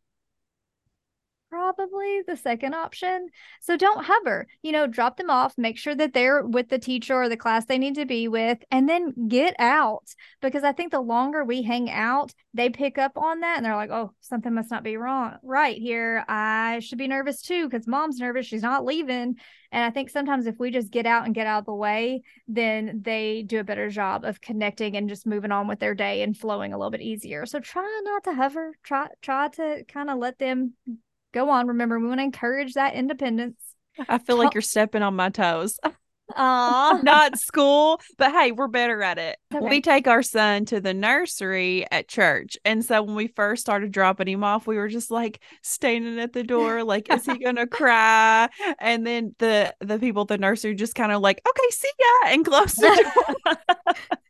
Probably 1.51 2.21
the 2.25 2.37
second 2.37 2.73
option. 2.73 3.27
So 3.59 3.75
don't 3.75 4.05
hover, 4.05 4.47
you 4.63 4.71
know, 4.71 4.87
drop 4.87 5.17
them 5.17 5.29
off, 5.29 5.57
make 5.57 5.77
sure 5.77 5.93
that 5.93 6.13
they're 6.13 6.45
with 6.45 6.69
the 6.69 6.79
teacher 6.79 7.13
or 7.13 7.27
the 7.27 7.35
class 7.35 7.65
they 7.65 7.77
need 7.77 7.95
to 7.95 8.05
be 8.05 8.29
with, 8.29 8.59
and 8.71 8.87
then 8.87 9.27
get 9.27 9.55
out. 9.59 10.05
Because 10.41 10.63
I 10.63 10.71
think 10.71 10.91
the 10.91 11.01
longer 11.01 11.43
we 11.43 11.61
hang 11.61 11.91
out, 11.91 12.33
they 12.53 12.69
pick 12.69 12.97
up 12.97 13.17
on 13.17 13.41
that 13.41 13.57
and 13.57 13.65
they're 13.65 13.75
like, 13.75 13.91
oh, 13.91 14.13
something 14.21 14.53
must 14.53 14.71
not 14.71 14.83
be 14.83 14.95
wrong 14.95 15.35
right 15.43 15.77
here. 15.77 16.23
I 16.29 16.79
should 16.79 16.97
be 16.97 17.09
nervous 17.09 17.41
too 17.41 17.67
because 17.67 17.85
mom's 17.85 18.19
nervous. 18.19 18.45
She's 18.45 18.63
not 18.63 18.85
leaving. 18.85 19.35
And 19.73 19.83
I 19.83 19.89
think 19.89 20.09
sometimes 20.09 20.47
if 20.47 20.57
we 20.57 20.71
just 20.71 20.89
get 20.89 21.05
out 21.05 21.25
and 21.25 21.35
get 21.35 21.47
out 21.47 21.59
of 21.59 21.65
the 21.65 21.73
way, 21.73 22.23
then 22.47 23.01
they 23.03 23.43
do 23.43 23.59
a 23.59 23.63
better 23.65 23.89
job 23.89 24.23
of 24.23 24.39
connecting 24.39 24.95
and 24.95 25.09
just 25.09 25.27
moving 25.27 25.51
on 25.51 25.67
with 25.67 25.79
their 25.79 25.95
day 25.95 26.23
and 26.23 26.35
flowing 26.35 26.73
a 26.73 26.77
little 26.77 26.91
bit 26.91 27.01
easier. 27.01 27.45
So 27.45 27.59
try 27.59 28.01
not 28.05 28.23
to 28.25 28.33
hover. 28.33 28.73
Try 28.83 29.07
try 29.21 29.49
to 29.49 29.83
kind 29.89 30.09
of 30.09 30.17
let 30.17 30.39
them 30.39 30.73
go 31.33 31.49
on. 31.49 31.67
Remember, 31.67 31.99
we 31.99 32.07
want 32.07 32.19
to 32.19 32.23
encourage 32.23 32.73
that 32.73 32.93
independence. 32.93 33.57
I 34.07 34.17
feel 34.17 34.37
like 34.37 34.53
you're 34.53 34.61
stepping 34.61 35.03
on 35.03 35.15
my 35.15 35.29
toes. 35.29 35.77
Aw. 36.35 36.99
Not 37.03 37.37
school, 37.37 37.99
but 38.17 38.31
hey, 38.31 38.51
we're 38.51 38.67
better 38.67 39.01
at 39.03 39.17
it. 39.17 39.37
Okay. 39.53 39.67
We 39.67 39.81
take 39.81 40.07
our 40.07 40.23
son 40.23 40.65
to 40.65 40.79
the 40.79 40.93
nursery 40.93 41.85
at 41.91 42.07
church. 42.07 42.57
And 42.65 42.83
so 42.83 43.03
when 43.03 43.15
we 43.15 43.27
first 43.27 43.61
started 43.61 43.91
dropping 43.91 44.27
him 44.27 44.43
off, 44.43 44.67
we 44.67 44.77
were 44.77 44.87
just 44.87 45.11
like 45.11 45.41
standing 45.61 46.19
at 46.19 46.33
the 46.33 46.43
door, 46.43 46.83
like, 46.83 47.11
is 47.11 47.25
he 47.25 47.37
gonna 47.37 47.67
cry? 47.67 48.49
And 48.79 49.05
then 49.05 49.35
the 49.39 49.73
the 49.79 49.99
people 49.99 50.23
at 50.23 50.27
the 50.29 50.37
nursery 50.37 50.75
just 50.75 50.95
kind 50.95 51.11
of 51.11 51.21
like, 51.21 51.41
okay, 51.47 51.69
see 51.71 51.91
ya, 51.99 52.29
and 52.31 52.45
close 52.45 52.73
the 52.73 53.11
door. 53.45 53.55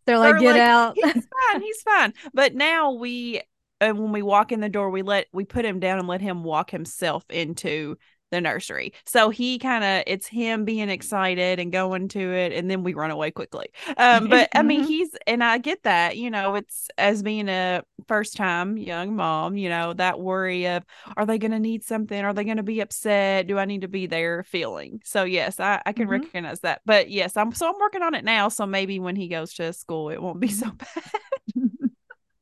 They're 0.05 0.17
like, 0.17 0.39
get 0.39 0.57
out. 0.57 0.95
he's 0.95 1.13
fine, 1.13 1.61
he's 1.61 1.81
fine. 1.83 2.13
But 2.33 2.55
now 2.55 2.93
we 2.93 3.41
and 3.81 3.99
when 3.99 4.13
we 4.13 4.21
walk 4.21 4.53
in 4.53 4.61
the 4.61 4.69
door, 4.69 4.89
we 4.89 5.01
let 5.01 5.27
we 5.33 5.45
put 5.45 5.65
him 5.65 5.79
down 5.81 5.99
and 5.99 6.07
let 6.07 6.21
him 6.21 6.43
walk 6.43 6.71
himself 6.71 7.25
into 7.29 7.97
the 8.31 8.39
nursery. 8.39 8.93
So 9.05 9.29
he 9.29 9.59
kind 9.59 9.83
of 9.83 10.03
it's 10.07 10.25
him 10.27 10.63
being 10.63 10.89
excited 10.89 11.59
and 11.59 11.71
going 11.71 12.07
to 12.09 12.19
it, 12.33 12.53
and 12.53 12.71
then 12.71 12.83
we 12.83 12.93
run 12.93 13.11
away 13.11 13.31
quickly. 13.31 13.67
Um, 13.97 14.29
but 14.29 14.49
I 14.55 14.63
mean, 14.63 14.81
Mhm. 14.81 14.85
he's 14.85 15.09
and 15.27 15.43
I 15.43 15.57
get 15.57 15.83
that, 15.83 16.17
you 16.17 16.29
know, 16.31 16.55
it's 16.55 16.87
as 16.97 17.23
being 17.23 17.49
a 17.49 17.83
first 18.07 18.37
time 18.37 18.77
young 18.77 19.15
mom, 19.17 19.57
you 19.57 19.69
know, 19.69 19.93
that 19.95 20.19
worry 20.21 20.67
of 20.67 20.83
are 21.17 21.25
they 21.25 21.37
going 21.37 21.51
to 21.51 21.59
need 21.59 21.83
something? 21.83 22.23
Are 22.23 22.33
they 22.33 22.45
going 22.45 22.57
to 22.57 22.63
be 22.63 22.79
upset? 22.81 23.47
Do 23.47 23.57
I 23.57 23.65
need 23.65 23.81
to 23.81 23.87
be 23.89 24.07
there? 24.07 24.43
Feeling. 24.43 25.01
So 25.03 25.23
yes, 25.23 25.59
I 25.59 25.81
I 25.85 25.93
can 25.93 26.07
Mhm. 26.07 26.07
recognize 26.07 26.61
that. 26.61 26.81
But 26.85 27.09
yes, 27.09 27.35
I'm 27.37 27.53
so 27.53 27.67
I'm 27.69 27.79
working 27.79 28.01
on 28.03 28.13
it 28.15 28.23
now. 28.23 28.49
So 28.49 28.65
maybe 28.65 28.99
when 28.99 29.15
he 29.15 29.27
goes 29.27 29.53
to 29.55 29.73
school, 29.73 30.09
it 30.09 30.21
won't 30.21 30.39
be 30.39 30.47
so 30.49 30.71
bad. 30.71 31.11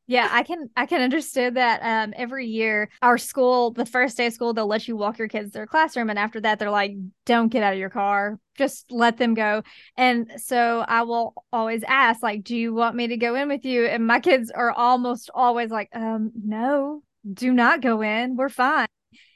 Yeah, 0.10 0.28
I 0.32 0.41
can 0.41 0.72
I 0.76 0.88
can 0.88 1.02
understand 1.04 1.56
that. 1.56 1.82
Um, 1.84 2.15
every 2.17 2.48
year, 2.48 2.89
our 3.04 3.19
school, 3.19 3.69
the 3.69 3.86
first 3.86 4.17
day 4.17 4.26
of 4.26 4.34
school, 4.34 4.56
they'll 4.56 4.65
let 4.65 4.88
you 4.88 4.98
walk 4.98 5.19
your 5.19 5.28
kids 5.28 5.52
to 5.52 5.60
their 5.60 5.67
classroom, 5.67 6.10
and 6.10 6.17
after 6.17 6.41
that, 6.41 6.58
they're 6.58 6.72
like, 6.72 6.95
"Don't 7.28 7.50
get 7.50 7.62
out 7.62 7.74
of 7.74 7.80
your 7.80 7.91
car, 7.91 8.39
just 8.58 8.91
let 8.91 9.17
them 9.17 9.36
go." 9.36 9.62
And 9.98 10.32
so 10.38 10.80
I 10.88 11.04
will 11.04 11.36
always 11.54 11.84
ask, 11.88 12.24
like, 12.24 12.43
"Do 12.43 12.58
you 12.58 12.74
want 12.74 12.95
me 12.95 13.06
to 13.06 13.17
go 13.17 13.36
in 13.36 13.50
with 13.50 13.63
you?" 13.65 13.86
And 13.86 14.08
my 14.08 14.19
kids 14.19 14.50
are 14.50 14.72
almost 14.72 15.30
always 15.32 15.69
like, 15.69 15.89
"Um, 15.93 16.32
no, 16.43 17.04
do 17.32 17.54
not 17.54 17.82
go 17.82 18.02
in. 18.02 18.36
We're 18.36 18.50
fine." 18.50 18.88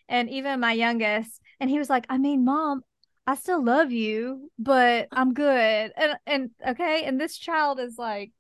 And 0.10 0.30
even 0.30 0.60
my 0.60 0.74
youngest, 0.74 1.42
and 1.60 1.70
he 1.70 1.80
was 1.80 1.90
like, 1.90 2.06
"I 2.10 2.18
mean, 2.18 2.46
mom." 2.46 2.82
I 3.28 3.36
still 3.36 3.64
love 3.64 3.92
you, 3.92 4.52
but 4.60 5.08
I'm 5.12 5.34
good. 5.34 5.94
And 5.96 6.18
and 6.26 6.50
okay, 6.68 7.04
and 7.06 7.20
this 7.22 7.38
child 7.38 7.80
is 7.80 7.98
like 7.98 8.32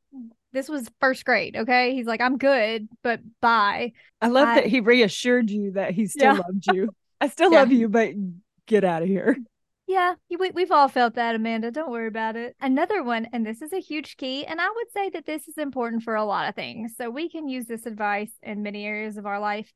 this 0.53 0.69
was 0.69 0.89
first 0.99 1.25
grade, 1.25 1.55
okay? 1.57 1.93
He's 1.95 2.05
like, 2.05 2.21
I'm 2.21 2.37
good, 2.37 2.87
but 3.03 3.19
bye. 3.41 3.93
I 4.21 4.27
love 4.27 4.47
I- 4.49 4.55
that 4.61 4.67
he 4.67 4.79
reassured 4.79 5.49
you 5.49 5.71
that 5.73 5.91
he 5.91 6.05
still 6.07 6.35
Yeah. 6.35 6.41
loved 6.47 6.65
you. 6.67 6.89
I 7.21 7.27
still 7.27 7.51
Yeah. 7.51 7.59
love 7.59 7.71
you, 7.71 7.89
but 7.89 8.11
get 8.67 8.83
out 8.83 9.01
of 9.01 9.07
here. 9.07 9.37
Yeah, 9.85 10.13
we, 10.39 10.51
we've 10.51 10.71
all 10.71 10.87
felt 10.87 11.15
that, 11.15 11.35
Amanda. 11.35 11.69
Don't 11.69 11.91
worry 11.91 12.07
about 12.07 12.35
it. 12.37 12.55
Another 12.61 13.03
one, 13.03 13.27
and 13.33 13.45
this 13.45 13.61
is 13.61 13.73
a 13.73 13.81
huge 13.81 14.15
key, 14.15 14.45
and 14.45 14.61
I 14.61 14.69
would 14.69 14.91
say 14.93 15.09
that 15.09 15.25
this 15.25 15.47
is 15.47 15.57
important 15.57 16.03
for 16.03 16.15
a 16.15 16.23
lot 16.23 16.47
of 16.47 16.55
things. 16.55 16.93
So 16.97 17.09
we 17.09 17.29
can 17.29 17.49
use 17.49 17.65
this 17.65 17.85
advice 17.85 18.31
in 18.41 18.63
many 18.63 18.85
areas 18.85 19.17
of 19.17 19.25
our 19.25 19.39
life. 19.39 19.71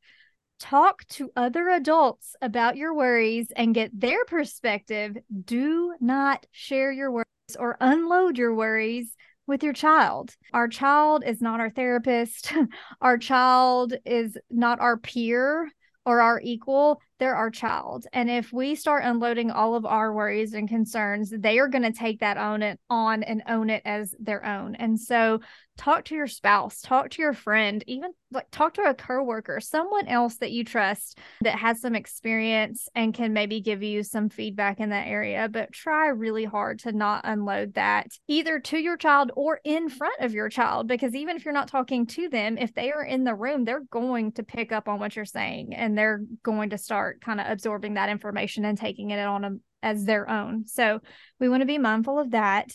Talk 0.59 1.05
to 1.09 1.29
other 1.35 1.69
adults 1.69 2.35
about 2.41 2.77
your 2.77 2.93
worries 2.95 3.47
and 3.55 3.75
get 3.75 3.91
their 3.99 4.23
perspective. 4.25 5.17
Do 5.45 5.93
not 5.99 6.45
share 6.51 6.91
your 6.91 7.11
worries 7.11 7.25
or 7.59 7.77
unload 7.81 8.37
your 8.37 8.55
worries 8.55 9.13
with 9.47 9.63
your 9.63 9.73
child. 9.73 10.35
Our 10.53 10.67
child 10.67 11.23
is 11.25 11.41
not 11.41 11.59
our 11.59 11.69
therapist. 11.69 12.53
our 13.01 13.17
child 13.17 13.93
is 14.05 14.37
not 14.51 14.79
our 14.79 14.97
peer 14.97 15.71
or 16.05 16.21
our 16.21 16.39
equal, 16.43 17.01
they're 17.19 17.35
our 17.35 17.49
child. 17.49 18.05
And 18.13 18.29
if 18.29 18.51
we 18.53 18.75
start 18.75 19.03
unloading 19.03 19.51
all 19.51 19.75
of 19.75 19.85
our 19.85 20.13
worries 20.13 20.53
and 20.53 20.67
concerns, 20.67 21.33
they 21.35 21.59
are 21.59 21.67
going 21.67 21.83
to 21.83 21.91
take 21.91 22.19
that 22.19 22.37
on 22.37 22.61
it 22.63 22.79
on 22.89 23.23
and 23.23 23.43
own 23.47 23.69
it 23.69 23.81
as 23.85 24.13
their 24.19 24.45
own. 24.45 24.75
And 24.75 24.99
so 24.99 25.39
talk 25.77 26.05
to 26.05 26.15
your 26.15 26.27
spouse, 26.27 26.81
talk 26.81 27.11
to 27.11 27.21
your 27.21 27.33
friend, 27.33 27.83
even 27.87 28.11
like 28.31 28.47
talk 28.51 28.73
to 28.73 28.81
a 28.81 28.93
coworker, 28.93 29.59
someone 29.61 30.07
else 30.07 30.35
that 30.37 30.51
you 30.51 30.65
trust 30.65 31.17
that 31.41 31.57
has 31.57 31.79
some 31.79 31.95
experience 31.95 32.89
and 32.95 33.13
can 33.13 33.31
maybe 33.31 33.61
give 33.61 33.83
you 33.83 34.03
some 34.03 34.27
feedback 34.27 34.79
in 34.79 34.89
that 34.89 35.07
area, 35.07 35.47
but 35.49 35.71
try 35.71 36.07
really 36.07 36.43
hard 36.43 36.79
to 36.79 36.91
not 36.91 37.21
unload 37.23 37.75
that 37.75 38.07
either 38.27 38.59
to 38.59 38.77
your 38.77 38.97
child 38.97 39.31
or 39.35 39.61
in 39.63 39.87
front 39.87 40.19
of 40.19 40.33
your 40.33 40.49
child 40.49 40.87
because 40.87 41.15
even 41.15 41.37
if 41.37 41.45
you're 41.45 41.53
not 41.53 41.69
talking 41.69 42.05
to 42.05 42.27
them, 42.27 42.57
if 42.57 42.73
they 42.73 42.91
are 42.91 43.05
in 43.05 43.23
the 43.23 43.35
room, 43.35 43.63
they're 43.63 43.85
going 43.91 44.31
to 44.33 44.43
pick 44.43 44.71
up 44.71 44.89
on 44.89 44.99
what 44.99 45.15
you're 45.15 45.25
saying 45.25 45.73
and 45.73 45.97
they're 45.97 46.21
going 46.43 46.71
to 46.71 46.77
start 46.77 47.06
kind 47.15 47.39
of 47.39 47.47
absorbing 47.47 47.95
that 47.95 48.09
information 48.09 48.65
and 48.65 48.77
taking 48.77 49.11
it 49.11 49.19
on 49.19 49.41
them 49.41 49.61
as 49.83 50.05
their 50.05 50.29
own. 50.29 50.65
So 50.65 50.99
we 51.39 51.49
want 51.49 51.61
to 51.61 51.67
be 51.67 51.77
mindful 51.77 52.19
of 52.19 52.31
that. 52.31 52.71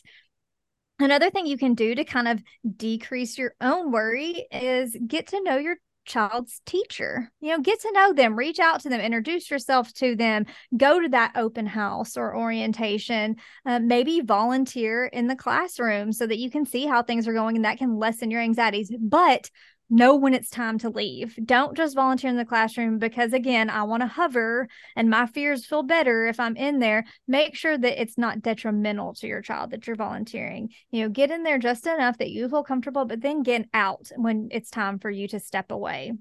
Another 0.98 1.30
thing 1.30 1.46
you 1.46 1.58
can 1.58 1.74
do 1.74 1.94
to 1.94 2.04
kind 2.04 2.28
of 2.28 2.42
decrease 2.76 3.38
your 3.38 3.54
own 3.60 3.90
worry 3.90 4.46
is 4.52 4.96
get 5.06 5.28
to 5.28 5.42
know 5.42 5.56
your 5.56 5.76
child's 6.04 6.60
teacher. 6.66 7.30
You 7.40 7.50
know, 7.50 7.62
get 7.62 7.80
to 7.80 7.92
know 7.92 8.12
them, 8.12 8.36
reach 8.36 8.58
out 8.58 8.80
to 8.80 8.88
them, 8.88 9.00
introduce 9.00 9.50
yourself 9.50 9.92
to 9.94 10.16
them, 10.16 10.46
go 10.76 11.00
to 11.00 11.08
that 11.10 11.32
open 11.36 11.66
house 11.66 12.16
or 12.16 12.36
orientation, 12.36 13.36
uh, 13.66 13.78
maybe 13.78 14.20
volunteer 14.20 15.06
in 15.06 15.26
the 15.26 15.36
classroom 15.36 16.12
so 16.12 16.26
that 16.26 16.38
you 16.38 16.50
can 16.50 16.64
see 16.66 16.86
how 16.86 17.02
things 17.02 17.28
are 17.28 17.34
going 17.34 17.56
and 17.56 17.64
that 17.64 17.78
can 17.78 17.96
lessen 17.96 18.30
your 18.30 18.40
anxieties. 18.40 18.92
But 19.00 19.50
know 19.92 20.16
when 20.16 20.34
it's 20.34 20.50
time 20.50 20.78
to 20.78 20.88
leave. 20.88 21.38
Don't 21.44 21.76
just 21.76 21.94
volunteer 21.94 22.30
in 22.30 22.36
the 22.36 22.44
classroom 22.44 22.98
because, 22.98 23.32
again, 23.32 23.70
I 23.70 23.82
want 23.82 24.02
to 24.02 24.06
hover 24.06 24.68
and 24.96 25.10
my 25.10 25.26
fears 25.26 25.66
feel 25.66 25.82
better 25.82 26.26
if 26.26 26.40
I'm 26.40 26.56
in 26.56 26.78
there. 26.78 27.04
Make 27.28 27.54
sure 27.54 27.76
that 27.76 28.00
it's 28.00 28.16
not 28.16 28.40
detrimental 28.40 29.14
to 29.14 29.26
your 29.26 29.42
child 29.42 29.70
that 29.70 29.86
you're 29.86 29.94
volunteering. 29.96 30.70
You 30.90 31.02
know, 31.02 31.08
get 31.10 31.30
in 31.30 31.42
there 31.42 31.58
just 31.58 31.86
enough 31.86 32.18
that 32.18 32.30
you 32.30 32.48
feel 32.48 32.64
comfortable, 32.64 33.04
but 33.04 33.20
then 33.20 33.42
get 33.42 33.68
out 33.74 34.08
when 34.16 34.48
it's 34.50 34.70
time 34.70 34.98
for 34.98 35.10
you 35.10 35.28
to 35.28 35.38
step 35.38 35.70
away. 35.70 36.12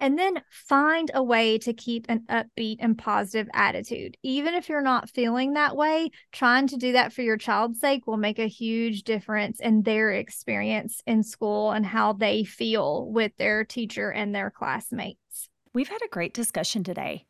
And 0.00 0.18
then 0.18 0.42
find 0.50 1.10
a 1.14 1.22
way 1.22 1.58
to 1.58 1.72
keep 1.72 2.06
an 2.08 2.24
upbeat 2.28 2.76
and 2.80 2.96
positive 2.98 3.48
attitude. 3.54 4.16
Even 4.22 4.54
if 4.54 4.68
you're 4.68 4.82
not 4.82 5.10
feeling 5.10 5.54
that 5.54 5.76
way, 5.76 6.10
trying 6.32 6.66
to 6.68 6.76
do 6.76 6.92
that 6.92 7.12
for 7.12 7.22
your 7.22 7.36
child's 7.36 7.80
sake 7.80 8.06
will 8.06 8.16
make 8.16 8.38
a 8.38 8.48
huge 8.48 9.04
difference 9.04 9.60
in 9.60 9.82
their 9.82 10.12
experience 10.12 11.00
in 11.06 11.22
school 11.22 11.70
and 11.70 11.86
how 11.86 12.12
they 12.12 12.44
feel 12.44 13.10
with 13.10 13.36
their 13.36 13.64
teacher 13.64 14.10
and 14.10 14.34
their 14.34 14.50
classmates. 14.50 15.48
We've 15.72 15.88
had 15.88 16.02
a 16.04 16.08
great 16.08 16.34
discussion 16.34 16.84
today. 16.84 17.26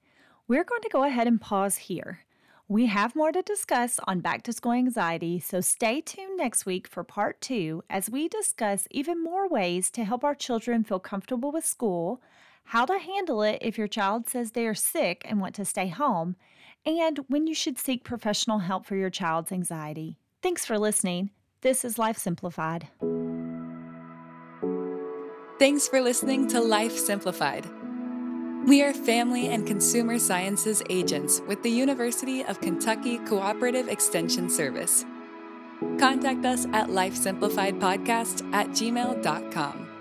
We're 0.46 0.64
going 0.64 0.82
to 0.82 0.90
go 0.90 1.04
ahead 1.04 1.26
and 1.26 1.40
pause 1.40 1.76
here. 1.76 2.20
We 2.66 2.86
have 2.86 3.14
more 3.14 3.30
to 3.30 3.42
discuss 3.42 4.00
on 4.06 4.20
back 4.20 4.42
to 4.44 4.52
school 4.52 4.72
anxiety, 4.72 5.38
so 5.38 5.60
stay 5.60 6.00
tuned 6.00 6.38
next 6.38 6.64
week 6.64 6.88
for 6.88 7.04
part 7.04 7.40
two 7.42 7.82
as 7.90 8.08
we 8.08 8.26
discuss 8.26 8.88
even 8.90 9.22
more 9.22 9.48
ways 9.48 9.90
to 9.90 10.04
help 10.04 10.24
our 10.24 10.34
children 10.34 10.82
feel 10.82 10.98
comfortable 10.98 11.52
with 11.52 11.66
school, 11.66 12.22
how 12.64 12.84
to 12.86 12.98
handle 12.98 13.42
it 13.42 13.58
if 13.60 13.78
your 13.78 13.88
child 13.88 14.28
says 14.28 14.50
they 14.50 14.66
are 14.66 14.74
sick 14.74 15.22
and 15.24 15.40
want 15.40 15.54
to 15.56 15.64
stay 15.64 15.88
home, 15.88 16.36
and 16.86 17.20
when 17.28 17.46
you 17.46 17.54
should 17.54 17.78
seek 17.78 18.04
professional 18.04 18.58
help 18.58 18.86
for 18.86 18.96
your 18.96 19.10
child's 19.10 19.52
anxiety. 19.52 20.18
Thanks 20.42 20.64
for 20.66 20.78
listening. 20.78 21.30
This 21.62 21.84
is 21.84 21.98
Life 21.98 22.18
Simplified. 22.18 22.88
Thanks 25.58 25.88
for 25.88 26.00
listening 26.00 26.48
to 26.48 26.60
Life 26.60 26.96
Simplified. 26.98 27.66
We 28.66 28.82
are 28.82 28.92
family 28.92 29.48
and 29.48 29.66
consumer 29.66 30.18
sciences 30.18 30.82
agents 30.90 31.40
with 31.46 31.62
the 31.62 31.70
University 31.70 32.44
of 32.44 32.60
Kentucky 32.60 33.18
Cooperative 33.18 33.88
Extension 33.88 34.50
Service. 34.50 35.04
Contact 35.98 36.44
us 36.44 36.66
at 36.72 36.88
lifesimplifiedpodcast 36.88 38.52
at 38.52 38.68
gmail.com. 38.68 39.93